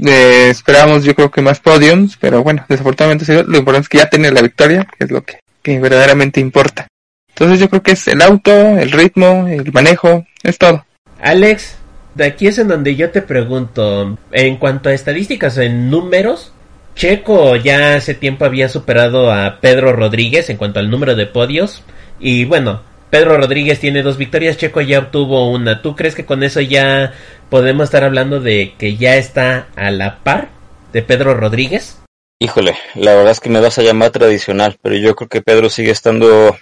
eh, 0.04 0.47
esperábamos 0.50 1.04
yo 1.04 1.14
creo 1.14 1.30
que 1.30 1.43
más 1.43 1.60
podiums, 1.60 2.18
pero 2.18 2.41
bueno, 2.41 2.66
desafortunadamente 2.68 3.43
lo 3.43 3.60
importante 3.60 3.84
es 3.84 3.89
que 3.89 3.97
ya 4.00 4.10
tiene 4.10 4.32
la 4.32 4.41
victoria, 4.41 4.88
que 4.97 5.04
es 5.04 5.12
lo 5.12 5.24
que, 5.24 5.38
que 5.62 5.80
verdaderamente 5.80 6.39
importa. 6.39 6.88
Entonces 7.28 7.60
yo 7.60 7.70
creo 7.70 7.84
que 7.84 7.91
es 7.91 8.08
el 8.08 8.24
auto, 8.24 8.52
el 8.52 8.89
ritmo, 8.89 9.47
el 9.47 9.72
manejo, 9.72 10.26
es 10.41 10.58
todo. 10.58 10.84
Alex, 11.22 11.78
de 12.16 12.26
aquí 12.26 12.47
es 12.47 12.58
en 12.58 12.70
donde 12.70 12.95
yo 12.95 13.12
te 13.12 13.22
pregunto, 13.22 14.18
en 14.32 14.58
cuanto 14.58 14.89
a 14.89 14.93
estadísticas, 14.93 15.60
en 15.60 15.91
números, 15.91 16.54
Checo 16.95 17.56
ya 17.56 17.97
hace 17.97 18.16
tiempo 18.16 18.45
había 18.45 18.68
superado 18.68 19.32
a 19.32 19.60
Pedro 19.62 19.93
Rodríguez 19.93 20.50
en 20.50 20.58
cuanto 20.58 20.80
al 20.80 20.89
número 20.89 21.16
de 21.16 21.28
podios 21.28 21.84
y 22.20 22.45
bueno, 22.45 22.82
Pedro 23.10 23.38
Rodríguez 23.38 23.80
tiene 23.80 24.03
dos 24.03 24.18
victorias, 24.18 24.57
Checo 24.57 24.82
ya 24.82 24.99
obtuvo 24.99 25.49
una. 25.49 25.82
¿Tú 25.82 25.95
crees 25.95 26.14
que 26.14 26.26
con 26.26 26.43
eso 26.43 26.62
ya 26.62 27.14
podemos 27.49 27.86
estar 27.86 28.03
hablando 28.03 28.39
de 28.39 28.76
que 28.78 28.97
ya 28.97 29.16
está 29.16 29.68
a 29.76 29.89
la 29.89 30.20
par 30.20 30.49
de 30.93 31.01
Pedro 31.01 31.34
Rodríguez? 31.34 31.97
Híjole, 32.39 32.76
la 32.95 33.16
verdad 33.16 33.32
es 33.32 33.39
que 33.39 33.49
me 33.49 33.60
vas 33.60 33.80
a 33.80 33.82
llamar 33.82 34.12
tradicional, 34.12 34.78
pero 34.82 34.95
yo 34.95 35.16
creo 35.16 35.28
que 35.28 35.41
Pedro 35.41 35.70
sigue 35.70 35.91
estando 35.91 36.55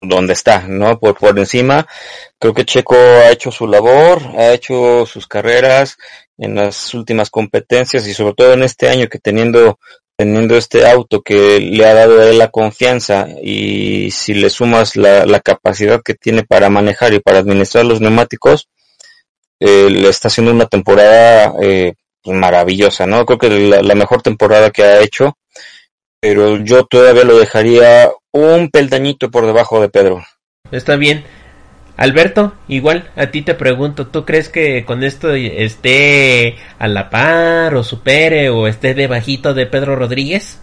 donde 0.00 0.32
está, 0.32 0.66
¿no? 0.68 1.00
Por, 1.00 1.16
por 1.16 1.36
encima, 1.38 1.86
creo 2.38 2.54
que 2.54 2.64
Checo 2.64 2.94
ha 2.94 3.30
hecho 3.30 3.50
su 3.50 3.66
labor, 3.66 4.22
ha 4.38 4.52
hecho 4.52 5.04
sus 5.04 5.26
carreras 5.26 5.98
en 6.38 6.54
las 6.54 6.94
últimas 6.94 7.30
competencias 7.30 8.06
y 8.06 8.14
sobre 8.14 8.34
todo 8.34 8.52
en 8.52 8.62
este 8.62 8.88
año 8.88 9.08
que 9.08 9.18
teniendo 9.18 9.80
teniendo 10.18 10.56
este 10.56 10.84
auto 10.84 11.22
que 11.22 11.60
le 11.60 11.86
ha 11.86 11.94
dado 11.94 12.20
a 12.20 12.28
él 12.28 12.38
la 12.38 12.50
confianza 12.50 13.28
y 13.40 14.10
si 14.10 14.34
le 14.34 14.50
sumas 14.50 14.96
la, 14.96 15.40
capacidad 15.40 16.02
que 16.02 16.14
tiene 16.14 16.42
para 16.42 16.68
manejar 16.68 17.14
y 17.14 17.20
para 17.20 17.38
administrar 17.38 17.84
los 17.84 18.00
neumáticos, 18.00 18.68
eh, 19.60 19.88
le 19.88 20.08
está 20.08 20.26
haciendo 20.26 20.50
una 20.50 20.66
temporada 20.66 21.54
eh, 21.62 21.94
maravillosa, 22.24 23.06
¿no? 23.06 23.24
Creo 23.24 23.38
que 23.38 23.48
la, 23.48 23.80
la, 23.80 23.94
mejor 23.94 24.20
temporada 24.20 24.70
que 24.72 24.82
ha 24.82 25.00
hecho, 25.02 25.38
pero 26.20 26.56
yo 26.56 26.84
todavía 26.84 27.22
lo 27.22 27.38
dejaría 27.38 28.10
un 28.32 28.70
peldañito 28.70 29.30
por 29.30 29.46
debajo 29.46 29.80
de 29.80 29.88
Pedro. 29.88 30.24
Está 30.72 30.96
bien. 30.96 31.24
Alberto, 31.98 32.54
igual 32.68 33.10
a 33.16 33.32
ti 33.32 33.42
te 33.42 33.54
pregunto, 33.54 34.06
¿tú 34.06 34.24
crees 34.24 34.48
que 34.48 34.84
con 34.84 35.02
esto 35.02 35.34
esté 35.34 36.54
a 36.78 36.86
la 36.86 37.10
par 37.10 37.74
o 37.74 37.82
supere 37.82 38.50
o 38.50 38.68
esté 38.68 38.94
debajito 38.94 39.52
de 39.52 39.66
Pedro 39.66 39.96
Rodríguez? 39.96 40.60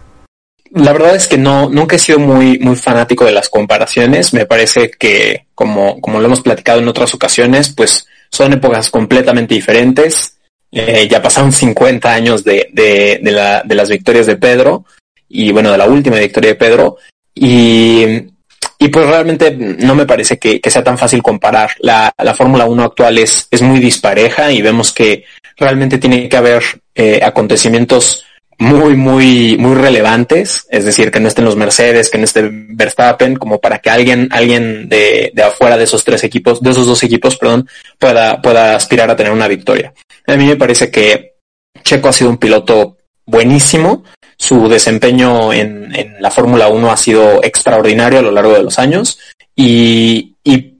La 0.70 0.94
verdad 0.94 1.14
es 1.14 1.28
que 1.28 1.36
no, 1.36 1.68
nunca 1.68 1.96
he 1.96 1.98
sido 1.98 2.18
muy, 2.18 2.58
muy 2.58 2.74
fanático 2.74 3.26
de 3.26 3.32
las 3.32 3.50
comparaciones. 3.50 4.32
Me 4.32 4.46
parece 4.46 4.90
que, 4.90 5.44
como, 5.54 6.00
como 6.00 6.20
lo 6.20 6.26
hemos 6.26 6.40
platicado 6.40 6.80
en 6.80 6.88
otras 6.88 7.12
ocasiones, 7.12 7.68
pues 7.68 8.06
son 8.30 8.54
épocas 8.54 8.88
completamente 8.88 9.54
diferentes. 9.54 10.38
Eh, 10.72 11.06
ya 11.06 11.20
pasaron 11.20 11.52
50 11.52 12.14
años 12.14 12.44
de, 12.44 12.70
de, 12.72 13.20
de, 13.22 13.30
la, 13.30 13.62
de 13.62 13.74
las 13.74 13.90
victorias 13.90 14.24
de 14.24 14.36
Pedro 14.36 14.86
y 15.28 15.52
bueno, 15.52 15.70
de 15.70 15.78
la 15.78 15.86
última 15.86 16.16
victoria 16.16 16.52
de 16.52 16.56
Pedro. 16.56 16.96
Y 17.34 18.32
y 18.78 18.88
pues 18.88 19.06
realmente 19.06 19.50
no 19.52 19.94
me 19.94 20.06
parece 20.06 20.38
que, 20.38 20.60
que 20.60 20.70
sea 20.70 20.84
tan 20.84 20.98
fácil 20.98 21.22
comparar. 21.22 21.70
La, 21.80 22.12
la 22.16 22.34
Fórmula 22.34 22.66
1 22.66 22.82
actual 22.82 23.18
es, 23.18 23.48
es 23.50 23.62
muy 23.62 23.80
dispareja 23.80 24.52
y 24.52 24.62
vemos 24.62 24.92
que 24.92 25.24
realmente 25.56 25.98
tiene 25.98 26.28
que 26.28 26.36
haber 26.36 26.62
eh, 26.94 27.20
acontecimientos 27.22 28.24
muy, 28.58 28.96
muy, 28.96 29.56
muy 29.58 29.74
relevantes, 29.74 30.66
es 30.70 30.84
decir, 30.84 31.10
que 31.10 31.20
no 31.20 31.28
estén 31.28 31.44
los 31.44 31.56
Mercedes, 31.56 32.08
que 32.08 32.18
no 32.18 32.24
esté 32.24 32.48
Verstappen, 32.50 33.36
como 33.36 33.60
para 33.60 33.78
que 33.80 33.90
alguien, 33.90 34.28
alguien 34.30 34.88
de, 34.88 35.30
de 35.34 35.42
afuera 35.42 35.76
de 35.76 35.84
esos 35.84 36.04
tres 36.04 36.24
equipos, 36.24 36.62
de 36.62 36.70
esos 36.70 36.86
dos 36.86 37.02
equipos, 37.02 37.36
perdón, 37.36 37.68
pueda, 37.98 38.40
pueda 38.40 38.74
aspirar 38.74 39.10
a 39.10 39.16
tener 39.16 39.32
una 39.32 39.48
victoria. 39.48 39.92
A 40.26 40.36
mí 40.36 40.46
me 40.46 40.56
parece 40.56 40.90
que 40.90 41.34
Checo 41.82 42.08
ha 42.08 42.12
sido 42.12 42.30
un 42.30 42.38
piloto 42.38 42.96
buenísimo, 43.26 44.04
su 44.46 44.68
desempeño 44.68 45.52
en, 45.52 45.92
la 46.20 46.30
Fórmula 46.30 46.68
1 46.68 46.90
ha 46.90 46.96
sido 46.96 47.42
extraordinario 47.42 48.20
a 48.20 48.22
lo 48.22 48.30
largo 48.30 48.52
de 48.52 48.62
los 48.62 48.78
años 48.78 49.18
y, 49.54 50.34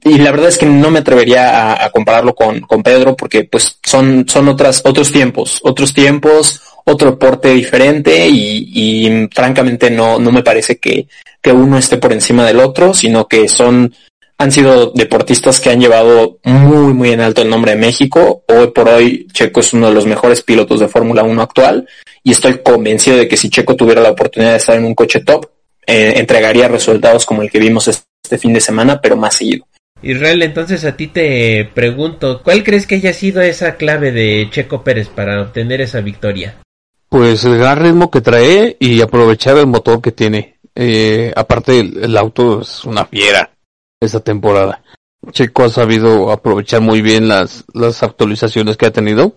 la 0.05 0.31
verdad 0.31 0.49
es 0.49 0.59
que 0.59 0.67
no 0.67 0.91
me 0.91 1.01
atrevería 1.01 1.85
a, 1.85 1.91
compararlo 1.91 2.35
con, 2.35 2.83
Pedro 2.85 3.17
porque 3.17 3.45
pues 3.45 3.79
son, 3.85 4.25
son 4.29 4.49
otras, 4.49 4.83
otros 4.85 5.11
tiempos, 5.11 5.61
otros 5.65 5.93
tiempos, 5.93 6.63
otro 6.85 7.11
deporte 7.11 7.53
diferente 7.53 8.29
y, 8.29 8.71
y 8.73 9.29
francamente 9.35 9.91
no, 9.91 10.21
no 10.21 10.31
me 10.31 10.45
parece 10.45 10.77
que, 10.79 11.09
que 11.43 11.51
uno 11.51 11.77
esté 11.77 11.97
por 11.97 12.13
encima 12.13 12.45
del 12.47 12.61
otro, 12.61 12.95
sino 12.95 13.27
que 13.27 13.49
son 13.49 13.93
han 14.39 14.53
sido 14.53 14.91
deportistas 14.91 15.61
que 15.61 15.71
han 15.71 15.81
llevado 15.81 16.39
muy, 16.45 16.93
muy 16.93 17.11
en 17.11 17.21
alto 17.21 17.43
el 17.43 17.49
nombre 17.49 17.73
de 17.73 17.79
México. 17.79 18.45
Hoy 18.49 18.69
por 18.69 18.89
hoy, 18.89 19.27
Checo 19.33 19.61
es 19.61 19.73
uno 19.73 19.89
de 19.89 19.95
los 19.95 20.07
mejores 20.07 20.43
pilotos 20.43 20.81
de 20.81 20.89
Fórmula 20.89 21.23
1 21.23 21.41
actual 21.43 21.89
y 22.27 22.33
estoy 22.33 22.59
convencido 22.59 23.19
de 23.19 23.29
que 23.29 23.37
si 23.37 23.49
Checo 23.49 23.77
tuviera 23.77 24.01
la 24.01 24.11
oportunidad 24.11 24.51
de 24.51 24.57
estar 24.57 24.77
en 24.77 24.85
un 24.85 24.97
coche 24.97 25.21
top, 25.21 25.47
eh, 25.87 26.15
entregaría 26.17 26.67
resultados 26.67 27.25
como 27.25 27.41
el 27.41 27.53
que 27.53 27.61
vimos 27.61 27.87
este 27.87 28.37
fin 28.37 28.53
de 28.53 28.61
semana, 28.61 29.01
pero 29.01 29.17
más 29.17 29.37
seguido. 29.37 29.69
Israel, 30.03 30.43
entonces 30.43 30.85
a 30.85 30.97
ti 30.97 31.07
te 31.07 31.71
pregunto, 31.73 32.43
¿cuál 32.43 32.65
crees 32.65 32.89
que 32.89 32.97
haya 32.97 33.13
sido 33.13 33.43
esa 33.43 33.77
clave 33.77 34.11
de 34.11 34.49
Checo 34.51 34.83
Pérez 34.83 35.09
para 35.09 35.41
obtener 35.41 35.81
esa 35.81 36.01
victoria? 36.01 36.57
Pues 37.09 37.45
el 37.45 37.59
gran 37.59 37.79
ritmo 37.79 38.11
que 38.11 38.21
trae 38.21 38.77
y 38.81 39.01
aprovechar 39.03 39.57
el 39.59 39.69
motor 39.69 40.03
que 40.03 40.11
tiene. 40.11 40.59
Eh, 40.75 41.33
aparte 41.37 41.79
el, 41.79 42.03
el 42.03 42.17
auto 42.17 42.63
es 42.63 42.85
una 42.85 43.05
fiera 43.05 43.53
esta 44.01 44.19
temporada. 44.19 44.83
Checo 45.31 45.63
ha 45.63 45.71
sabido 45.71 46.33
aprovechar 46.33 46.81
muy 46.81 47.03
bien 47.03 47.29
las, 47.29 47.65
las 47.73 48.03
actualizaciones 48.03 48.77
que 48.77 48.87
ha 48.87 48.93
tenido 48.93 49.37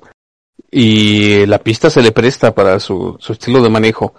y 0.72 1.46
la 1.46 1.60
pista 1.60 1.90
se 1.90 2.02
le 2.02 2.12
presta 2.12 2.54
para 2.54 2.80
su, 2.80 3.18
su 3.20 3.34
estilo 3.34 3.62
de 3.62 3.70
manejo. 3.70 4.14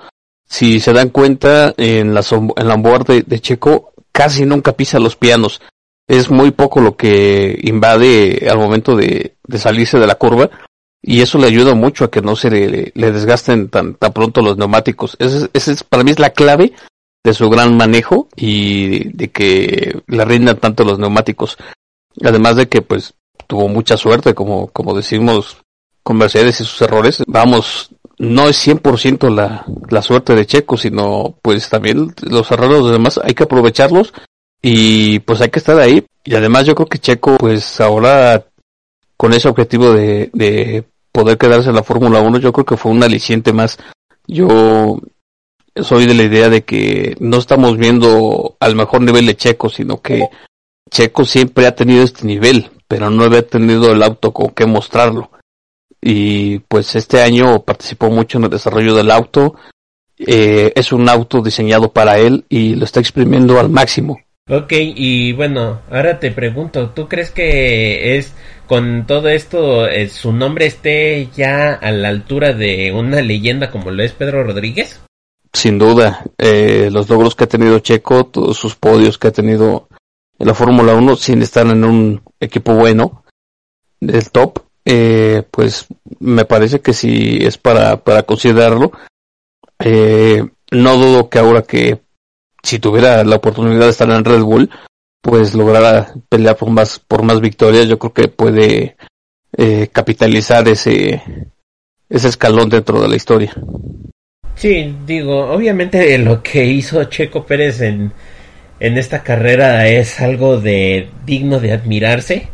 Si 0.49 0.81
se 0.81 0.93
dan 0.93 1.11
cuenta, 1.11 1.75
en 1.77 2.13
la, 2.15 2.25
en 2.57 2.69
la 2.69 2.77
de, 3.07 3.41
Checo 3.41 3.93
casi 4.11 4.45
nunca 4.45 4.73
pisa 4.73 4.99
los 4.99 5.17
pianos. 5.17 5.61
Es 6.09 6.31
muy 6.31 6.51
poco 6.51 6.81
lo 6.81 6.97
que 6.97 7.59
invade 7.63 8.49
al 8.51 8.59
momento 8.59 8.97
de, 8.97 9.37
de 9.47 9.59
salirse 9.59 9.99
de 9.99 10.07
la 10.09 10.17
curva 10.17 10.51
y 11.03 11.23
eso 11.23 11.39
le 11.39 11.47
ayuda 11.47 11.75
mucho 11.75 12.05
a 12.05 12.11
que 12.11 12.21
no 12.21 12.37
se 12.37 12.51
le, 12.51 12.93
desgasten 12.95 13.69
tan, 13.69 13.95
tan 13.95 14.13
pronto 14.13 14.43
los 14.43 14.59
neumáticos. 14.59 15.17
Ese 15.19 15.49
es, 15.53 15.85
para 15.85 16.05
mí 16.05 16.11
es 16.11 16.19
la 16.19 16.31
clave 16.31 16.73
de 17.25 17.35
su 17.35 17.49
gran 17.49 17.77
manejo 17.77 18.29
y 18.37 19.09
de 19.17 19.31
que 19.31 20.03
le 20.07 20.25
rindan 20.25 20.59
tanto 20.59 20.85
los 20.85 20.99
neumáticos. 20.99 21.57
Además 22.23 22.57
de 22.57 22.69
que 22.69 22.83
pues 22.83 23.15
tuvo 23.47 23.69
mucha 23.69 23.97
suerte, 23.97 24.35
como, 24.35 24.69
como 24.69 24.95
decimos 24.95 25.59
con 26.03 26.17
Mercedes 26.17 26.61
y 26.61 26.65
sus 26.65 26.81
errores. 26.83 27.23
Vamos, 27.27 27.91
no 28.19 28.49
es 28.49 28.67
100% 28.67 29.35
la, 29.35 29.65
la 29.89 30.03
suerte 30.03 30.35
de 30.35 30.47
Checo, 30.47 30.77
sino 30.77 31.37
pues 31.43 31.69
también 31.69 32.15
los 32.23 32.51
errores 32.51 32.77
de 32.77 32.83
los 32.83 32.93
demás 32.93 33.21
hay 33.23 33.35
que 33.35 33.45
aprovecharlos 33.45 34.13
y 34.63 35.21
pues 35.21 35.41
hay 35.41 35.51
que 35.51 35.59
estar 35.59 35.79
ahí. 35.79 36.05
Y 36.25 36.35
además 36.35 36.67
yo 36.67 36.75
creo 36.75 36.89
que 36.89 36.99
Checo 36.99 37.39
pues 37.39 37.81
ahora 37.81 38.45
con 39.17 39.33
ese 39.33 39.49
objetivo 39.49 39.93
de, 39.93 40.31
de 40.33 40.85
poder 41.13 41.39
quedarse 41.39 41.69
en 41.69 41.75
la 41.75 41.83
Fórmula 41.83 42.21
1 42.21 42.39
yo 42.39 42.53
creo 42.53 42.65
que 42.65 42.77
fue 42.77 42.93
un 42.93 43.03
aliciente 43.03 43.53
más. 43.53 43.79
Yo 44.27 45.01
soy 45.77 46.07
de 46.07 46.15
la 46.15 46.23
idea 46.23 46.49
de 46.49 46.63
que 46.63 47.17
no 47.21 47.39
estamos 47.39 47.77
viendo 47.77 48.57
al 48.61 48.77
mejor 48.77 49.03
nivel 49.03 49.27
de 49.27 49.37
Checo, 49.37 49.69
sino 49.69 50.01
que 50.01 50.29
Checo 50.91 51.25
siempre 51.25 51.67
ha 51.67 51.75
tenido 51.75 52.03
este 52.03 52.27
nivel, 52.27 52.71
pero 52.89 53.11
no 53.11 53.25
había 53.25 53.47
tenido 53.47 53.93
el 53.93 54.03
auto 54.03 54.33
con 54.33 54.51
que 54.51 54.67
mostrarlo. 54.67 55.31
Y 56.01 56.61
pues 56.61 56.97
este 56.97 57.21
año 57.21 57.63
participó 57.63 58.11
mucho 58.11 58.39
en 58.39 58.45
el 58.45 58.51
desarrollo 58.51 58.95
del 58.95 59.11
auto. 59.11 59.55
Eh, 60.19 60.73
es 60.75 60.93
un 60.93 61.09
auto 61.09 61.43
diseñado 61.43 61.93
para 61.93 62.19
él 62.19 62.45
y 62.49 62.75
lo 62.75 62.85
está 62.85 63.01
exprimiendo 63.01 63.59
al 63.59 63.71
máximo. 63.71 64.21
Ok, 64.49 64.73
y 64.73 65.33
bueno, 65.33 65.81
ahora 65.91 66.19
te 66.19 66.31
pregunto, 66.33 66.91
¿tú 66.91 67.09
crees 67.09 67.31
que 67.31 68.17
es 68.17 68.33
con 68.67 69.07
todo 69.07 69.29
esto 69.29 69.87
eh, 69.87 70.09
su 70.09 70.33
nombre 70.33 70.67
esté 70.67 71.29
ya 71.37 71.73
a 71.75 71.93
la 71.93 72.09
altura 72.09 72.53
de 72.53 72.93
una 72.93 73.21
leyenda 73.21 73.71
como 73.71 73.91
lo 73.91 74.03
es 74.03 74.13
Pedro 74.13 74.43
Rodríguez? 74.43 75.01
sin 75.53 75.79
duda, 75.79 76.25
eh, 76.39 76.89
los 76.93 77.09
logros 77.09 77.35
que 77.35 77.45
ha 77.45 77.49
tenido 77.49 77.79
Checo, 77.81 78.27
todos 78.27 78.57
sus 78.57 78.77
podios 78.77 79.19
que 79.19 79.29
ha 79.29 79.33
tenido 79.33 79.89
en 80.39 80.47
la 80.47 80.55
Fórmula 80.55 80.95
1, 80.95 81.17
sin 81.17 81.43
estar 81.43 81.67
en 81.67 81.85
un 81.85 82.23
equipo 82.39 82.75
bueno 82.75 83.25
del 84.01 84.31
top, 84.31 84.61
eh, 84.93 85.45
pues 85.53 85.87
me 86.19 86.45
parece 86.45 86.81
que 86.81 86.93
sí 86.93 87.39
es 87.43 87.57
para, 87.57 88.03
para 88.03 88.25
considerarlo. 88.25 88.91
Eh, 89.79 90.45
no 90.73 90.97
dudo 90.97 91.29
que 91.29 91.39
ahora 91.39 91.63
que 91.63 92.01
si 92.65 92.81
tuviera 92.81 93.23
la 93.23 93.37
oportunidad 93.37 93.85
de 93.85 93.91
estar 93.91 94.11
en 94.11 94.25
Red 94.25 94.43
Bull, 94.43 94.69
pues 95.23 95.55
lograra 95.55 96.13
pelear 96.29 96.57
por 96.57 96.71
más, 96.71 96.99
por 96.99 97.23
más 97.23 97.41
victorias, 97.41 97.87
yo 97.87 98.01
creo 98.01 98.13
que 98.13 98.27
puede 98.27 98.97
eh, 99.57 99.89
capitalizar 99.93 100.67
ese, 100.67 101.23
ese 102.09 102.29
escalón 102.29 102.69
dentro 102.69 103.01
de 103.01 103.09
la 103.09 103.15
historia. 103.15 103.55
Sí, 104.57 104.93
digo, 105.07 105.53
obviamente 105.53 106.19
lo 106.19 106.43
que 106.43 106.65
hizo 106.65 107.05
Checo 107.05 107.47
Pérez 107.47 107.81
en, 107.81 108.13
en 108.81 108.99
esta 108.99 109.23
carrera 109.23 109.87
es 109.87 110.21
algo 110.21 110.61
de 110.61 111.11
digno 111.25 111.61
de 111.61 111.75
admirarse. 111.75 112.49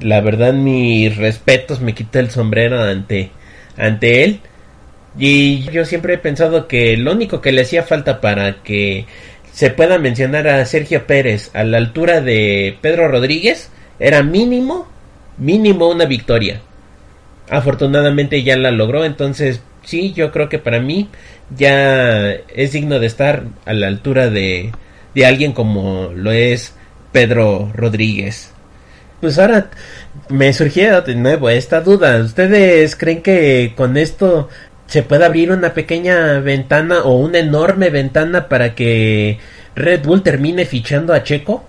La 0.00 0.20
verdad, 0.20 0.52
mis 0.52 1.16
respetos, 1.16 1.80
me 1.80 1.94
quito 1.94 2.18
el 2.18 2.30
sombrero 2.30 2.82
ante, 2.82 3.30
ante 3.76 4.24
él. 4.24 4.40
Y 5.18 5.62
yo 5.70 5.84
siempre 5.84 6.14
he 6.14 6.18
pensado 6.18 6.66
que 6.66 6.96
lo 6.96 7.12
único 7.12 7.40
que 7.40 7.52
le 7.52 7.62
hacía 7.62 7.84
falta 7.84 8.20
para 8.20 8.62
que 8.62 9.06
se 9.52 9.70
pueda 9.70 9.98
mencionar 9.98 10.48
a 10.48 10.64
Sergio 10.64 11.06
Pérez 11.06 11.50
a 11.54 11.62
la 11.62 11.78
altura 11.78 12.20
de 12.20 12.76
Pedro 12.80 13.06
Rodríguez 13.08 13.70
era 14.00 14.22
mínimo, 14.24 14.88
mínimo 15.38 15.88
una 15.88 16.06
victoria. 16.06 16.60
Afortunadamente 17.48 18.42
ya 18.42 18.56
la 18.56 18.72
logró, 18.72 19.04
entonces 19.04 19.62
sí, 19.84 20.12
yo 20.12 20.32
creo 20.32 20.48
que 20.48 20.58
para 20.58 20.80
mí 20.80 21.08
ya 21.56 22.30
es 22.32 22.72
digno 22.72 22.98
de 22.98 23.06
estar 23.06 23.44
a 23.64 23.72
la 23.74 23.86
altura 23.86 24.30
de, 24.30 24.72
de 25.14 25.26
alguien 25.26 25.52
como 25.52 26.10
lo 26.14 26.32
es 26.32 26.74
Pedro 27.12 27.70
Rodríguez. 27.74 28.53
Pues 29.24 29.38
ahora 29.38 29.70
me 30.28 30.52
surgió 30.52 31.00
de 31.00 31.14
nuevo 31.14 31.48
esta 31.48 31.80
duda. 31.80 32.18
¿Ustedes 32.18 32.94
creen 32.94 33.22
que 33.22 33.72
con 33.74 33.96
esto 33.96 34.50
se 34.86 35.02
puede 35.02 35.24
abrir 35.24 35.50
una 35.50 35.72
pequeña 35.72 36.40
ventana 36.40 37.04
o 37.04 37.16
una 37.16 37.38
enorme 37.38 37.88
ventana 37.88 38.50
para 38.50 38.74
que 38.74 39.38
Red 39.74 40.04
Bull 40.04 40.22
termine 40.22 40.66
fichando 40.66 41.14
a 41.14 41.22
Checo? 41.22 41.64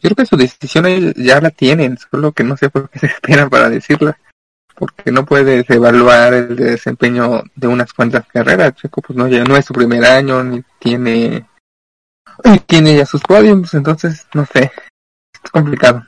Yo 0.00 0.10
creo 0.10 0.16
que 0.16 0.26
su 0.26 0.36
decisión 0.36 1.14
ya 1.14 1.40
la 1.40 1.50
tienen, 1.50 1.96
solo 2.10 2.32
que 2.32 2.42
no 2.42 2.56
sé 2.56 2.68
por 2.68 2.90
qué 2.90 2.98
se 2.98 3.06
esperan 3.06 3.48
para 3.48 3.70
decirla 3.70 4.18
porque 4.74 5.12
no 5.12 5.24
puedes 5.24 5.70
evaluar 5.70 6.34
el 6.34 6.56
desempeño 6.56 7.44
de 7.54 7.68
unas 7.68 7.92
cuantas 7.92 8.26
carreras. 8.26 8.74
Checo 8.74 9.02
pues 9.02 9.16
no, 9.16 9.28
ya 9.28 9.44
no 9.44 9.56
es 9.56 9.66
su 9.66 9.72
primer 9.72 10.04
año, 10.04 10.42
ni 10.42 10.64
tiene, 10.80 11.46
ni 12.42 12.58
tiene 12.58 12.96
ya 12.96 13.06
sus 13.06 13.22
podiums, 13.22 13.72
entonces 13.72 14.26
no 14.34 14.44
sé, 14.46 14.72
es 15.44 15.50
complicado. 15.52 16.02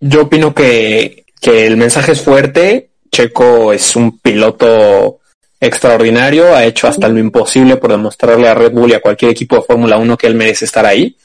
Yo 0.00 0.22
opino 0.22 0.54
que, 0.54 1.24
que 1.40 1.66
el 1.66 1.76
mensaje 1.76 2.12
es 2.12 2.20
fuerte, 2.20 2.90
Checo 3.10 3.72
es 3.72 3.96
un 3.96 4.18
piloto 4.18 5.20
extraordinario, 5.60 6.54
ha 6.54 6.64
hecho 6.64 6.86
hasta 6.86 7.08
lo 7.08 7.18
imposible 7.18 7.76
por 7.76 7.90
demostrarle 7.90 8.48
a 8.48 8.54
Red 8.54 8.72
Bull 8.72 8.90
y 8.90 8.94
a 8.94 9.00
cualquier 9.00 9.30
equipo 9.30 9.56
de 9.56 9.62
Fórmula 9.62 9.96
1 9.96 10.16
que 10.16 10.26
él 10.26 10.34
merece 10.34 10.64
estar 10.64 10.84
ahí. 10.84 11.16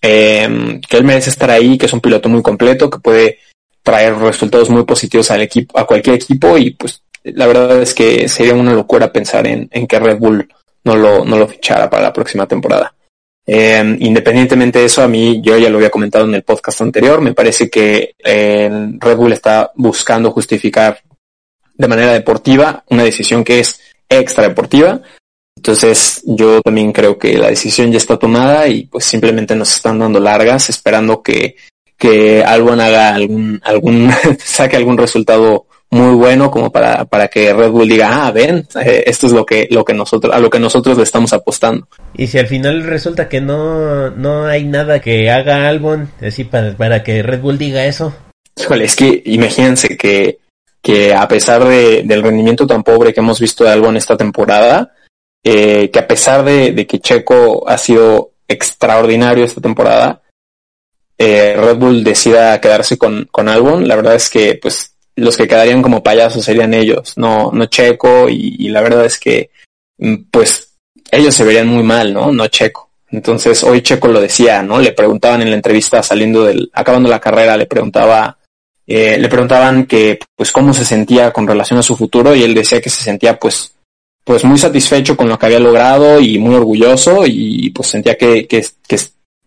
Eh, 0.00 0.80
que 0.88 0.96
él 0.96 1.04
merece 1.04 1.30
estar 1.30 1.50
ahí, 1.50 1.76
que 1.76 1.86
es 1.86 1.92
un 1.92 2.00
piloto 2.00 2.28
muy 2.28 2.42
completo, 2.42 2.88
que 2.88 2.98
puede 2.98 3.38
traer 3.82 4.16
resultados 4.16 4.70
muy 4.70 4.84
positivos 4.84 5.30
al 5.30 5.42
equipo, 5.42 5.78
a 5.78 5.86
cualquier 5.86 6.16
equipo 6.16 6.58
y 6.58 6.70
pues 6.70 7.02
la 7.24 7.46
verdad 7.46 7.80
es 7.80 7.94
que 7.94 8.28
sería 8.28 8.54
una 8.54 8.72
locura 8.72 9.12
pensar 9.12 9.46
en, 9.46 9.68
en 9.72 9.86
que 9.86 9.98
Red 9.98 10.18
Bull 10.18 10.48
no 10.84 10.96
lo, 10.96 11.24
no 11.24 11.38
lo 11.38 11.48
fichara 11.48 11.88
para 11.88 12.04
la 12.04 12.12
próxima 12.12 12.46
temporada. 12.46 12.94
Eh, 13.50 13.96
independientemente 14.00 14.78
de 14.78 14.84
eso, 14.84 15.02
a 15.02 15.08
mí, 15.08 15.40
yo 15.42 15.56
ya 15.56 15.70
lo 15.70 15.78
había 15.78 15.88
comentado 15.88 16.26
en 16.26 16.34
el 16.34 16.42
podcast 16.42 16.82
anterior, 16.82 17.22
me 17.22 17.32
parece 17.32 17.70
que 17.70 18.14
eh, 18.22 18.70
Red 18.98 19.16
Bull 19.16 19.32
está 19.32 19.72
buscando 19.74 20.30
justificar 20.30 21.00
de 21.74 21.88
manera 21.88 22.12
deportiva 22.12 22.84
una 22.90 23.04
decisión 23.04 23.42
que 23.42 23.60
es 23.60 23.80
extra 24.06 24.48
deportiva. 24.48 25.00
Entonces 25.56 26.22
yo 26.26 26.60
también 26.60 26.92
creo 26.92 27.18
que 27.18 27.38
la 27.38 27.48
decisión 27.48 27.90
ya 27.90 27.96
está 27.96 28.18
tomada 28.18 28.68
y 28.68 28.84
pues 28.84 29.06
simplemente 29.06 29.56
nos 29.56 29.74
están 29.74 29.98
dando 29.98 30.20
largas 30.20 30.68
esperando 30.68 31.22
que 31.22 31.56
que 31.98 32.44
Albon 32.44 32.80
haga 32.80 33.14
algún, 33.14 33.60
algún, 33.64 34.10
saque 34.38 34.76
algún 34.76 34.96
resultado 34.96 35.66
muy 35.90 36.14
bueno 36.14 36.50
como 36.50 36.70
para, 36.70 37.04
para 37.06 37.28
que 37.28 37.52
Red 37.52 37.70
Bull 37.70 37.88
diga, 37.88 38.26
ah, 38.26 38.30
ven, 38.30 38.66
eh, 38.84 39.04
esto 39.06 39.26
es 39.26 39.32
lo 39.32 39.46
que, 39.46 39.68
lo 39.70 39.84
que 39.84 39.94
nosotros, 39.94 40.34
a 40.34 40.38
lo 40.38 40.50
que 40.50 40.58
nosotros 40.58 40.96
le 40.96 41.02
estamos 41.02 41.32
apostando. 41.32 41.88
Y 42.14 42.26
si 42.26 42.38
al 42.38 42.46
final 42.46 42.82
resulta 42.84 43.28
que 43.28 43.40
no, 43.40 44.10
no 44.10 44.44
hay 44.44 44.64
nada 44.64 45.00
que 45.00 45.30
haga 45.30 45.68
Albon, 45.68 46.10
así 46.20 46.44
para, 46.44 46.76
para 46.76 47.02
que 47.02 47.22
Red 47.22 47.40
Bull 47.40 47.58
diga 47.58 47.86
eso. 47.86 48.14
Híjole, 48.56 48.84
es 48.84 48.96
que 48.96 49.22
imagínense 49.26 49.96
que, 49.96 50.38
que 50.82 51.14
a 51.14 51.26
pesar 51.26 51.64
de, 51.64 52.02
del 52.04 52.22
rendimiento 52.22 52.66
tan 52.66 52.82
pobre 52.82 53.14
que 53.14 53.20
hemos 53.20 53.40
visto 53.40 53.64
de 53.64 53.70
Albon 53.70 53.96
esta 53.96 54.16
temporada, 54.16 54.92
eh, 55.42 55.90
que 55.90 55.98
a 55.98 56.06
pesar 56.06 56.44
de, 56.44 56.72
de, 56.72 56.86
que 56.86 56.98
Checo 56.98 57.68
ha 57.68 57.78
sido 57.78 58.32
extraordinario 58.46 59.44
esta 59.44 59.60
temporada, 59.60 60.20
eh, 61.16 61.56
Red 61.56 61.76
Bull 61.76 62.04
decida 62.04 62.60
quedarse 62.60 62.98
con, 62.98 63.28
con 63.30 63.48
Albon, 63.48 63.88
la 63.88 63.96
verdad 63.96 64.16
es 64.16 64.28
que 64.28 64.58
pues 64.60 64.94
los 65.18 65.36
que 65.36 65.48
quedarían 65.48 65.82
como 65.82 66.02
payasos 66.02 66.44
serían 66.44 66.74
ellos, 66.74 67.14
no, 67.16 67.50
no 67.52 67.66
Checo, 67.66 68.28
y, 68.28 68.68
la 68.68 68.80
verdad 68.80 69.04
es 69.04 69.18
que 69.18 69.50
mm, 69.98 70.14
pues 70.30 70.76
ellos 71.10 71.34
se 71.34 71.44
verían 71.44 71.66
muy 71.66 71.82
mal, 71.82 72.12
¿no? 72.12 72.32
No 72.32 72.46
Checo. 72.48 72.90
Entonces 73.10 73.64
hoy 73.64 73.82
Checo 73.82 74.08
lo 74.08 74.20
decía, 74.20 74.62
¿no? 74.62 74.80
Le 74.80 74.92
preguntaban 74.92 75.42
en 75.42 75.50
la 75.50 75.56
entrevista 75.56 76.02
saliendo 76.02 76.44
del, 76.44 76.70
acabando 76.72 77.08
la 77.08 77.20
carrera, 77.20 77.56
le 77.56 77.66
preguntaba, 77.66 78.38
eh, 78.86 79.18
le 79.18 79.28
preguntaban 79.28 79.86
que, 79.86 80.18
pues, 80.36 80.52
cómo 80.52 80.72
se 80.72 80.84
sentía 80.84 81.32
con 81.32 81.46
relación 81.46 81.78
a 81.80 81.82
su 81.82 81.96
futuro 81.96 82.34
y 82.34 82.42
él 82.42 82.54
decía 82.54 82.80
que 82.80 82.90
se 82.90 83.02
sentía, 83.02 83.38
pues, 83.38 83.74
pues 84.24 84.44
muy 84.44 84.58
satisfecho 84.58 85.16
con 85.16 85.28
lo 85.28 85.38
que 85.38 85.46
había 85.46 85.58
logrado 85.58 86.20
y 86.20 86.38
muy 86.38 86.54
orgulloso 86.54 87.24
y 87.26 87.70
pues 87.70 87.88
sentía 87.88 88.16
que, 88.16 88.46
que, 88.46 88.64
que, 88.86 88.98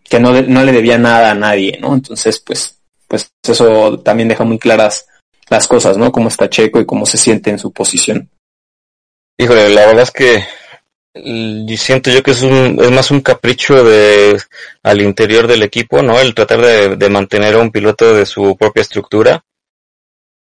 que 0.10 0.20
no, 0.20 0.42
no 0.42 0.64
le 0.64 0.72
debía 0.72 0.98
nada 0.98 1.32
a 1.32 1.36
nadie, 1.36 1.78
¿no? 1.80 1.94
Entonces, 1.94 2.40
pues, 2.40 2.76
pues 3.08 3.32
eso 3.48 4.00
también 4.00 4.28
deja 4.28 4.44
muy 4.44 4.58
claras 4.58 5.06
las 5.52 5.68
cosas, 5.68 5.98
¿no? 5.98 6.12
Cómo 6.12 6.30
está 6.30 6.50
Checo 6.50 6.80
y 6.80 6.86
cómo 6.86 7.06
se 7.06 7.18
siente 7.18 7.50
en 7.50 7.60
su 7.60 7.72
posición. 7.72 8.30
Híjole, 9.38 9.70
la 9.70 9.86
verdad 9.86 10.04
es 10.04 10.12
que 10.12 10.44
y 11.14 11.76
siento 11.76 12.10
yo 12.10 12.24
que 12.24 12.32
es, 12.32 12.42
un, 12.42 12.80
es 12.82 12.90
más 12.90 13.12
un 13.12 13.20
capricho 13.20 13.84
de 13.84 14.42
al 14.82 15.02
interior 15.02 15.46
del 15.46 15.62
equipo, 15.64 16.02
¿no? 16.02 16.18
El 16.20 16.34
tratar 16.34 16.98
de, 16.98 17.10
mantener 17.10 17.56
a 17.56 17.60
un 17.60 17.70
piloto 17.70 18.16
de 18.16 18.26
su 18.26 18.56
propia 18.56 18.82
estructura. 18.82 19.44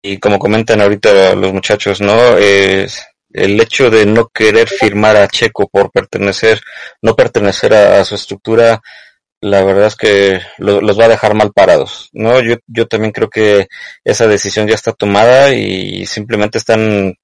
Y 0.04 0.18
como 0.20 0.38
comentan 0.38 0.82
ahorita 0.82 1.34
los 1.34 1.52
muchachos, 1.52 1.99
¿no? 1.99 2.38
Es 2.38 3.04
el 3.34 3.60
hecho 3.60 3.89
de 3.89 4.06
no 4.06 4.28
querer 4.28 4.68
firmar 4.68 5.16
a 5.16 5.28
Checo 5.28 5.68
por 5.68 5.91
pertenecer, 5.91 6.62
no 7.02 7.16
pertenecer 7.16 7.74
a 7.74 8.06
su 8.06 8.14
estructura, 8.16 8.82
la 9.42 9.64
verdad 9.64 9.88
es 9.88 9.96
que 9.96 10.39
lo, 10.60 10.82
los 10.82 11.00
va 11.00 11.06
a 11.06 11.10
dejar 11.10 11.34
mal 11.34 11.52
parados, 11.52 12.10
¿no? 12.14 12.39
Yo, 12.42 12.58
yo 12.68 12.88
también 12.88 13.12
creo 13.12 13.30
que 13.30 13.68
esa 14.04 14.28
decisión 14.28 14.68
ya 14.68 14.76
está 14.76 14.94
tomada 14.94 15.54
y 15.54 16.06
simplemente 16.06 16.60
están 16.60 17.16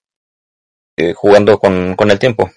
eh, 0.97 1.13
jugando 1.13 1.59
con, 1.59 1.95
con 1.95 2.09
el 2.09 2.18
tiempo. 2.18 2.51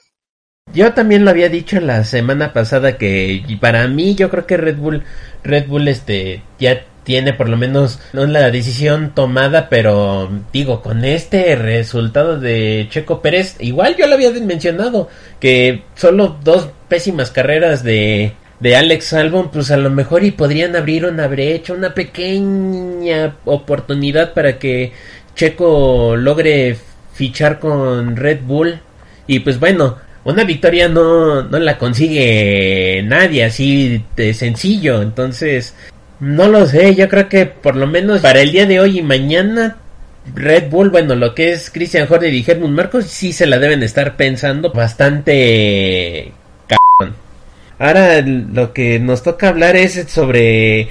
Yo 0.72 0.94
también 0.94 1.24
lo 1.24 1.30
había 1.30 1.48
dicho 1.48 1.80
la 1.80 2.04
semana 2.04 2.52
pasada 2.52 2.96
que 2.96 3.42
para 3.60 3.86
mí 3.88 4.14
yo 4.14 4.30
creo 4.30 4.46
que 4.46 4.56
Red 4.56 4.76
Bull 4.76 5.04
Red 5.42 5.66
Bull 5.66 5.88
este 5.88 6.42
ya 6.58 6.84
tiene 7.02 7.32
por 7.32 7.48
lo 7.48 7.56
menos 7.56 7.98
no 8.12 8.24
la 8.26 8.50
decisión 8.50 9.14
tomada, 9.14 9.68
pero 9.68 10.30
digo, 10.52 10.80
con 10.80 11.04
este 11.04 11.56
resultado 11.56 12.38
de 12.38 12.86
Checo 12.90 13.20
Pérez, 13.20 13.56
igual 13.58 13.96
yo 13.96 14.06
lo 14.06 14.14
había 14.14 14.30
mencionado 14.30 15.08
que 15.40 15.82
solo 15.96 16.38
dos 16.42 16.68
pésimas 16.88 17.30
carreras 17.30 17.82
de 17.82 18.34
de 18.60 18.76
Alex 18.76 19.12
Albon, 19.14 19.50
pues 19.50 19.70
a 19.70 19.76
lo 19.76 19.90
mejor 19.90 20.24
y 20.24 20.30
podrían 20.30 20.76
abrir 20.76 21.06
una 21.06 21.26
brecha, 21.26 21.72
una 21.72 21.94
pequeña 21.94 23.36
oportunidad 23.44 24.34
para 24.34 24.58
que 24.58 24.92
Checo 25.34 26.16
logre 26.16 26.76
fichar 27.14 27.58
con 27.58 28.16
Red 28.16 28.40
Bull 28.42 28.80
y 29.26 29.40
pues 29.40 29.58
bueno, 29.58 29.96
una 30.24 30.44
victoria 30.44 30.88
no, 30.88 31.42
no 31.42 31.58
la 31.58 31.78
consigue 31.78 33.02
nadie 33.04 33.44
así 33.44 34.04
de 34.16 34.34
sencillo. 34.34 35.02
Entonces, 35.02 35.74
no 36.20 36.48
lo 36.48 36.66
sé. 36.66 36.94
Yo 36.94 37.08
creo 37.08 37.28
que 37.28 37.46
por 37.46 37.76
lo 37.76 37.86
menos 37.86 38.20
para 38.20 38.40
el 38.40 38.52
día 38.52 38.66
de 38.66 38.80
hoy 38.80 38.98
y 38.98 39.02
mañana, 39.02 39.76
Red 40.34 40.68
Bull, 40.68 40.90
bueno, 40.90 41.14
lo 41.14 41.34
que 41.34 41.52
es 41.52 41.70
Christian 41.70 42.06
Horner 42.10 42.34
y 42.34 42.44
Herman 42.46 42.72
Marcos, 42.72 43.06
sí 43.06 43.32
se 43.32 43.46
la 43.46 43.58
deben 43.58 43.82
estar 43.82 44.16
pensando 44.16 44.72
bastante. 44.72 46.32
Ahora 47.80 48.20
lo 48.20 48.74
que 48.74 49.00
nos 49.00 49.22
toca 49.22 49.48
hablar 49.48 49.74
es 49.74 50.04
sobre 50.08 50.90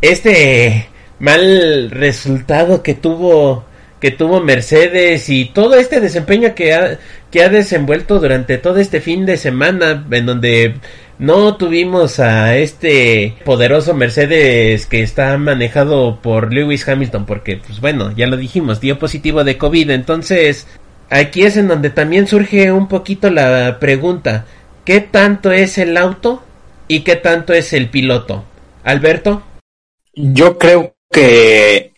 este 0.00 0.88
mal 1.18 1.90
resultado 1.90 2.82
que 2.82 2.94
tuvo 2.94 3.66
que 4.00 4.10
tuvo 4.10 4.40
Mercedes 4.40 5.28
y 5.28 5.44
todo 5.44 5.74
este 5.74 6.00
desempeño 6.00 6.54
que 6.54 6.72
ha, 6.72 6.98
que 7.30 7.44
ha 7.44 7.50
desenvuelto 7.50 8.18
durante 8.18 8.56
todo 8.56 8.78
este 8.78 9.02
fin 9.02 9.26
de 9.26 9.36
semana 9.36 10.06
en 10.10 10.24
donde 10.24 10.76
no 11.18 11.58
tuvimos 11.58 12.18
a 12.20 12.56
este 12.56 13.34
poderoso 13.44 13.92
Mercedes 13.92 14.86
que 14.86 15.02
está 15.02 15.36
manejado 15.36 16.22
por 16.22 16.54
Lewis 16.54 16.88
Hamilton 16.88 17.26
porque 17.26 17.58
pues 17.58 17.82
bueno 17.82 18.12
ya 18.16 18.26
lo 18.26 18.38
dijimos 18.38 18.80
dio 18.80 18.98
positivo 18.98 19.44
de 19.44 19.58
COVID. 19.58 19.90
Entonces 19.90 20.66
aquí 21.10 21.42
es 21.42 21.58
en 21.58 21.68
donde 21.68 21.90
también 21.90 22.26
surge 22.26 22.72
un 22.72 22.88
poquito 22.88 23.28
la 23.28 23.78
pregunta 23.78 24.46
¿qué 24.90 25.00
tanto 25.00 25.52
es 25.52 25.78
el 25.78 25.96
auto 25.96 26.42
y 26.88 27.02
qué 27.02 27.14
tanto 27.14 27.52
es 27.52 27.72
el 27.72 27.90
piloto? 27.90 28.42
Alberto 28.82 29.40
yo 30.14 30.58
creo 30.58 30.96
que 31.12 31.92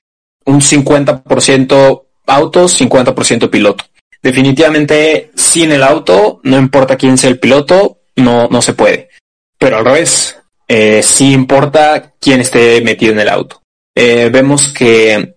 un 0.45 0.61
50% 0.61 2.05
autos, 2.27 2.79
50% 2.79 3.49
piloto. 3.49 3.87
Definitivamente 4.23 5.31
sin 5.35 5.73
el 5.73 5.83
auto, 5.83 6.41
no 6.43 6.59
importa 6.59 6.99
quién 6.99 7.17
sea 7.17 7.31
el 7.31 7.41
piloto, 7.41 8.03
no, 8.17 8.49
no 8.49 8.61
se 8.61 8.75
puede. 8.75 9.09
Pero 9.57 9.79
al 9.79 9.87
revés, 9.87 10.39
eh, 10.69 11.03
sí 11.03 11.33
importa 11.33 12.13
quién 12.21 12.43
esté 12.43 12.83
metido 12.83 13.15
en 13.15 13.21
el 13.21 13.31
auto. 13.31 13.63
Eh, 13.95 14.29
vemos 14.31 14.69
que 14.69 15.37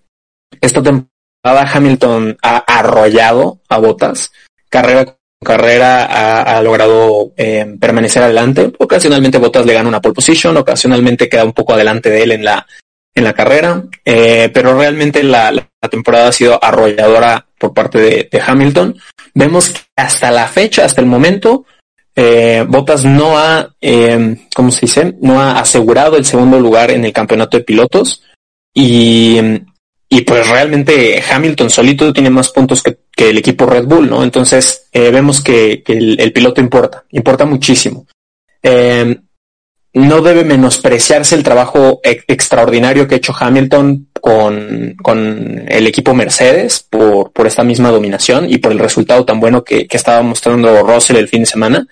esta 0.59 0.83
temporada 0.83 1.71
Hamilton 1.73 2.37
ha 2.41 2.57
arrollado 2.57 3.61
a 3.69 3.77
Botas, 3.77 4.33
carrera 4.67 5.17
carrera 5.43 6.05
ha, 6.41 6.61
logrado 6.61 7.31
eh, 7.38 7.75
permanecer 7.79 8.23
adelante. 8.23 8.71
Ocasionalmente 8.79 9.38
Botas 9.38 9.65
le 9.65 9.73
gana 9.73 9.89
una 9.89 10.01
pole 10.01 10.15
position, 10.15 10.57
ocasionalmente 10.57 11.29
queda 11.29 11.43
un 11.43 11.53
poco 11.53 11.73
adelante 11.73 12.09
de 12.09 12.23
él 12.23 12.31
en 12.31 12.45
la, 12.45 12.65
en 13.15 13.23
la 13.23 13.33
carrera, 13.33 13.83
eh, 14.03 14.49
pero 14.53 14.77
realmente 14.77 15.23
la, 15.23 15.69
temporada 15.89 16.27
ha 16.27 16.31
sido 16.31 16.61
arrolladora 16.61 17.45
por 17.57 17.73
parte 17.73 18.27
de, 18.29 18.41
Hamilton. 18.45 18.97
Vemos 19.33 19.69
que 19.69 19.79
hasta 19.95 20.31
la 20.31 20.47
fecha, 20.47 20.83
hasta 20.83 20.99
el 20.99 21.07
momento, 21.07 21.65
eh, 22.15 22.65
Bottas 22.67 23.05
no 23.05 23.38
ha, 23.38 23.69
eh, 23.79 24.38
¿cómo 24.53 24.71
se 24.71 24.81
dice? 24.81 25.15
No 25.21 25.39
ha 25.39 25.59
asegurado 25.59 26.17
el 26.17 26.25
segundo 26.25 26.59
lugar 26.59 26.91
en 26.91 27.05
el 27.05 27.13
campeonato 27.13 27.57
de 27.57 27.63
pilotos 27.63 28.23
y, 28.73 29.39
y 30.07 30.21
pues 30.21 30.47
realmente 30.47 31.21
Hamilton 31.29 31.69
solito 31.69 32.13
tiene 32.13 32.29
más 32.29 32.49
puntos 32.49 32.83
que, 32.83 32.97
que 33.15 33.29
el 33.29 33.37
equipo 33.37 33.65
Red 33.65 33.85
Bull, 33.85 34.09
¿no? 34.09 34.23
Entonces 34.23 34.87
eh, 34.91 35.09
vemos 35.11 35.41
que, 35.41 35.81
que 35.83 35.93
el, 35.93 36.31
piloto 36.31 36.61
importa, 36.61 37.03
importa 37.11 37.45
muchísimo. 37.45 38.05
Eh, 38.61 39.17
no 39.93 40.21
debe 40.21 40.43
menospreciarse 40.43 41.35
el 41.35 41.43
trabajo 41.43 42.01
extraordinario 42.03 43.07
que 43.07 43.15
ha 43.15 43.17
hecho 43.17 43.33
Hamilton 43.37 44.09
con, 44.19 44.95
con 45.01 45.63
el 45.67 45.87
equipo 45.87 46.13
Mercedes 46.13 46.85
por, 46.89 47.31
por, 47.31 47.47
esta 47.47 47.63
misma 47.63 47.91
dominación 47.91 48.49
y 48.49 48.57
por 48.57 48.73
el 48.73 48.79
resultado 48.79 49.23
tan 49.23 49.39
bueno 49.39 49.63
que, 49.63 49.87
que, 49.87 49.95
estaba 49.95 50.21
mostrando 50.21 50.83
Russell 50.83 51.15
el 51.15 51.29
fin 51.29 51.41
de 51.41 51.45
semana. 51.45 51.87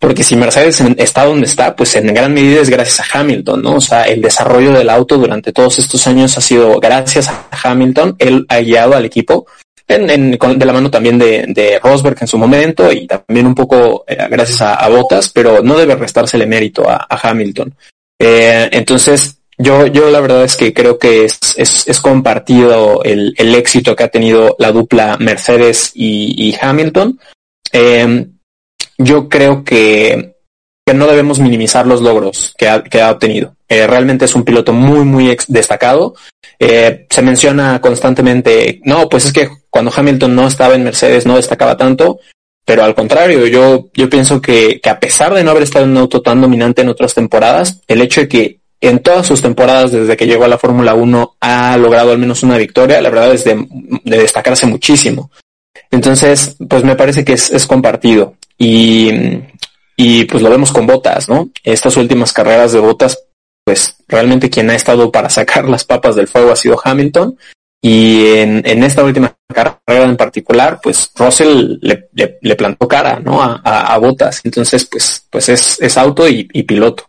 Porque 0.00 0.24
si 0.24 0.34
Mercedes 0.34 0.80
está 0.96 1.26
donde 1.26 1.46
está, 1.46 1.76
pues 1.76 1.94
en 1.94 2.12
gran 2.14 2.32
medida 2.32 2.62
es 2.62 2.70
gracias 2.70 3.00
a 3.00 3.20
Hamilton, 3.20 3.62
¿no? 3.62 3.74
O 3.74 3.80
sea, 3.82 4.04
el 4.04 4.22
desarrollo 4.22 4.72
del 4.72 4.88
auto 4.88 5.18
durante 5.18 5.52
todos 5.52 5.78
estos 5.78 6.06
años 6.06 6.36
ha 6.38 6.40
sido 6.40 6.80
gracias 6.80 7.28
a 7.28 7.48
Hamilton. 7.62 8.16
Él 8.18 8.46
ha 8.48 8.60
guiado 8.60 8.96
al 8.96 9.04
equipo 9.04 9.46
de 9.86 10.66
la 10.66 10.72
mano 10.72 10.90
también 10.90 11.18
de, 11.18 11.78
Rosberg 11.82 12.16
en 12.18 12.28
su 12.28 12.38
momento 12.38 12.90
y 12.90 13.06
también 13.06 13.46
un 13.46 13.54
poco 13.54 14.04
eh, 14.06 14.16
gracias 14.30 14.62
a, 14.62 14.74
a, 14.74 14.88
Bottas, 14.88 15.28
pero 15.28 15.62
no 15.62 15.76
debe 15.76 15.96
restársele 15.96 16.46
mérito 16.46 16.88
a, 16.88 17.06
a 17.08 17.28
Hamilton. 17.28 17.74
Eh, 18.18 18.70
entonces, 18.72 19.38
yo, 19.58 19.86
yo 19.86 20.10
la 20.10 20.20
verdad 20.20 20.44
es 20.44 20.56
que 20.56 20.72
creo 20.72 20.98
que 20.98 21.24
es, 21.24 21.38
es, 21.56 22.00
compartido 22.00 23.02
el, 23.02 23.34
éxito 23.54 23.94
que 23.94 24.04
ha 24.04 24.08
tenido 24.08 24.56
la 24.58 24.72
dupla 24.72 25.18
Mercedes 25.18 25.92
y, 25.94 26.48
y 26.48 26.56
Hamilton. 26.58 27.20
Eh, 27.72 28.26
yo 29.00 29.28
creo 29.28 29.64
que, 29.64 30.34
no 30.92 31.06
debemos 31.06 31.38
minimizar 31.38 31.86
los 31.86 32.02
logros 32.02 32.52
que 32.58 32.68
ha, 32.68 33.10
obtenido. 33.12 33.54
Eh, 33.68 33.86
realmente 33.86 34.24
es 34.24 34.34
un 34.34 34.44
piloto 34.44 34.72
muy, 34.72 35.04
muy 35.04 35.36
destacado. 35.46 36.16
Eh, 36.58 37.06
se 37.08 37.22
menciona 37.22 37.80
constantemente, 37.80 38.80
no, 38.84 39.08
pues 39.08 39.26
es 39.26 39.32
que 39.32 39.48
cuando 39.70 39.92
Hamilton 39.94 40.34
no 40.34 40.48
estaba 40.48 40.74
en 40.74 40.82
Mercedes 40.82 41.26
no 41.26 41.36
destacaba 41.36 41.76
tanto, 41.76 42.18
pero 42.64 42.82
al 42.82 42.96
contrario, 42.96 43.46
yo, 43.46 43.88
pienso 44.10 44.42
que, 44.42 44.80
a 44.84 44.98
pesar 44.98 45.32
de 45.32 45.44
no 45.44 45.52
haber 45.52 45.62
estado 45.62 45.84
en 45.84 45.92
un 45.92 45.98
auto 45.98 46.20
tan 46.22 46.40
dominante 46.40 46.82
en 46.82 46.88
otras 46.88 47.14
temporadas, 47.14 47.80
el 47.86 48.02
hecho 48.02 48.22
de 48.22 48.28
que 48.28 48.60
en 48.80 48.98
todas 48.98 49.28
sus 49.28 49.40
temporadas 49.40 49.92
desde 49.92 50.16
que 50.16 50.26
llegó 50.26 50.44
a 50.44 50.48
la 50.48 50.58
Fórmula 50.58 50.94
1 50.94 51.36
ha 51.40 51.76
logrado 51.76 52.10
al 52.10 52.18
menos 52.18 52.42
una 52.42 52.58
victoria, 52.58 53.00
la 53.00 53.10
verdad 53.10 53.32
es 53.32 53.44
de, 53.44 53.64
de 54.04 54.18
destacarse 54.18 54.66
muchísimo. 54.66 55.30
Entonces, 55.92 56.56
pues 56.68 56.82
me 56.82 56.96
parece 56.96 57.24
que 57.24 57.34
es 57.34 57.66
compartido. 57.68 58.34
Y, 58.62 59.10
y 59.96 60.24
pues 60.26 60.42
lo 60.42 60.50
vemos 60.50 60.70
con 60.70 60.86
botas, 60.86 61.30
¿no? 61.30 61.50
Estas 61.64 61.96
últimas 61.96 62.32
carreras 62.34 62.72
de 62.72 62.78
botas 62.78 63.18
pues 63.64 63.96
realmente 64.08 64.50
quien 64.50 64.68
ha 64.70 64.74
estado 64.74 65.10
para 65.10 65.30
sacar 65.30 65.68
las 65.68 65.84
papas 65.84 66.16
del 66.16 66.28
fuego 66.28 66.52
ha 66.52 66.56
sido 66.56 66.80
Hamilton. 66.82 67.38
Y 67.82 68.26
en, 68.34 68.62
en 68.66 68.84
esta 68.84 69.02
última 69.02 69.34
carrera 69.48 70.04
en 70.04 70.16
particular, 70.16 70.80
pues 70.82 71.10
Russell 71.16 71.78
le, 71.80 72.08
le, 72.42 72.54
plantó 72.54 72.86
cara, 72.86 73.20
¿no? 73.20 73.42
A, 73.42 73.54
a, 73.64 73.96
Botas. 73.98 74.42
Entonces, 74.44 74.84
pues, 74.84 75.24
pues 75.30 75.48
es, 75.48 75.80
es 75.80 75.96
auto 75.96 76.28
y, 76.28 76.44
piloto. 76.44 77.08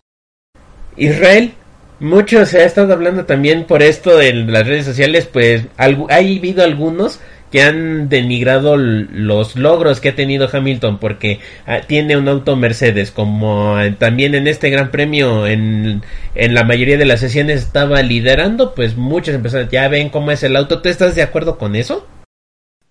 Israel, 0.96 1.52
mucho 2.00 2.46
se 2.46 2.62
ha 2.62 2.66
estado 2.66 2.94
hablando 2.94 3.26
también 3.26 3.66
por 3.66 3.84
esto 3.84 4.22
en 4.22 4.50
las 4.50 4.66
redes 4.66 4.86
sociales, 4.86 5.28
pues 5.28 5.64
ha 5.76 5.86
habido 6.16 6.64
algunos 6.64 7.20
que 7.52 7.62
han 7.62 8.10
denigrado 8.10 8.78
los 8.78 9.56
logros 9.56 10.00
que 10.00 10.10
ha 10.10 10.16
tenido 10.16 10.50
Hamilton 10.52 10.98
porque 11.00 11.40
ah, 11.68 11.82
tiene 11.86 12.18
un 12.18 12.28
auto 12.28 12.56
Mercedes 12.56 13.12
como 13.12 13.80
eh, 13.80 13.92
también 13.92 14.36
en 14.36 14.48
este 14.48 14.70
gran 14.70 14.90
premio 14.90 15.46
en, 15.46 16.02
en 16.34 16.54
la 16.54 16.64
mayoría 16.64 16.98
de 16.98 17.06
las 17.06 17.20
sesiones 17.20 17.62
estaba 17.62 18.02
liderando 18.02 18.74
pues 18.74 18.96
muchos 18.96 19.36
empezaron 19.36 19.70
ya 19.70 19.88
ven 19.90 20.10
cómo 20.10 20.32
es 20.32 20.44
el 20.44 20.56
auto 20.56 20.82
¿tú 20.82 20.90
estás 20.90 21.14
de 21.16 21.24
acuerdo 21.24 21.58
con 21.58 21.76
eso? 21.76 22.08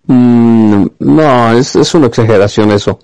Mm, 0.05 0.85
no 0.99 1.51
es, 1.53 1.75
es 1.75 1.93
una 1.93 2.07
exageración 2.07 2.71
eso. 2.71 2.99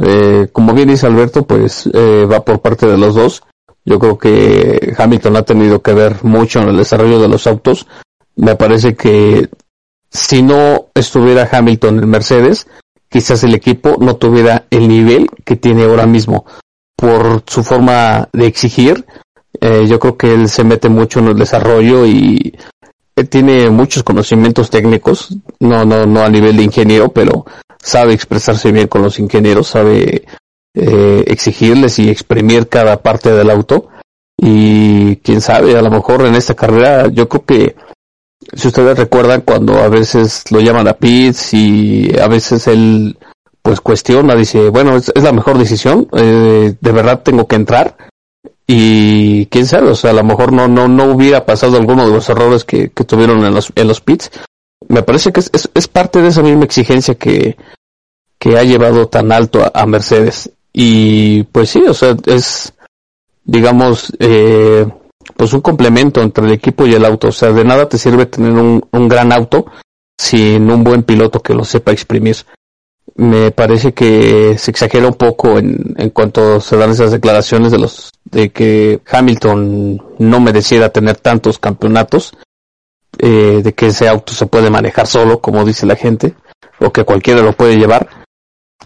Eh, 0.00 0.48
como 0.52 0.74
bien 0.74 0.88
dice 0.88 1.06
Alberto 1.06 1.44
pues 1.46 1.88
eh, 1.92 2.26
va 2.30 2.44
por 2.44 2.60
parte 2.60 2.86
de 2.86 2.98
los 2.98 3.14
dos. 3.14 3.42
Yo 3.84 3.98
creo 3.98 4.18
que 4.18 4.94
Hamilton 4.96 5.36
ha 5.36 5.42
tenido 5.42 5.80
que 5.80 5.94
ver 5.94 6.22
mucho 6.22 6.60
en 6.60 6.68
el 6.68 6.76
desarrollo 6.76 7.20
de 7.20 7.28
los 7.28 7.46
autos. 7.46 7.86
Me 8.36 8.54
parece 8.54 8.94
que 8.94 9.48
si 10.10 10.42
no 10.42 10.86
estuviera 10.94 11.48
Hamilton 11.50 11.98
en 11.98 12.08
Mercedes, 12.08 12.66
quizás 13.08 13.44
el 13.44 13.54
equipo 13.54 13.96
no 14.00 14.16
tuviera 14.16 14.66
el 14.70 14.88
nivel 14.88 15.28
que 15.44 15.56
tiene 15.56 15.84
ahora 15.84 16.06
mismo 16.06 16.44
por 16.96 17.42
su 17.46 17.62
forma 17.62 18.28
de 18.32 18.46
exigir. 18.46 19.06
Eh, 19.60 19.86
yo 19.88 19.98
creo 19.98 20.16
que 20.16 20.34
él 20.34 20.48
se 20.48 20.64
mete 20.64 20.88
mucho 20.88 21.20
en 21.20 21.28
el 21.28 21.36
desarrollo 21.36 22.06
y 22.06 22.54
él 23.16 23.28
tiene 23.28 23.70
muchos 23.70 24.02
conocimientos 24.02 24.70
técnicos, 24.70 25.36
no, 25.58 25.84
no, 25.84 26.06
no 26.06 26.22
a 26.22 26.28
nivel 26.28 26.56
de 26.56 26.62
ingeniero, 26.62 27.08
pero 27.08 27.44
sabe 27.82 28.12
expresarse 28.12 28.70
bien 28.70 28.88
con 28.88 29.02
los 29.02 29.18
ingenieros, 29.18 29.68
sabe 29.68 30.24
eh, 30.74 31.24
exigirles 31.26 31.98
y 31.98 32.08
exprimir 32.08 32.68
cada 32.68 33.02
parte 33.02 33.32
del 33.32 33.50
auto. 33.50 33.88
Y 34.40 35.16
quién 35.16 35.40
sabe, 35.40 35.76
a 35.76 35.82
lo 35.82 35.90
mejor 35.90 36.24
en 36.24 36.36
esta 36.36 36.54
carrera 36.54 37.08
yo 37.08 37.28
creo 37.28 37.44
que 37.44 37.76
si 38.54 38.68
ustedes 38.68 38.98
recuerdan 38.98 39.42
cuando 39.42 39.78
a 39.78 39.88
veces 39.88 40.50
lo 40.50 40.60
llaman 40.60 40.88
a 40.88 40.94
Pitts 40.94 41.54
y 41.54 42.18
a 42.18 42.28
veces 42.28 42.66
él 42.66 43.16
pues 43.62 43.80
cuestiona, 43.80 44.34
dice, 44.34 44.70
bueno, 44.70 44.96
es, 44.96 45.12
la 45.14 45.32
mejor 45.32 45.58
decisión, 45.58 46.08
eh, 46.16 46.74
de 46.80 46.92
verdad 46.92 47.22
tengo 47.22 47.46
que 47.46 47.56
entrar 47.56 47.96
y 48.66 49.46
quién 49.46 49.66
sabe, 49.66 49.88
o 49.88 49.94
sea, 49.94 50.10
a 50.10 50.14
lo 50.14 50.24
mejor 50.24 50.52
no, 50.52 50.68
no, 50.68 50.88
no 50.88 51.04
hubiera 51.04 51.44
pasado 51.44 51.76
alguno 51.76 52.06
de 52.06 52.12
los 52.12 52.28
errores 52.28 52.64
que, 52.64 52.90
que 52.90 53.04
tuvieron 53.04 53.44
en 53.44 53.54
los, 53.54 53.72
en 53.74 53.88
los 53.88 54.00
pits. 54.00 54.30
Me 54.88 55.02
parece 55.02 55.32
que 55.32 55.40
es, 55.40 55.50
es, 55.52 55.88
parte 55.88 56.20
de 56.22 56.28
esa 56.28 56.42
misma 56.42 56.64
exigencia 56.64 57.14
que, 57.14 57.56
que 58.38 58.58
ha 58.58 58.62
llevado 58.62 59.08
tan 59.08 59.32
alto 59.32 59.62
a, 59.62 59.72
a 59.74 59.86
Mercedes. 59.86 60.50
Y 60.72 61.44
pues 61.44 61.70
sí, 61.70 61.82
o 61.88 61.94
sea, 61.94 62.14
es, 62.26 62.74
digamos, 63.44 64.12
eh, 64.18 64.86
pues 65.36 65.52
un 65.52 65.60
complemento 65.60 66.20
entre 66.22 66.44
el 66.44 66.52
equipo 66.52 66.86
y 66.86 66.94
el 66.94 67.04
auto. 67.04 67.28
O 67.28 67.32
sea, 67.32 67.52
de 67.52 67.64
nada 67.64 67.88
te 67.88 67.98
sirve 67.98 68.26
tener 68.26 68.52
un, 68.52 68.84
un 68.90 69.08
gran 69.08 69.32
auto 69.32 69.66
sin 70.16 70.70
un 70.70 70.82
buen 70.82 71.02
piloto 71.02 71.40
que 71.40 71.54
lo 71.54 71.64
sepa 71.64 71.92
exprimir. 71.92 72.36
Me 73.14 73.50
parece 73.50 73.92
que 73.94 74.56
se 74.58 74.70
exagera 74.70 75.06
un 75.06 75.14
poco 75.14 75.58
en, 75.58 75.94
en 75.96 76.10
cuanto 76.10 76.60
se 76.60 76.76
dan 76.76 76.90
esas 76.90 77.10
declaraciones 77.10 77.72
de 77.72 77.78
los 77.78 78.10
de 78.24 78.50
que 78.50 79.00
Hamilton 79.10 80.02
no 80.18 80.40
mereciera 80.40 80.90
tener 80.90 81.16
tantos 81.16 81.58
campeonatos, 81.58 82.34
eh, 83.18 83.62
de 83.64 83.74
que 83.74 83.86
ese 83.86 84.08
auto 84.08 84.32
se 84.32 84.46
puede 84.46 84.70
manejar 84.70 85.06
solo, 85.06 85.40
como 85.40 85.64
dice 85.64 85.86
la 85.86 85.96
gente, 85.96 86.34
o 86.78 86.92
que 86.92 87.04
cualquiera 87.04 87.42
lo 87.42 87.52
puede 87.52 87.76
llevar. 87.76 88.08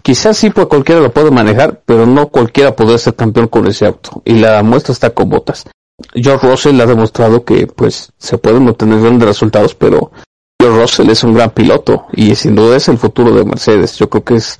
Quizás 0.01 0.37
sí, 0.37 0.49
pues 0.49 0.67
cualquiera 0.67 1.01
lo 1.01 1.13
puede 1.13 1.31
manejar, 1.31 1.81
pero 1.85 2.05
no 2.05 2.29
cualquiera 2.29 2.75
puede 2.75 2.97
ser 2.97 3.15
campeón 3.15 3.47
con 3.47 3.67
ese 3.67 3.85
auto. 3.85 4.21
Y 4.25 4.33
la 4.33 4.63
muestra 4.63 4.91
está 4.91 5.11
con 5.11 5.29
botas. 5.29 5.65
George 6.13 6.47
Russell 6.47 6.81
ha 6.81 6.85
demostrado 6.85 7.43
que 7.43 7.67
pues 7.67 8.11
se 8.17 8.37
pueden 8.37 8.67
obtener 8.67 9.01
grandes 9.01 9.27
resultados, 9.27 9.75
pero 9.75 10.11
George 10.59 10.81
Russell 10.81 11.09
es 11.09 11.23
un 11.23 11.33
gran 11.33 11.51
piloto 11.51 12.07
y 12.13 12.35
sin 12.35 12.55
duda 12.55 12.77
es 12.77 12.87
el 12.87 12.97
futuro 12.97 13.33
de 13.33 13.45
Mercedes. 13.45 13.97
Yo 13.97 14.09
creo 14.09 14.23
que 14.23 14.35
es, 14.35 14.59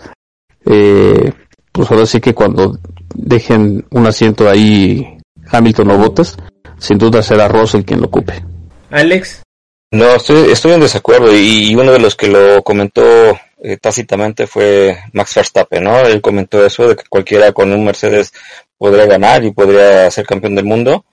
eh, 0.66 1.34
pues 1.72 1.90
ahora 1.92 2.06
sí 2.06 2.20
que 2.20 2.34
cuando 2.34 2.78
dejen 3.16 3.86
un 3.92 4.08
asiento 4.08 4.50
ahí 4.50 5.18
Hamilton 5.50 5.92
o 5.92 5.98
Bottas, 5.98 6.38
sin 6.78 6.98
duda 6.98 7.22
será 7.22 7.48
Russell 7.48 7.84
quien 7.84 8.02
lo 8.02 8.08
ocupe. 8.08 8.44
Alex. 8.90 9.42
No, 9.92 10.16
estoy, 10.16 10.52
estoy 10.52 10.72
en 10.72 10.80
desacuerdo 10.80 11.32
y, 11.36 11.76
uno 11.76 11.92
de 11.92 12.00
los 12.00 12.16
que 12.16 12.28
lo 12.28 12.64
comentó 12.64 13.04
eh, 13.64 13.78
tácitamente 13.78 14.46
fue 14.46 14.98
Max 15.14 15.36
Verstappen, 15.36 15.84
¿no? 15.84 16.00
Él 16.02 16.22
comentó 16.22 16.64
eso 16.66 16.88
de 16.88 16.96
que 16.96 17.04
cualquiera 17.10 17.52
con 17.54 17.72
un 17.74 17.84
Mercedes 17.84 18.32
podría 18.78 19.06
ganar 19.06 19.44
y 19.44 19.52
podría 19.52 20.12
ser 20.12 20.26
campeón 20.26 20.56
del 20.56 20.66
mundo 20.66 21.06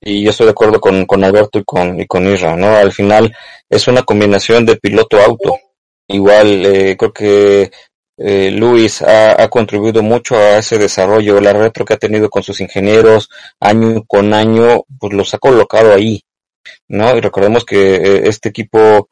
y 0.00 0.22
yo 0.22 0.30
estoy 0.30 0.46
de 0.46 0.52
acuerdo 0.52 0.80
con, 0.80 1.06
con 1.06 1.24
Alberto 1.24 1.58
y 1.58 1.64
con, 1.64 2.00
y 2.00 2.06
con 2.06 2.26
Isra, 2.28 2.56
¿no? 2.56 2.76
Al 2.76 2.92
final 2.92 3.34
es 3.68 3.88
una 3.88 4.02
combinación 4.02 4.64
de 4.64 4.76
piloto-auto. 4.76 5.58
Igual 6.06 6.66
eh, 6.66 6.96
creo 6.96 7.12
que 7.12 7.70
eh, 8.16 8.50
Luis 8.50 9.02
ha, 9.02 9.42
ha, 9.42 9.48
contribuido 9.48 10.02
mucho 10.02 10.36
a 10.36 10.58
ese 10.58 10.78
desarrollo, 10.78 11.40
la 11.40 11.52
retro 11.52 11.84
que 11.84 11.94
ha 11.94 11.98
tenido 11.98 12.30
con 12.30 12.42
sus 12.42 12.60
ingenieros 12.60 13.28
año 13.60 14.04
con 14.06 14.32
año, 14.34 14.84
pues 14.98 15.12
los 15.12 15.34
ha 15.34 15.38
colocado 15.38 15.92
ahí, 15.92 16.22
¿no? 16.88 17.16
Y 17.16 17.20
recordemos 17.20 17.64
que 17.64 17.96
eh, 17.96 18.22
este 18.24 18.48
equipo 18.50 19.08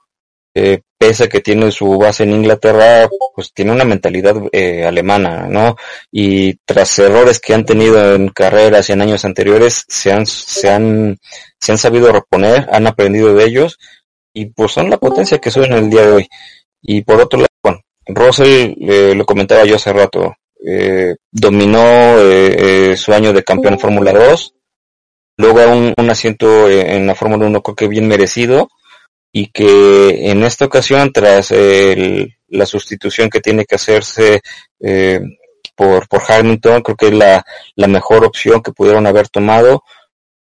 eh, 0.58 0.80
pese 0.96 1.24
a 1.24 1.28
que 1.28 1.42
tiene 1.42 1.70
su 1.70 1.98
base 1.98 2.22
en 2.22 2.32
Inglaterra, 2.32 3.10
pues 3.34 3.52
tiene 3.52 3.72
una 3.72 3.84
mentalidad 3.84 4.36
eh, 4.52 4.86
alemana, 4.86 5.48
¿no? 5.50 5.76
Y 6.10 6.54
tras 6.64 6.98
errores 6.98 7.40
que 7.40 7.52
han 7.52 7.66
tenido 7.66 8.14
en 8.14 8.30
carreras 8.30 8.88
y 8.88 8.94
en 8.94 9.02
años 9.02 9.26
anteriores, 9.26 9.84
se 9.86 10.12
han, 10.12 10.24
se 10.24 10.70
han, 10.70 11.18
se 11.60 11.72
han 11.72 11.76
sabido 11.76 12.10
reponer, 12.10 12.66
han 12.72 12.86
aprendido 12.86 13.34
de 13.34 13.44
ellos, 13.44 13.78
y 14.32 14.46
pues 14.46 14.72
son 14.72 14.88
la 14.88 14.96
potencia 14.96 15.36
que 15.36 15.50
son 15.50 15.64
en 15.64 15.72
el 15.74 15.90
día 15.90 16.06
de 16.06 16.12
hoy. 16.12 16.28
Y 16.80 17.02
por 17.02 17.20
otro 17.20 17.40
lado, 17.40 17.50
bueno, 17.62 17.80
Russell, 18.06 18.74
eh, 18.80 19.14
lo 19.14 19.26
comentaba 19.26 19.66
yo 19.66 19.76
hace 19.76 19.92
rato, 19.92 20.36
eh, 20.66 21.16
dominó 21.30 22.16
su 22.96 23.12
año 23.12 23.34
de 23.34 23.44
campeón 23.44 23.74
en 23.74 23.80
Fórmula 23.80 24.12
2, 24.14 24.54
luego 25.36 25.70
un, 25.70 25.92
un 25.94 26.10
asiento 26.10 26.66
en 26.70 27.06
la 27.06 27.14
Fórmula 27.14 27.44
1 27.44 27.62
creo 27.62 27.76
que 27.76 27.88
bien 27.88 28.08
merecido, 28.08 28.70
y 29.38 29.48
que 29.48 30.30
en 30.30 30.44
esta 30.44 30.64
ocasión, 30.64 31.12
tras 31.12 31.52
la 32.48 32.64
sustitución 32.64 33.28
que 33.28 33.42
tiene 33.42 33.66
que 33.66 33.74
hacerse 33.74 34.40
eh, 34.80 35.20
por, 35.74 36.08
por 36.08 36.22
Hamilton, 36.26 36.80
creo 36.80 36.96
que 36.96 37.08
es 37.08 37.12
la, 37.12 37.44
la 37.74 37.86
mejor 37.86 38.24
opción 38.24 38.62
que 38.62 38.72
pudieron 38.72 39.06
haber 39.06 39.28
tomado. 39.28 39.84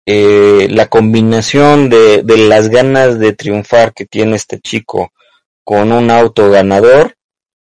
Eh, 0.05 0.67
la 0.73 0.89
combinación 0.89 1.89
de, 1.89 2.25
de 2.25 2.37
las 2.49 2.69
ganas 2.69 3.21
de 3.21 3.33
triunfar 3.33 3.95
que 3.95 4.07
tiene 4.07 4.35
este 4.35 4.59
chico 4.59 5.13
con 5.63 5.93
un 5.93 6.11
auto 6.11 6.51
ganador, 6.51 7.15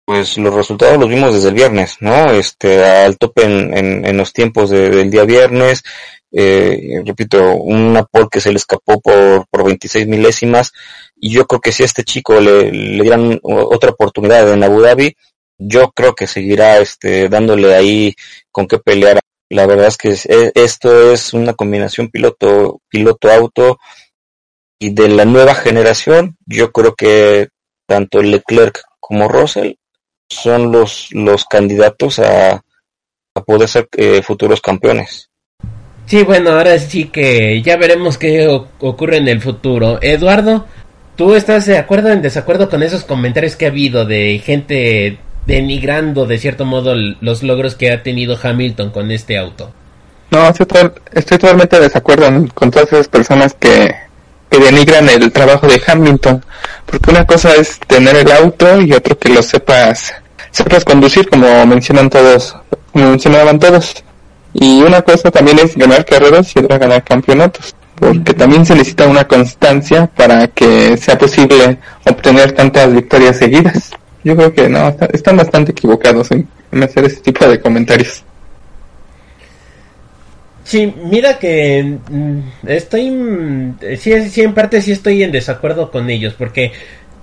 pues 0.05 0.39
los 0.39 0.55
resultados 0.55 0.97
los 0.97 1.09
vimos 1.09 1.35
desde 1.35 1.49
el 1.49 1.55
viernes, 1.55 1.97
¿no? 1.99 2.31
Este, 2.31 2.85
al 2.85 3.19
tope 3.19 3.43
en, 3.43 3.77
en, 3.77 4.07
en 4.07 4.17
los 4.17 4.33
tiempos 4.33 4.71
del 4.71 5.11
día 5.11 5.25
viernes, 5.25 5.83
eh, 6.33 7.03
repito, 7.05 7.55
una 7.57 8.05
pole 8.05 8.29
que 8.31 8.41
se 8.41 8.51
le 8.51 8.57
escapó 8.57 9.01
por, 9.01 9.47
por 9.49 9.65
26 9.65 10.07
milésimas, 10.07 10.73
y 11.17 11.31
yo 11.31 11.47
creo 11.47 11.61
que 11.61 11.73
si 11.73 11.83
a 11.83 11.87
este 11.87 12.05
chico 12.05 12.41
le, 12.41 12.71
le 12.73 13.03
dieran 13.03 13.41
otra 13.43 13.91
oportunidad 13.91 14.53
en 14.53 14.63
Abu 14.63 14.81
Dhabi, 14.81 15.17
yo 15.59 15.91
creo 15.93 16.15
que 16.15 16.27
seguirá 16.27 16.79
este, 16.79 17.29
dándole 17.29 17.75
ahí 17.75 18.15
con 18.51 18.67
qué 18.67 18.79
pelear. 18.79 19.21
La 19.49 19.67
verdad 19.67 19.87
es 19.87 19.97
que 19.97 20.11
e, 20.11 20.53
esto 20.55 21.13
es 21.13 21.33
una 21.33 21.55
combinación 21.55 22.09
piloto, 22.11 22.81
piloto 22.89 23.31
auto 23.31 23.79
y 24.79 24.91
de 24.91 25.09
la 25.09 25.25
nueva 25.25 25.55
generación, 25.55 26.37
yo 26.45 26.73
creo 26.73 26.95
que 26.95 27.49
tanto 27.87 28.23
Leclerc 28.23 28.83
como 29.01 29.29
Russell 29.29 29.75
son 30.29 30.73
los, 30.73 31.09
los 31.13 31.45
candidatos 31.45 32.19
a, 32.19 32.63
a 33.35 33.41
poder 33.47 33.69
ser 33.69 33.89
eh, 33.93 34.23
futuros 34.23 34.61
campeones. 34.61 35.31
Sí, 36.07 36.23
bueno, 36.23 36.51
ahora 36.51 36.79
sí 36.79 37.05
que 37.05 37.61
ya 37.63 37.77
veremos 37.77 38.17
qué 38.17 38.47
ocurre 38.49 39.17
en 39.17 39.29
el 39.29 39.41
futuro. 39.41 39.99
Eduardo, 40.01 40.67
¿Tú 41.17 41.35
estás 41.35 41.65
de 41.65 41.79
acuerdo 41.79 42.11
o 42.11 42.13
en 42.13 42.21
desacuerdo 42.21 42.69
con 42.69 42.83
esos 42.83 43.05
comentarios 43.05 43.57
que 43.57 43.65
ha 43.65 43.71
habido 43.71 44.05
de 44.05 44.39
gente 44.45 45.19
denigrando 45.47 46.27
de 46.27 46.37
cierto 46.37 46.67
modo 46.67 46.95
los 46.95 47.43
logros 47.43 47.75
que 47.75 47.91
ha 47.91 48.03
tenido 48.03 48.39
Hamilton 48.41 48.91
con 48.91 49.11
este 49.11 49.39
auto? 49.39 49.73
No, 50.31 50.47
estoy, 50.47 50.67
totalmente 51.39 51.77
de 51.77 51.85
desacuerdo 51.85 52.47
con 52.53 52.71
todas 52.71 52.93
esas 52.93 53.09
personas 53.09 53.57
que, 53.59 53.95
que 54.51 54.59
denigran 54.59 55.09
el 55.09 55.33
trabajo 55.33 55.67
de 55.67 55.81
Hamilton, 55.87 56.45
porque 56.85 57.11
una 57.11 57.25
cosa 57.25 57.55
es 57.55 57.81
tener 57.87 58.17
el 58.17 58.31
auto 58.31 58.83
y 58.83 58.93
otro 58.93 59.19
que 59.19 59.31
lo 59.31 59.43
sepas, 59.43 60.13
sepas 60.51 60.85
conducir 60.85 61.31
como 61.31 61.65
mencionan 61.65 62.11
todos, 62.11 62.55
como 62.93 63.09
mencionaban 63.11 63.59
todos. 63.59 64.05
Y 64.59 64.83
una 64.83 65.03
cosa 65.03 65.31
también 65.31 65.59
es 65.59 65.77
ganar 65.77 66.05
carreras 66.07 66.51
y 66.57 66.61
otra 66.61 66.79
ganar 66.79 67.05
campeonatos. 67.05 67.75
porque 67.97 68.35
también 68.35 68.65
se 68.65 68.75
necesita 68.75 69.07
una 69.07 69.27
constancia 69.27 70.07
para 70.07 70.49
que 70.49 70.97
sea 70.97 71.17
posible 71.17 71.79
obtener 72.05 72.53
tantas 72.53 72.93
victorias 72.93 73.37
seguidas. 73.39 73.91
Yo 74.25 74.35
creo 74.37 74.53
que 74.53 74.69
no, 74.69 74.95
están 75.13 75.37
bastante 75.37 75.73
equivocados 75.73 76.31
en, 76.31 76.49
hacer 76.83 77.05
ese 77.05 77.21
tipo 77.21 77.47
de 77.47 77.61
comentarios. 77.61 78.23
Sí, 80.65 80.93
mira 81.05 81.39
que 81.39 81.99
mm, 82.11 82.41
estoy, 82.67 83.11
mm, 83.11 83.77
sí, 83.99 84.29
sí, 84.29 84.43
en 84.43 84.53
parte 84.53 84.83
sí 84.83 84.93
estoy 84.93 85.23
en 85.23 85.33
desacuerdo 85.33 85.91
con 85.91 86.11
ellos, 86.11 86.35
porque 86.37 86.73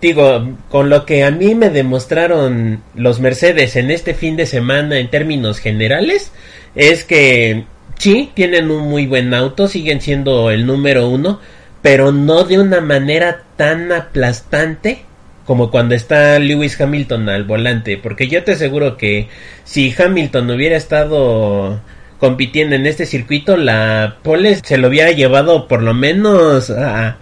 digo, 0.03 0.57
con 0.69 0.89
lo 0.89 1.05
que 1.05 1.23
a 1.23 1.31
mí 1.31 1.55
me 1.55 1.69
demostraron 1.69 2.83
los 2.93 3.21
Mercedes 3.21 3.77
en 3.77 3.89
este 3.89 4.13
fin 4.13 4.35
de 4.35 4.45
semana 4.45 4.99
en 4.99 5.09
términos 5.09 5.59
generales, 5.59 6.31
es 6.75 7.05
que 7.05 7.63
sí, 7.97 8.29
tienen 8.33 8.69
un 8.69 8.89
muy 8.89 9.07
buen 9.07 9.33
auto, 9.33 9.67
siguen 9.69 10.01
siendo 10.01 10.51
el 10.51 10.65
número 10.65 11.07
uno, 11.07 11.39
pero 11.81 12.11
no 12.11 12.43
de 12.43 12.59
una 12.59 12.81
manera 12.81 13.43
tan 13.55 13.93
aplastante 13.93 15.05
como 15.45 15.71
cuando 15.71 15.95
está 15.95 16.37
Lewis 16.37 16.79
Hamilton 16.79 17.29
al 17.29 17.45
volante, 17.45 17.97
porque 17.97 18.27
yo 18.27 18.43
te 18.43 18.53
aseguro 18.53 18.97
que 18.97 19.29
si 19.63 19.93
Hamilton 19.97 20.51
hubiera 20.51 20.75
estado 20.75 21.81
compitiendo 22.19 22.75
en 22.75 22.85
este 22.85 23.05
circuito, 23.05 23.55
la 23.55 24.17
pole 24.21 24.55
se 24.55 24.77
lo 24.77 24.89
hubiera 24.89 25.11
llevado 25.11 25.67
por 25.67 25.81
lo 25.81 25.93
menos 25.93 26.69
a, 26.69 27.17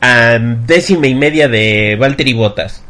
a 0.00 0.38
décima 0.38 1.06
y 1.06 1.14
media 1.14 1.48
de 1.48 1.96
Valtteri 1.98 2.32
Bottas. 2.32 2.82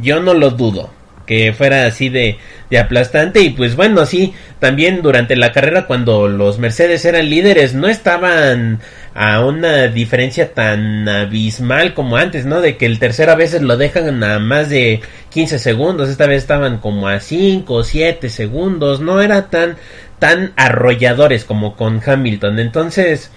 Yo 0.00 0.20
no 0.20 0.34
lo 0.34 0.50
dudo 0.50 0.90
que 1.28 1.52
fuera 1.52 1.86
así 1.86 2.08
de, 2.08 2.38
de 2.70 2.78
aplastante 2.78 3.42
y 3.42 3.50
pues 3.50 3.76
bueno, 3.76 4.06
sí, 4.06 4.32
también 4.60 5.02
durante 5.02 5.36
la 5.36 5.52
carrera 5.52 5.86
cuando 5.86 6.26
los 6.26 6.58
Mercedes 6.58 7.04
eran 7.04 7.28
líderes 7.28 7.74
no 7.74 7.86
estaban 7.86 8.80
a 9.14 9.44
una 9.44 9.88
diferencia 9.88 10.54
tan 10.54 11.06
abismal 11.06 11.92
como 11.92 12.16
antes, 12.16 12.46
¿no? 12.46 12.62
De 12.62 12.78
que 12.78 12.86
el 12.86 12.98
tercero 12.98 13.32
a 13.32 13.36
veces 13.36 13.60
lo 13.60 13.76
dejan 13.76 14.24
a 14.24 14.38
más 14.38 14.70
de 14.70 15.02
15 15.30 15.58
segundos, 15.58 16.08
esta 16.08 16.26
vez 16.26 16.38
estaban 16.38 16.78
como 16.78 17.08
a 17.08 17.20
5 17.20 17.74
o 17.74 17.84
7 17.84 18.30
segundos, 18.30 19.00
no 19.00 19.20
era 19.20 19.50
tan 19.50 19.76
tan 20.18 20.52
arrolladores 20.56 21.44
como 21.44 21.76
con 21.76 22.00
Hamilton. 22.04 22.58
Entonces, 22.58 23.30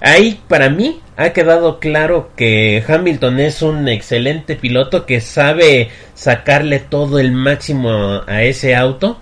Ahí 0.00 0.40
para 0.48 0.70
mí 0.70 1.00
ha 1.16 1.30
quedado 1.30 1.80
claro 1.80 2.30
que 2.36 2.84
Hamilton 2.86 3.40
es 3.40 3.62
un 3.62 3.88
excelente 3.88 4.54
piloto 4.54 5.06
que 5.06 5.20
sabe 5.20 5.90
sacarle 6.14 6.78
todo 6.78 7.18
el 7.18 7.32
máximo 7.32 8.22
a 8.26 8.42
ese 8.42 8.76
auto. 8.76 9.20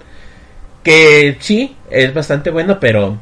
Que 0.83 1.37
sí, 1.41 1.77
es 1.91 2.13
bastante 2.13 2.51
bueno, 2.51 2.79
pero 2.79 3.19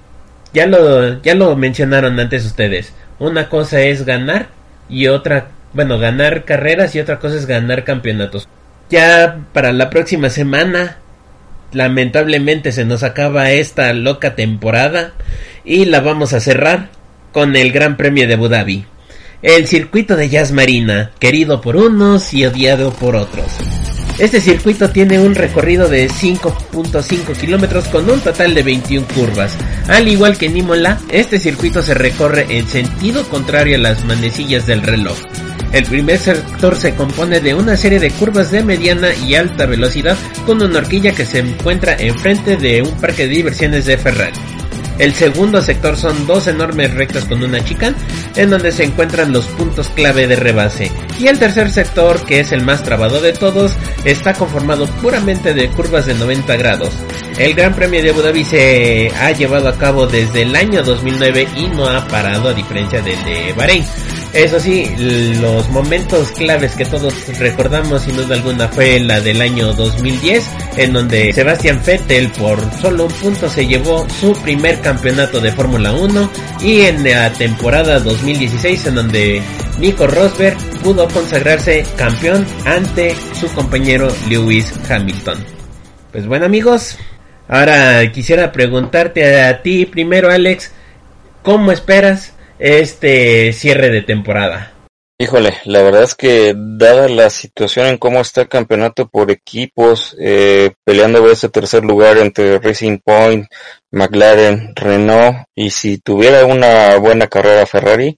ya 0.52 0.66
lo, 0.66 1.22
ya 1.22 1.34
lo 1.34 1.54
mencionaron 1.56 2.18
antes 2.18 2.44
ustedes. 2.44 2.92
Una 3.18 3.48
cosa 3.48 3.80
es 3.80 4.04
ganar 4.04 4.48
y 4.88 5.06
otra, 5.06 5.48
bueno, 5.72 5.98
ganar 5.98 6.44
carreras 6.44 6.94
y 6.94 7.00
otra 7.00 7.18
cosa 7.20 7.36
es 7.36 7.46
ganar 7.46 7.84
campeonatos. 7.84 8.48
Ya 8.90 9.38
para 9.52 9.72
la 9.72 9.90
próxima 9.90 10.28
semana, 10.28 10.98
lamentablemente 11.72 12.72
se 12.72 12.84
nos 12.84 13.02
acaba 13.02 13.52
esta 13.52 13.92
loca 13.92 14.34
temporada 14.34 15.12
y 15.64 15.86
la 15.86 16.00
vamos 16.00 16.32
a 16.32 16.40
cerrar 16.40 16.88
con 17.34 17.56
el 17.56 17.72
Gran 17.72 17.96
Premio 17.96 18.28
de 18.28 18.34
Abu 18.34 18.48
Dhabi. 18.48 18.86
El 19.42 19.66
circuito 19.66 20.14
de 20.16 20.28
Jazz 20.30 20.52
Marina, 20.52 21.10
querido 21.18 21.60
por 21.60 21.76
unos 21.76 22.32
y 22.32 22.46
odiado 22.46 22.92
por 22.92 23.16
otros. 23.16 23.46
Este 24.18 24.40
circuito 24.40 24.90
tiene 24.90 25.18
un 25.18 25.34
recorrido 25.34 25.88
de 25.88 26.08
5.5 26.08 27.36
kilómetros 27.36 27.88
con 27.88 28.08
un 28.08 28.20
total 28.20 28.54
de 28.54 28.62
21 28.62 29.06
curvas. 29.08 29.56
Al 29.88 30.06
igual 30.06 30.38
que 30.38 30.46
en 30.46 30.56
Imola, 30.56 31.00
este 31.10 31.40
circuito 31.40 31.82
se 31.82 31.94
recorre 31.94 32.46
en 32.48 32.68
sentido 32.68 33.28
contrario 33.28 33.74
a 33.74 33.80
las 33.80 34.04
manecillas 34.04 34.66
del 34.66 34.82
reloj. 34.82 35.18
El 35.72 35.84
primer 35.86 36.18
sector 36.18 36.76
se 36.76 36.94
compone 36.94 37.40
de 37.40 37.54
una 37.54 37.76
serie 37.76 37.98
de 37.98 38.12
curvas 38.12 38.52
de 38.52 38.62
mediana 38.62 39.08
y 39.26 39.34
alta 39.34 39.66
velocidad 39.66 40.16
con 40.46 40.62
una 40.62 40.78
horquilla 40.78 41.10
que 41.10 41.26
se 41.26 41.40
encuentra 41.40 41.96
enfrente 41.98 42.56
de 42.56 42.82
un 42.82 42.96
parque 43.00 43.26
de 43.26 43.34
diversiones 43.34 43.86
de 43.86 43.98
Ferrari. 43.98 44.38
El 44.98 45.14
segundo 45.14 45.60
sector 45.60 45.96
son 45.96 46.26
dos 46.26 46.46
enormes 46.46 46.94
rectas 46.94 47.24
con 47.24 47.42
una 47.42 47.62
chicane 47.64 47.96
en 48.36 48.50
donde 48.50 48.72
se 48.72 48.84
encuentran 48.84 49.32
los 49.32 49.46
puntos 49.46 49.88
clave 49.88 50.26
de 50.26 50.36
rebase. 50.36 50.90
Y 51.18 51.26
el 51.26 51.38
tercer 51.38 51.70
sector, 51.70 52.24
que 52.24 52.40
es 52.40 52.52
el 52.52 52.64
más 52.64 52.82
trabado 52.82 53.20
de 53.20 53.32
todos, 53.32 53.72
está 54.04 54.34
conformado 54.34 54.86
puramente 55.02 55.54
de 55.54 55.68
curvas 55.68 56.06
de 56.06 56.14
90 56.14 56.56
grados. 56.56 56.90
El 57.38 57.54
Gran 57.54 57.74
Premio 57.74 58.02
de 58.02 58.10
Abu 58.10 58.22
Dhabi 58.22 58.44
se 58.44 59.10
ha 59.20 59.32
llevado 59.32 59.68
a 59.68 59.76
cabo 59.76 60.06
desde 60.06 60.42
el 60.42 60.54
año 60.54 60.82
2009 60.82 61.48
y 61.56 61.66
no 61.68 61.88
ha 61.88 62.06
parado 62.06 62.50
a 62.50 62.54
diferencia 62.54 63.02
del 63.02 63.22
de 63.24 63.52
Bahrein. 63.54 63.84
Eso 64.34 64.58
sí, 64.58 64.84
los 65.40 65.68
momentos 65.68 66.32
claves 66.32 66.74
que 66.74 66.84
todos 66.84 67.14
recordamos 67.38 68.02
sin 68.02 68.16
duda 68.16 68.34
alguna 68.34 68.66
fue 68.66 68.98
la 68.98 69.20
del 69.20 69.40
año 69.40 69.72
2010, 69.74 70.50
en 70.76 70.92
donde 70.92 71.32
Sebastian 71.32 71.80
Vettel 71.86 72.32
por 72.32 72.58
solo 72.80 73.04
un 73.04 73.12
punto 73.12 73.48
se 73.48 73.64
llevó 73.64 74.04
su 74.10 74.32
primer 74.42 74.80
campeonato 74.80 75.40
de 75.40 75.52
Fórmula 75.52 75.92
1 75.92 76.30
y 76.62 76.80
en 76.80 77.04
la 77.04 77.32
temporada 77.32 78.00
2016 78.00 78.86
en 78.88 78.94
donde 78.96 79.40
Nico 79.78 80.08
Rosberg 80.08 80.58
pudo 80.82 81.06
consagrarse 81.08 81.86
campeón 81.96 82.44
ante 82.64 83.14
su 83.38 83.46
compañero 83.54 84.08
Lewis 84.28 84.74
Hamilton. 84.90 85.38
Pues 86.10 86.26
bueno 86.26 86.46
amigos, 86.46 86.98
ahora 87.46 88.10
quisiera 88.10 88.50
preguntarte 88.50 89.42
a 89.42 89.62
ti 89.62 89.86
primero 89.86 90.28
Alex, 90.28 90.72
¿cómo 91.44 91.70
esperas 91.70 92.33
este 92.58 93.52
cierre 93.52 93.90
de 93.90 94.02
temporada? 94.02 94.72
Híjole, 95.16 95.54
la 95.64 95.80
verdad 95.82 96.02
es 96.02 96.16
que 96.16 96.54
dada 96.56 97.08
la 97.08 97.30
situación 97.30 97.86
en 97.86 97.98
cómo 97.98 98.20
está 98.20 98.42
el 98.42 98.48
campeonato 98.48 99.08
por 99.08 99.30
equipos, 99.30 100.16
eh, 100.18 100.72
peleando 100.84 101.30
ese 101.30 101.48
tercer 101.48 101.84
lugar 101.84 102.18
entre 102.18 102.58
Racing 102.58 102.98
Point, 102.98 103.46
McLaren, 103.92 104.74
Renault, 104.74 105.46
y 105.54 105.70
si 105.70 105.98
tuviera 105.98 106.44
una 106.46 106.96
buena 106.96 107.28
carrera 107.28 107.64
Ferrari, 107.64 108.16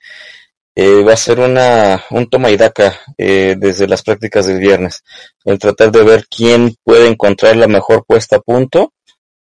eh, 0.74 1.02
va 1.02 1.12
a 1.12 1.16
ser 1.16 1.40
una, 1.40 2.02
un 2.10 2.28
toma 2.30 2.50
y 2.50 2.56
daca 2.56 2.98
eh, 3.18 3.56
desde 3.58 3.86
las 3.86 4.02
prácticas 4.02 4.46
del 4.46 4.58
viernes. 4.58 5.02
El 5.44 5.58
tratar 5.58 5.90
de 5.90 6.02
ver 6.02 6.26
quién 6.28 6.74
puede 6.82 7.08
encontrar 7.08 7.56
la 7.56 7.66
mejor 7.66 8.04
puesta 8.06 8.36
a 8.36 8.40
punto 8.40 8.92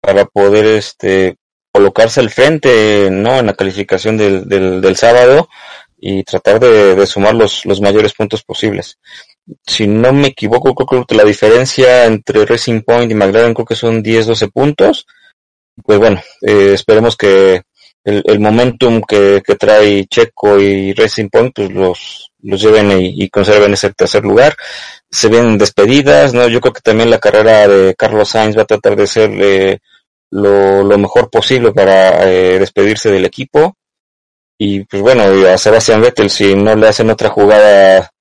para 0.02 0.26
poder 0.26 0.66
este 0.66 1.38
colocarse 1.72 2.20
al 2.20 2.30
frente 2.30 3.10
no 3.12 3.38
en 3.40 3.46
la 3.46 3.54
calificación 3.54 4.18
del, 4.18 4.48
del, 4.48 4.82
del 4.82 4.96
sábado 4.96 5.50
y 6.02 6.24
tratar 6.24 6.60
de, 6.60 7.06
sumar 7.06 7.36
los, 7.36 7.66
los 7.66 7.82
mayores 7.82 8.14
puntos 8.14 8.44
posibles. 8.44 8.98
Si 9.66 9.88
no 9.88 10.14
me 10.14 10.28
equivoco, 10.28 10.74
creo 10.74 11.06
que 11.06 11.16
la 11.16 11.24
diferencia 11.24 12.06
entre 12.06 12.46
Racing 12.46 12.82
Point 12.82 13.12
y 13.12 13.16
McLaren 13.16 13.54
creo 13.54 13.66
que 13.66 13.76
son 13.76 14.04
10-12 14.04 14.52
puntos. 14.52 15.06
Pues 15.84 16.00
bueno, 16.00 16.22
eh, 16.42 16.72
esperemos 16.74 17.16
que 17.16 17.64
el, 18.04 18.24
el 18.26 18.40
momentum 18.40 19.02
que, 19.02 19.42
que, 19.46 19.56
trae 19.56 20.06
Checo 20.06 20.60
y 20.60 20.94
Racing 20.94 21.30
Point 21.30 21.54
pues 21.56 21.72
los, 21.72 22.32
los 22.44 22.62
lleven 22.62 22.92
y, 22.92 23.24
y, 23.24 23.30
conserven 23.30 23.74
ese 23.74 23.92
tercer 23.94 24.24
lugar. 24.24 24.56
Se 25.10 25.28
vienen 25.28 25.58
despedidas, 25.58 26.34
¿no? 26.34 26.48
Yo 26.48 26.62
creo 26.62 26.74
que 26.74 26.82
también 26.82 27.10
la 27.10 27.20
carrera 27.20 27.68
de 27.68 27.96
Carlos 27.96 28.30
Sainz 28.30 28.58
va 28.58 28.64
a 28.64 28.68
tratar 28.68 28.96
de 28.96 29.08
ser 29.08 29.32
eh, 29.34 29.80
lo, 30.32 30.98
mejor 30.98 31.30
posible 31.30 31.72
para 31.72 32.30
eh, 32.30 32.60
despedirse 32.60 33.12
del 33.12 33.26
equipo 33.26 33.76
y 34.58 34.84
pues 34.84 35.02
bueno, 35.02 35.24
a 35.24 35.58
Sebastián 35.58 36.02
Vettel, 36.02 36.30
si 36.30 36.54
no 36.54 36.76
le 36.76 36.88
hacen 36.90 37.10
otra 37.10 37.30
jugada 37.30 38.12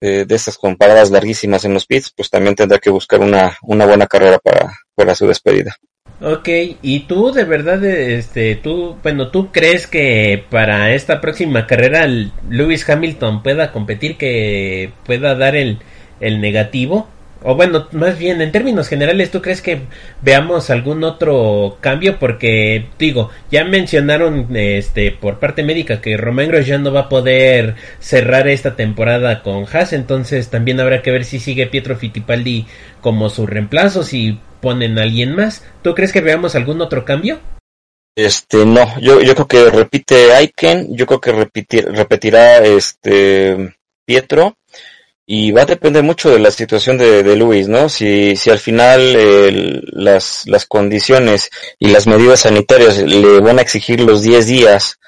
eh, 0.00 0.24
de 0.26 0.34
estas 0.34 0.58
con 0.58 0.76
paradas 0.76 1.10
larguísimas 1.10 1.64
en 1.64 1.72
los 1.72 1.86
pits, 1.86 2.12
pues 2.14 2.28
también 2.28 2.54
tendrá 2.54 2.78
que 2.78 2.90
buscar 2.90 3.20
una, 3.20 3.56
una 3.62 3.86
buena 3.86 4.06
carrera 4.06 4.38
para, 4.38 4.74
para 4.94 5.14
su 5.14 5.26
despedida. 5.26 5.74
Ok, 6.20 6.48
y 6.82 7.00
tú 7.00 7.32
de 7.32 7.44
verdad, 7.44 7.82
este, 7.84 8.56
tú, 8.56 8.96
bueno, 9.02 9.30
tú 9.30 9.50
crees 9.50 9.86
que 9.86 10.44
para 10.50 10.92
esta 10.92 11.20
próxima 11.20 11.66
carrera 11.66 12.06
Lewis 12.06 12.88
Hamilton 12.88 13.42
pueda 13.42 13.72
competir, 13.72 14.18
que 14.18 14.92
pueda 15.04 15.34
dar 15.34 15.56
el, 15.56 15.78
el 16.20 16.40
negativo? 16.40 17.08
O 17.44 17.54
bueno, 17.54 17.88
más 17.92 18.18
bien 18.18 18.40
en 18.40 18.52
términos 18.52 18.88
generales, 18.88 19.30
¿tú 19.30 19.42
crees 19.42 19.62
que 19.62 19.82
veamos 20.20 20.70
algún 20.70 21.04
otro 21.04 21.78
cambio? 21.80 22.18
Porque 22.18 22.86
digo, 22.98 23.30
ya 23.50 23.64
mencionaron 23.64 24.54
este 24.56 25.12
por 25.12 25.38
parte 25.38 25.62
médica 25.62 26.00
que 26.00 26.16
Romain 26.16 26.50
Grosjean 26.50 26.82
no 26.82 26.92
va 26.92 27.00
a 27.00 27.08
poder 27.08 27.74
cerrar 27.98 28.48
esta 28.48 28.76
temporada 28.76 29.42
con 29.42 29.66
Haas, 29.72 29.92
entonces 29.92 30.48
también 30.50 30.80
habrá 30.80 31.02
que 31.02 31.10
ver 31.10 31.24
si 31.24 31.38
sigue 31.38 31.66
Pietro 31.66 31.96
Fittipaldi 31.96 32.66
como 33.00 33.28
su 33.28 33.46
reemplazo, 33.46 34.02
si 34.04 34.38
ponen 34.60 34.98
a 34.98 35.02
alguien 35.02 35.34
más. 35.34 35.64
¿Tú 35.82 35.94
crees 35.94 36.12
que 36.12 36.20
veamos 36.20 36.54
algún 36.54 36.80
otro 36.80 37.04
cambio? 37.04 37.40
Este, 38.14 38.66
no, 38.66 39.00
yo, 39.00 39.22
yo 39.22 39.34
creo 39.34 39.48
que 39.48 39.70
repite 39.70 40.34
Aiken, 40.34 40.94
yo 40.94 41.06
creo 41.06 41.20
que 41.20 41.32
repetirá 41.32 42.58
este 42.58 43.74
Pietro 44.04 44.56
y 45.26 45.52
va 45.52 45.62
a 45.62 45.66
depender 45.66 46.02
mucho 46.02 46.30
de 46.30 46.38
la 46.38 46.50
situación 46.50 46.98
de, 46.98 47.22
de 47.22 47.36
Luis, 47.36 47.68
¿no? 47.68 47.88
Si, 47.88 48.36
si 48.36 48.50
al 48.50 48.58
final 48.58 49.00
eh, 49.00 49.80
las, 49.92 50.44
las 50.46 50.66
condiciones 50.66 51.50
y 51.78 51.88
las 51.90 52.06
medidas 52.06 52.40
sanitarias 52.40 52.98
le 52.98 53.40
van 53.40 53.58
a 53.58 53.62
exigir 53.62 54.00
los 54.00 54.22
10 54.22 54.46
días 54.46 54.98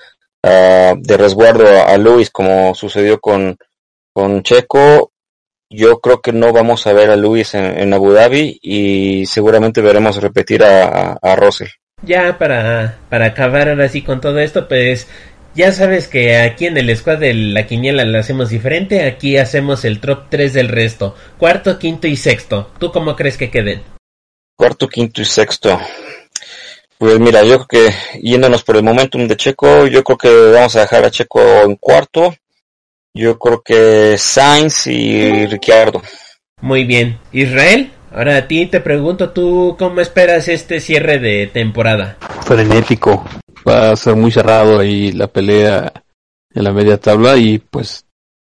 ah, 0.42 0.94
de 0.96 1.16
resguardo 1.16 1.66
a, 1.66 1.96
Luis 1.98 2.30
como 2.30 2.74
sucedió 2.74 3.20
con, 3.20 3.56
con 4.12 4.42
Checo, 4.42 5.10
yo 5.68 5.98
creo 5.98 6.20
que 6.20 6.32
no 6.32 6.52
vamos 6.52 6.86
a 6.86 6.92
ver 6.92 7.10
a 7.10 7.16
Luis 7.16 7.54
en, 7.54 7.92
Abu 7.92 8.12
Dhabi 8.12 8.58
y 8.62 9.26
seguramente 9.26 9.80
veremos 9.80 10.22
repetir 10.22 10.62
a 10.62 11.36
Russell. 11.36 11.68
Ya 12.06 12.36
para, 12.36 12.98
para 13.08 13.26
acabar 13.26 13.68
ahora 13.68 13.88
sí 13.88 14.02
con 14.02 14.20
todo 14.20 14.38
esto, 14.38 14.68
pues 14.68 15.08
ya 15.55 15.72
sabes 15.72 16.09
que 16.09 16.36
aquí 16.36 16.66
en 16.66 16.76
el 16.76 16.94
squad 16.96 17.18
de 17.18 17.32
la 17.32 17.66
quiniela 17.66 18.05
lo 18.05 18.18
hacemos 18.18 18.50
diferente. 18.50 19.07
Aquí 19.07 19.36
hacemos 19.36 19.84
el 19.84 20.00
top 20.00 20.24
3 20.28 20.52
del 20.52 20.68
resto. 20.68 21.14
Cuarto, 21.38 21.78
quinto 21.78 22.07
y 22.07 22.16
sexto. 22.16 22.70
¿Tú 22.78 22.90
cómo 22.90 23.14
crees 23.14 23.36
que 23.36 23.50
queden? 23.50 23.82
Cuarto, 24.57 24.88
quinto 24.88 25.22
y 25.22 25.24
sexto. 25.24 25.80
Pues 26.98 27.18
mira, 27.18 27.42
yo 27.42 27.66
creo 27.66 27.90
que 27.90 28.20
yéndonos 28.20 28.62
por 28.62 28.76
el 28.76 28.82
momentum 28.82 29.26
de 29.26 29.36
Checo, 29.36 29.86
yo 29.86 30.02
creo 30.02 30.18
que 30.18 30.50
vamos 30.52 30.74
a 30.76 30.80
dejar 30.80 31.05
a 31.05 31.11
Checo 31.11 31.40
en 31.62 31.76
cuarto. 31.76 32.34
Yo 33.12 33.38
creo 33.38 33.62
que 33.62 34.16
Sainz 34.18 34.86
y 34.88 35.46
Ricciardo. 35.46 36.02
Muy 36.61 36.84
bien. 36.84 37.18
Israel, 37.32 37.92
ahora 38.12 38.36
a 38.36 38.48
ti 38.48 38.66
te 38.66 38.80
pregunto, 38.80 39.30
¿tú 39.30 39.76
cómo 39.78 40.00
esperas 40.00 40.48
este 40.48 40.80
cierre 40.80 41.18
de 41.18 41.46
temporada? 41.46 42.16
Frenético. 42.45 43.24
Va 43.66 43.90
a 43.90 43.97
ser 43.97 44.14
muy 44.16 44.30
cerrado 44.30 44.78
ahí 44.78 45.12
la 45.12 45.26
pelea 45.26 45.92
en 46.55 46.64
la 46.64 46.72
media 46.72 46.99
tabla 46.99 47.36
y 47.36 47.59
pues 47.59 48.05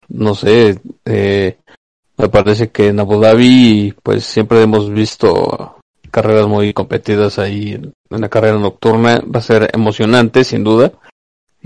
no 0.10 0.36
sé, 0.36 0.80
eh, 1.06 1.58
me 2.18 2.30
parece 2.30 2.70
que 2.70 2.88
en 2.88 3.00
Abu 3.00 3.20
Dhabi 3.20 3.94
pues 4.04 4.26
siempre 4.26 4.62
hemos 4.62 4.92
visto 4.92 5.78
carreras 6.12 6.48
muy 6.48 6.74
competidas 6.74 7.40
ahí 7.40 7.74
en, 7.74 7.94
en 8.10 8.22
la 8.22 8.30
carrera 8.30 8.58
nocturna. 8.58 9.22
Va 9.22 9.40
a 9.40 9.44
ser 9.44 9.70
emocionante 9.74 10.44
sin 10.44 10.64
duda. 10.64 10.92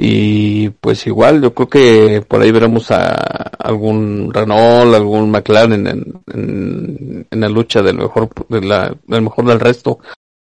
Y 0.02 0.70
pues 0.70 1.06
igual 1.08 1.42
yo 1.42 1.54
creo 1.54 1.68
que 1.68 2.24
por 2.26 2.42
ahí 2.42 2.52
veremos 2.52 2.90
a 2.90 3.12
algún 3.60 4.34
Renault, 4.34 4.96
algún 4.96 5.30
McLaren 5.30 5.88
en, 5.88 7.28
la 7.32 7.50
lucha 7.50 7.82
del 7.82 7.98
mejor, 7.98 8.30
del 8.48 9.22
mejor 9.22 9.46
del 9.46 9.60
resto. 9.60 10.00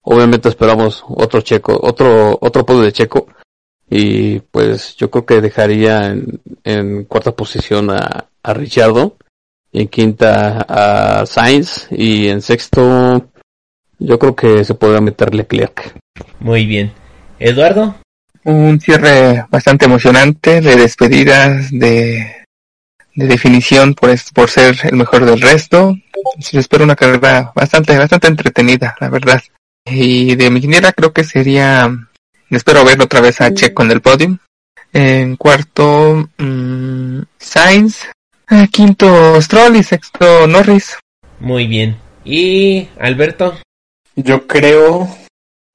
Obviamente 0.08 0.48
esperamos 0.48 1.04
otro 1.08 1.40
checo, 1.40 1.78
otro, 1.82 2.38
otro 2.40 2.64
podio 2.64 2.82
de 2.82 2.92
checo. 2.92 3.26
Y 3.90 4.38
pues 4.40 4.96
yo 4.96 5.10
creo 5.10 5.26
que 5.26 5.40
dejaría 5.40 6.06
en, 6.06 6.40
en 6.64 7.04
cuarta 7.04 7.32
posición 7.32 7.90
a, 7.90 8.26
a 8.42 8.54
Richardo, 8.54 9.16
en 9.72 9.88
quinta 9.88 10.64
a 10.68 11.26
Sainz 11.26 11.86
y 11.90 12.28
en 12.28 12.40
sexto 12.42 13.28
yo 13.98 14.18
creo 14.18 14.34
que 14.36 14.64
se 14.64 14.74
podrá 14.74 15.00
meter 15.00 15.34
Leclerc. 15.34 15.94
Muy 16.40 16.66
bien. 16.66 16.92
Eduardo, 17.38 17.94
Un 18.44 18.80
cierre 18.80 19.44
bastante 19.50 19.86
emocionante 19.86 20.60
de 20.60 20.76
despedidas, 20.76 21.68
de, 21.70 22.26
de 23.14 23.26
definición 23.26 23.94
por, 23.94 24.10
es- 24.10 24.30
por 24.32 24.48
ser 24.50 24.76
el 24.84 24.96
mejor 24.96 25.24
del 25.26 25.40
resto. 25.40 25.94
Se 26.40 26.58
espera 26.58 26.84
una 26.84 26.96
carrera 26.96 27.52
bastante, 27.54 27.96
bastante 27.98 28.28
entretenida, 28.28 28.94
la 29.00 29.08
verdad. 29.10 29.42
Y 29.86 30.34
de 30.34 30.50
mi 30.50 30.60
quiniela 30.60 30.92
creo 30.92 31.12
que 31.12 31.24
sería, 31.24 31.88
espero 32.50 32.84
ver 32.84 33.00
otra 33.00 33.20
vez 33.20 33.40
a 33.40 33.52
Checo 33.54 33.82
en 33.82 33.90
el 33.92 34.00
podium. 34.00 34.38
En 34.92 35.36
cuarto, 35.36 36.28
mm, 36.38 37.20
Sainz. 37.38 38.04
Eh, 38.50 38.68
Quinto, 38.70 39.40
Stroll 39.42 39.76
y 39.76 39.82
sexto, 39.82 40.46
Norris. 40.46 40.96
muy 41.40 41.66
bien. 41.66 41.96
Y 42.24 42.88
Alberto, 42.98 43.56
Yo 44.16 44.46
creo, 44.46 45.08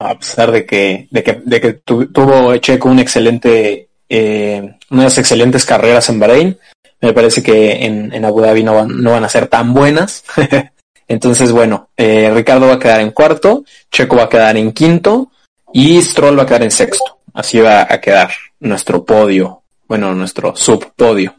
a 0.00 0.18
pesar 0.18 0.50
de 0.50 0.66
que, 0.66 1.06
de 1.10 1.22
que, 1.22 1.40
de 1.44 1.60
que 1.60 1.72
tu- 1.74 2.06
tuvo 2.08 2.56
Checo 2.56 2.88
un 2.88 2.98
excelente, 2.98 3.88
eh, 4.08 4.74
unas 4.90 5.16
excelentes 5.18 5.64
carreras 5.64 6.08
en 6.08 6.18
Bahrein, 6.18 6.58
me 7.00 7.12
parece 7.12 7.42
que 7.42 7.84
en, 7.86 8.12
en 8.12 8.24
Abu 8.24 8.40
Dhabi 8.40 8.64
no 8.64 8.74
van, 8.74 9.00
no 9.02 9.12
van 9.12 9.24
a 9.24 9.28
ser 9.28 9.46
tan 9.46 9.72
buenas. 9.72 10.24
Entonces, 11.12 11.52
bueno, 11.52 11.90
eh, 11.94 12.30
Ricardo 12.32 12.68
va 12.68 12.74
a 12.74 12.78
quedar 12.78 13.02
en 13.02 13.10
cuarto, 13.10 13.64
Checo 13.90 14.16
va 14.16 14.24
a 14.24 14.28
quedar 14.30 14.56
en 14.56 14.72
quinto 14.72 15.30
y 15.70 16.00
Stroll 16.00 16.38
va 16.38 16.44
a 16.44 16.46
quedar 16.46 16.62
en 16.62 16.70
sexto. 16.70 17.18
Así 17.34 17.60
va 17.60 17.82
a 17.82 18.00
quedar 18.00 18.30
nuestro 18.60 19.04
podio, 19.04 19.62
bueno, 19.86 20.14
nuestro 20.14 20.56
subpodio. 20.56 21.34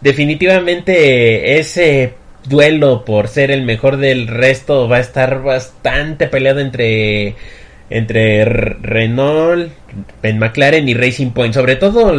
definitivamente 0.00 1.58
ese 1.58 2.14
duelo 2.48 3.04
por 3.04 3.28
ser 3.28 3.50
el 3.50 3.62
mejor 3.62 3.98
del 3.98 4.26
resto 4.26 4.88
va 4.88 4.96
a 4.96 5.00
estar 5.00 5.42
bastante 5.42 6.26
peleado 6.26 6.60
entre 6.60 7.36
entre 7.90 8.46
Renault, 8.46 9.70
en 10.22 10.38
McLaren 10.38 10.88
y 10.88 10.94
Racing 10.94 11.32
Point, 11.32 11.52
sobre 11.52 11.76
todo 11.76 12.14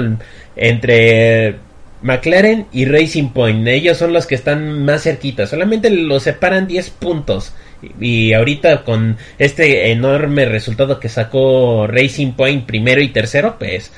entre 0.55 1.55
McLaren 2.01 2.67
y 2.71 2.85
Racing 2.85 3.29
Point, 3.29 3.67
ellos 3.67 3.97
son 3.97 4.13
los 4.13 4.25
que 4.25 4.35
están 4.35 4.83
más 4.83 5.03
cerquitas, 5.03 5.49
solamente 5.49 5.89
los 5.89 6.23
separan 6.23 6.67
10 6.67 6.89
puntos. 6.91 7.53
Y 7.99 8.33
ahorita 8.33 8.83
con 8.83 9.17
este 9.39 9.91
enorme 9.91 10.45
resultado 10.45 10.99
que 10.99 11.09
sacó 11.09 11.87
Racing 11.87 12.33
Point 12.33 12.65
primero 12.65 13.01
y 13.01 13.09
tercero, 13.09 13.55
pues 13.57 13.91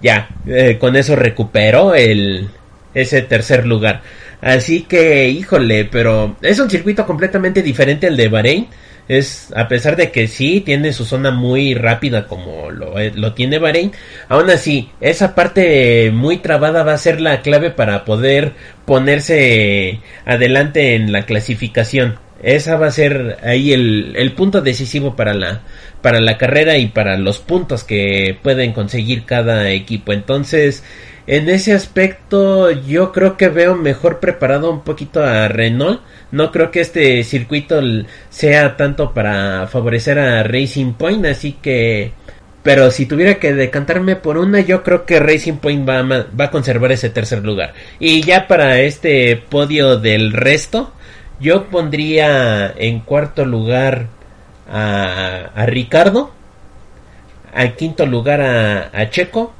ya, 0.00 0.28
eh, 0.46 0.78
con 0.78 0.94
eso 0.94 1.16
recuperó 1.16 1.94
el 1.94 2.48
ese 2.94 3.22
tercer 3.22 3.66
lugar. 3.66 4.02
Así 4.40 4.82
que, 4.82 5.28
híjole, 5.28 5.86
pero 5.86 6.36
es 6.40 6.58
un 6.58 6.70
circuito 6.70 7.06
completamente 7.06 7.62
diferente 7.62 8.06
al 8.06 8.16
de 8.16 8.28
Bahrein. 8.28 8.66
Es, 9.08 9.52
a 9.54 9.68
pesar 9.68 9.96
de 9.96 10.10
que 10.10 10.26
sí 10.26 10.60
tiene 10.60 10.92
su 10.92 11.04
zona 11.04 11.30
muy 11.30 11.74
rápida 11.74 12.26
como 12.26 12.70
lo, 12.70 12.98
eh, 12.98 13.12
lo 13.14 13.34
tiene 13.34 13.58
Bahrein, 13.58 13.92
aún 14.28 14.50
así, 14.50 14.90
esa 15.00 15.34
parte 15.34 16.10
muy 16.12 16.38
trabada 16.38 16.82
va 16.82 16.94
a 16.94 16.98
ser 16.98 17.20
la 17.20 17.40
clave 17.42 17.70
para 17.70 18.04
poder 18.04 18.54
ponerse 18.84 20.00
adelante 20.24 20.96
en 20.96 21.12
la 21.12 21.22
clasificación. 21.22 22.18
Esa 22.42 22.76
va 22.76 22.88
a 22.88 22.90
ser 22.90 23.38
ahí 23.42 23.72
el, 23.72 24.14
el 24.16 24.32
punto 24.32 24.60
decisivo 24.60 25.16
para 25.16 25.34
la, 25.34 25.62
para 26.02 26.20
la 26.20 26.36
carrera 26.36 26.76
y 26.76 26.88
para 26.88 27.16
los 27.16 27.38
puntos 27.38 27.82
que 27.82 28.38
pueden 28.42 28.72
conseguir 28.72 29.24
cada 29.24 29.70
equipo. 29.70 30.12
Entonces, 30.12 30.84
en 31.26 31.48
ese 31.48 31.72
aspecto 31.72 32.70
yo 32.70 33.10
creo 33.12 33.36
que 33.36 33.48
veo 33.48 33.74
mejor 33.74 34.20
preparado 34.20 34.70
un 34.70 34.82
poquito 34.82 35.22
a 35.24 35.48
Renault. 35.48 36.00
No 36.30 36.52
creo 36.52 36.70
que 36.70 36.80
este 36.80 37.22
circuito 37.24 37.80
sea 38.30 38.76
tanto 38.76 39.12
para 39.12 39.66
favorecer 39.66 40.18
a 40.18 40.42
Racing 40.42 40.94
Point, 40.94 41.26
así 41.26 41.52
que... 41.60 42.12
Pero 42.62 42.90
si 42.90 43.06
tuviera 43.06 43.36
que 43.36 43.54
decantarme 43.54 44.16
por 44.16 44.38
una, 44.38 44.58
yo 44.60 44.82
creo 44.82 45.06
que 45.06 45.20
Racing 45.20 45.58
Point 45.58 45.88
va 45.88 46.44
a, 46.44 46.50
conservar 46.50 46.90
ese 46.90 47.10
tercer 47.10 47.44
lugar. 47.44 47.74
Y 48.00 48.22
ya 48.22 48.48
para 48.48 48.80
este 48.80 49.36
podio 49.36 49.98
del 49.98 50.32
resto, 50.32 50.92
yo 51.38 51.66
pondría 51.66 52.74
en 52.76 53.00
cuarto 53.00 53.44
lugar 53.44 54.08
a, 54.68 55.50
a 55.54 55.66
Ricardo, 55.66 56.32
a 57.54 57.68
quinto 57.68 58.04
lugar 58.04 58.40
a, 58.40 58.90
a 58.92 59.10
Checo 59.10 59.54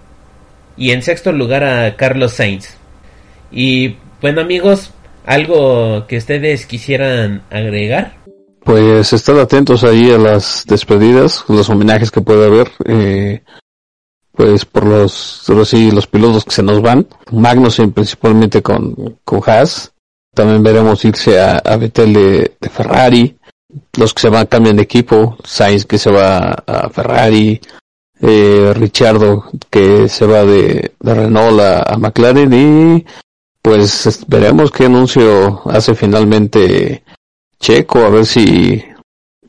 y 0.77 0.91
en 0.91 1.03
sexto 1.03 1.33
lugar 1.33 1.65
a 1.65 1.97
Carlos 1.97 2.33
Sainz. 2.33 2.77
Y 3.51 3.97
bueno 4.21 4.41
amigos, 4.41 4.93
algo 5.25 6.07
que 6.07 6.19
ustedes 6.19 6.67
quisieran 6.67 7.43
agregar. 7.51 8.17
Pues 8.65 9.13
estad 9.13 9.41
atentos 9.41 9.85
ahí 9.85 10.11
a 10.11 10.19
las 10.19 10.65
despedidas, 10.67 11.45
los 11.49 11.69
homenajes 11.71 12.11
que 12.11 12.21
puede 12.21 12.47
haber, 12.47 12.71
eh, 12.85 13.43
pues 14.33 14.65
por 14.65 14.85
los, 14.85 15.43
sí, 15.65 15.91
los 15.91 16.07
pilotos 16.07 16.45
que 16.45 16.51
se 16.51 16.63
nos 16.63 16.83
van, 16.83 17.07
Magnussen 17.31 17.93
principalmente 17.93 18.63
con, 18.63 19.19
con 19.25 19.41
Haas, 19.47 19.93
también 20.35 20.63
veremos 20.63 21.05
irse 21.05 21.41
a, 21.41 21.59
a 21.59 21.77
Vettel 21.77 22.13
de 22.13 22.69
Ferrari, 22.71 23.39
los 23.97 24.13
que 24.15 24.23
se 24.23 24.29
van 24.29 24.47
cambian 24.47 24.77
de 24.77 24.83
equipo, 24.83 25.37
Sainz 25.45 25.85
que 25.87 25.99
se 25.99 26.11
va 26.11 26.65
a 26.67 26.89
Ferrari, 26.91 27.61
eh, 28.21 28.73
Richardo 28.75 29.45
que 29.71 30.09
se 30.09 30.27
va 30.27 30.45
de, 30.45 30.93
de 30.99 31.15
Renault 31.15 31.61
a, 31.61 31.83
a 31.83 31.99
McLaren 31.99 32.53
y 32.53 33.05
pues 33.63 34.07
es- 34.07 34.25
veremos 34.27 34.71
qué 34.71 34.87
anuncio 34.87 35.63
hace 35.71 35.95
finalmente 35.95 37.03
Checo, 37.61 38.01
a 38.05 38.11
ver 38.11 38.27
si 38.27 38.83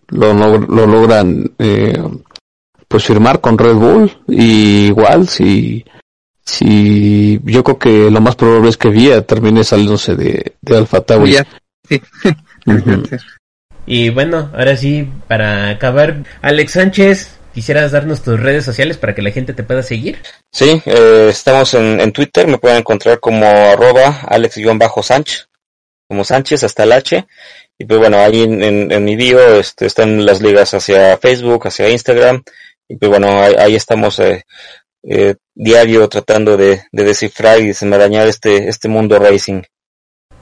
lo, 0.09 0.33
lo 0.33 0.87
logran 0.87 1.51
eh, 1.59 1.97
pues 2.87 3.03
firmar 3.05 3.41
con 3.41 3.57
Red 3.57 3.75
Bull 3.75 4.11
y 4.27 4.87
igual 4.87 5.27
si 5.27 5.83
si 6.45 7.39
yo 7.43 7.63
creo 7.63 7.77
que 7.77 8.09
lo 8.09 8.21
más 8.21 8.35
probable 8.37 8.69
es 8.69 8.77
que 8.77 8.87
Vía 8.89 9.21
termine 9.27 9.63
saliéndose 9.65 10.15
de, 10.15 10.53
de 10.61 10.77
Alfa 10.77 11.01
Tauri. 11.01 11.37
Sí. 11.87 12.01
Ujú. 12.65 13.03
Y 13.89 14.09
bueno, 14.09 14.49
ahora 14.53 14.75
sí, 14.75 15.07
para 15.29 15.69
acabar, 15.69 16.25
Alex 16.41 16.73
Sánchez, 16.73 17.36
quisieras 17.57 17.91
darnos 17.91 18.21
tus 18.21 18.39
redes 18.39 18.63
sociales 18.63 18.97
para 18.97 19.15
que 19.15 19.23
la 19.23 19.31
gente 19.31 19.51
te 19.51 19.63
pueda 19.63 19.81
seguir. 19.81 20.21
Sí, 20.51 20.79
eh, 20.85 21.29
estamos 21.31 21.73
en, 21.73 21.99
en 21.99 22.11
Twitter, 22.11 22.45
me 22.45 22.59
pueden 22.59 22.77
encontrar 22.77 23.19
como 23.19 23.47
arroba 23.47 24.19
alex-sánchez, 24.27 25.49
como 26.07 26.23
Sánchez 26.23 26.63
hasta 26.63 26.83
el 26.83 26.91
H. 26.91 27.25
Y 27.79 27.85
pues 27.85 27.99
bueno, 27.99 28.19
ahí 28.19 28.43
en, 28.43 28.61
en, 28.61 28.91
en 28.91 29.03
mi 29.03 29.15
bio 29.15 29.59
este, 29.59 29.87
están 29.87 30.23
las 30.23 30.39
ligas 30.39 30.75
hacia 30.75 31.17
Facebook, 31.17 31.65
hacia 31.65 31.89
Instagram. 31.89 32.43
Y 32.87 32.97
pues 32.97 33.09
bueno, 33.09 33.41
ahí, 33.41 33.55
ahí 33.57 33.75
estamos 33.75 34.19
eh, 34.19 34.45
eh, 35.01 35.33
diario 35.55 36.07
tratando 36.09 36.57
de, 36.57 36.83
de 36.91 37.03
descifrar 37.03 37.59
y 37.59 37.69
desenmarañar 37.69 38.27
este, 38.27 38.69
este 38.69 38.87
mundo 38.87 39.17
racing. 39.17 39.63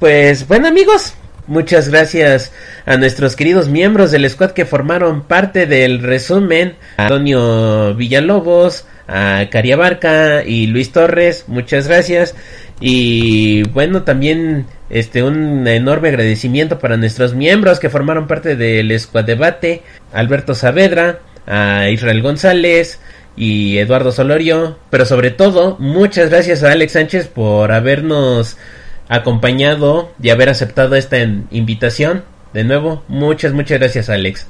Pues 0.01 0.45
bueno 0.49 0.67
amigos, 0.67 1.13
muchas 1.47 1.89
gracias 1.89 2.51
a 2.85 2.97
nuestros 2.97 3.35
queridos 3.35 3.69
miembros 3.69 4.11
del 4.11 4.29
squad 4.29 4.51
que 4.51 4.65
formaron 4.65 5.23
parte 5.23 5.65
del 5.65 6.01
resumen, 6.01 6.75
Antonio 6.97 7.93
Villalobos, 7.95 8.85
a 9.07 9.47
Cariabarca 9.51 10.43
y 10.43 10.67
Luis 10.67 10.91
Torres, 10.91 11.45
muchas 11.47 11.87
gracias. 11.87 12.35
Y 12.79 13.63
bueno, 13.69 14.03
también 14.03 14.65
este 14.89 15.23
un 15.23 15.67
enorme 15.67 16.09
agradecimiento 16.09 16.79
para 16.79 16.97
nuestros 16.97 17.33
miembros 17.33 17.79
que 17.79 17.89
formaron 17.89 18.27
parte 18.27 18.55
del 18.55 18.97
Squad 18.99 19.25
Debate, 19.25 19.83
Alberto 20.13 20.53
Saavedra, 20.55 21.19
a 21.47 21.89
Israel 21.89 22.21
González 22.21 22.99
y 23.37 23.77
Eduardo 23.77 24.11
Solorio, 24.11 24.77
pero 24.89 25.05
sobre 25.05 25.31
todo 25.31 25.77
muchas 25.79 26.29
gracias 26.29 26.63
a 26.63 26.71
Alex 26.71 26.93
Sánchez 26.93 27.27
por 27.27 27.71
habernos 27.71 28.57
acompañado 29.07 30.11
y 30.21 30.29
haber 30.29 30.49
aceptado 30.49 30.95
esta 30.95 31.17
invitación. 31.19 32.23
De 32.53 32.63
nuevo, 32.63 33.03
muchas, 33.07 33.53
muchas 33.53 33.79
gracias 33.79 34.09
Alex. 34.09 34.47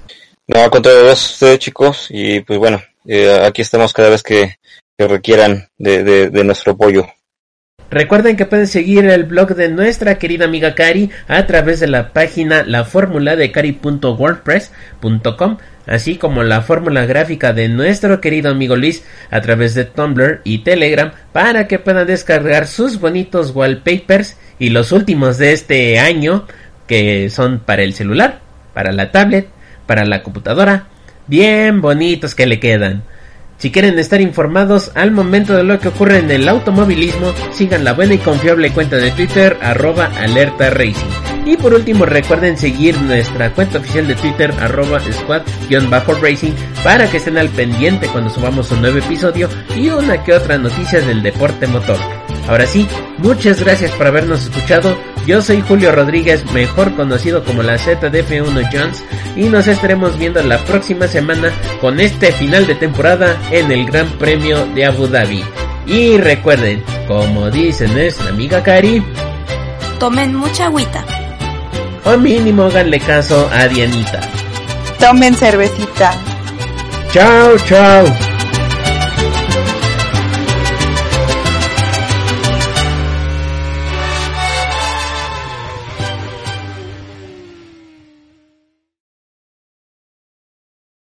No, 0.47 0.69
con 0.69 0.81
todo 0.81 1.11
ustedes 1.11 1.59
chicos 1.59 2.07
y 2.09 2.41
pues 2.41 2.59
bueno, 2.59 2.81
eh, 3.05 3.39
aquí 3.43 3.61
estamos 3.61 3.93
cada 3.93 4.09
vez 4.09 4.23
que, 4.23 4.55
requieran 4.97 5.67
de, 5.77 6.29
de 6.29 6.43
nuestro 6.45 6.71
apoyo. 6.71 7.05
Recuerden 7.91 8.35
que 8.35 8.45
pueden 8.45 8.67
seguir 8.67 9.05
el 9.05 9.23
blog 9.25 9.55
de 9.55 9.69
nuestra 9.69 10.17
querida 10.17 10.45
amiga 10.45 10.75
Cari 10.75 11.09
a 11.27 11.45
través 11.45 11.79
de 11.79 11.87
la 11.87 12.11
página 12.13 12.63
la 12.63 12.83
fórmula 12.83 13.35
de 13.35 13.51
cari.wordpress.com, 13.51 15.57
así 15.85 16.17
como 16.17 16.41
la 16.43 16.61
fórmula 16.61 17.05
gráfica 17.05 17.53
de 17.53 17.69
nuestro 17.69 18.19
querido 18.21 18.49
amigo 18.49 18.75
Luis 18.75 19.03
a 19.29 19.39
través 19.41 19.75
de 19.75 19.85
Tumblr 19.85 20.41
y 20.43 20.63
Telegram 20.63 21.11
para 21.31 21.67
que 21.67 21.77
puedan 21.77 22.07
descargar 22.07 22.65
sus 22.67 22.99
bonitos 22.99 23.51
wallpapers 23.51 24.35
y 24.59 24.69
los 24.69 24.91
últimos 24.91 25.37
de 25.37 25.53
este 25.53 25.99
año 25.99 26.45
que 26.87 27.29
son 27.29 27.59
para 27.59 27.83
el 27.83 27.93
celular, 27.93 28.41
para 28.73 28.91
la 28.91 29.11
tablet, 29.11 29.47
para 29.85 30.05
la 30.05 30.23
computadora, 30.23 30.87
bien 31.27 31.81
bonitos 31.81 32.35
que 32.35 32.45
le 32.45 32.59
quedan. 32.59 33.03
Si 33.57 33.71
quieren 33.71 33.97
estar 33.97 34.19
informados 34.19 34.91
al 34.95 35.11
momento 35.11 35.55
de 35.55 35.63
lo 35.63 35.79
que 35.79 35.87
ocurre 35.87 36.19
en 36.19 36.29
el 36.29 36.47
automovilismo, 36.49 37.33
sigan 37.53 37.85
la 37.85 37.93
buena 37.93 38.15
y 38.15 38.17
confiable 38.17 38.71
cuenta 38.71 38.97
de 38.97 39.11
Twitter 39.11 39.57
arroba 39.61 40.11
alerta 40.17 40.69
racing. 40.71 41.07
Y 41.45 41.55
por 41.55 41.73
último 41.73 42.05
recuerden 42.05 42.57
seguir 42.57 42.99
nuestra 43.01 43.51
cuenta 43.51 43.77
oficial 43.77 44.07
de 44.07 44.15
Twitter 44.15 44.51
arroba 44.59 44.99
squad-racing 44.99 46.53
para 46.83 47.09
que 47.09 47.17
estén 47.17 47.37
al 47.37 47.49
pendiente 47.49 48.07
cuando 48.07 48.29
subamos 48.29 48.71
un 48.71 48.81
nuevo 48.81 48.97
episodio 48.97 49.47
y 49.75 49.89
una 49.89 50.21
que 50.23 50.33
otra 50.33 50.57
noticia 50.57 50.99
del 51.01 51.23
deporte 51.23 51.67
motor. 51.67 52.24
Ahora 52.47 52.65
sí, 52.65 52.87
muchas 53.17 53.61
gracias 53.61 53.91
por 53.91 54.07
habernos 54.07 54.43
escuchado. 54.43 54.95
Yo 55.25 55.41
soy 55.41 55.61
Julio 55.61 55.91
Rodríguez, 55.91 56.45
mejor 56.51 56.93
conocido 56.95 57.43
como 57.43 57.63
la 57.63 57.77
ZDF1 57.77 58.69
Jones, 58.71 59.03
y 59.35 59.45
nos 59.45 59.67
estaremos 59.67 60.17
viendo 60.17 60.41
la 60.43 60.59
próxima 60.59 61.07
semana 61.07 61.51
con 61.81 61.99
este 61.99 62.31
final 62.31 62.67
de 62.67 62.75
temporada 62.75 63.35
en 63.51 63.71
el 63.71 63.85
Gran 63.85 64.07
Premio 64.19 64.65
de 64.75 64.85
Abu 64.85 65.07
Dhabi. 65.07 65.43
Y 65.87 66.17
recuerden, 66.17 66.83
como 67.07 67.49
dice 67.49 67.87
nuestra 67.87 68.29
amiga 68.29 68.61
Cari, 68.61 69.03
tomen 69.99 70.35
mucha 70.35 70.65
agüita. 70.65 71.03
O 72.03 72.17
mínimo 72.17 72.63
háganle 72.65 72.99
caso 72.99 73.49
a 73.51 73.67
Dianita. 73.67 74.21
Tomen 74.99 75.35
cervecita. 75.35 76.13
Chao, 77.11 77.57
chao. 77.65 78.34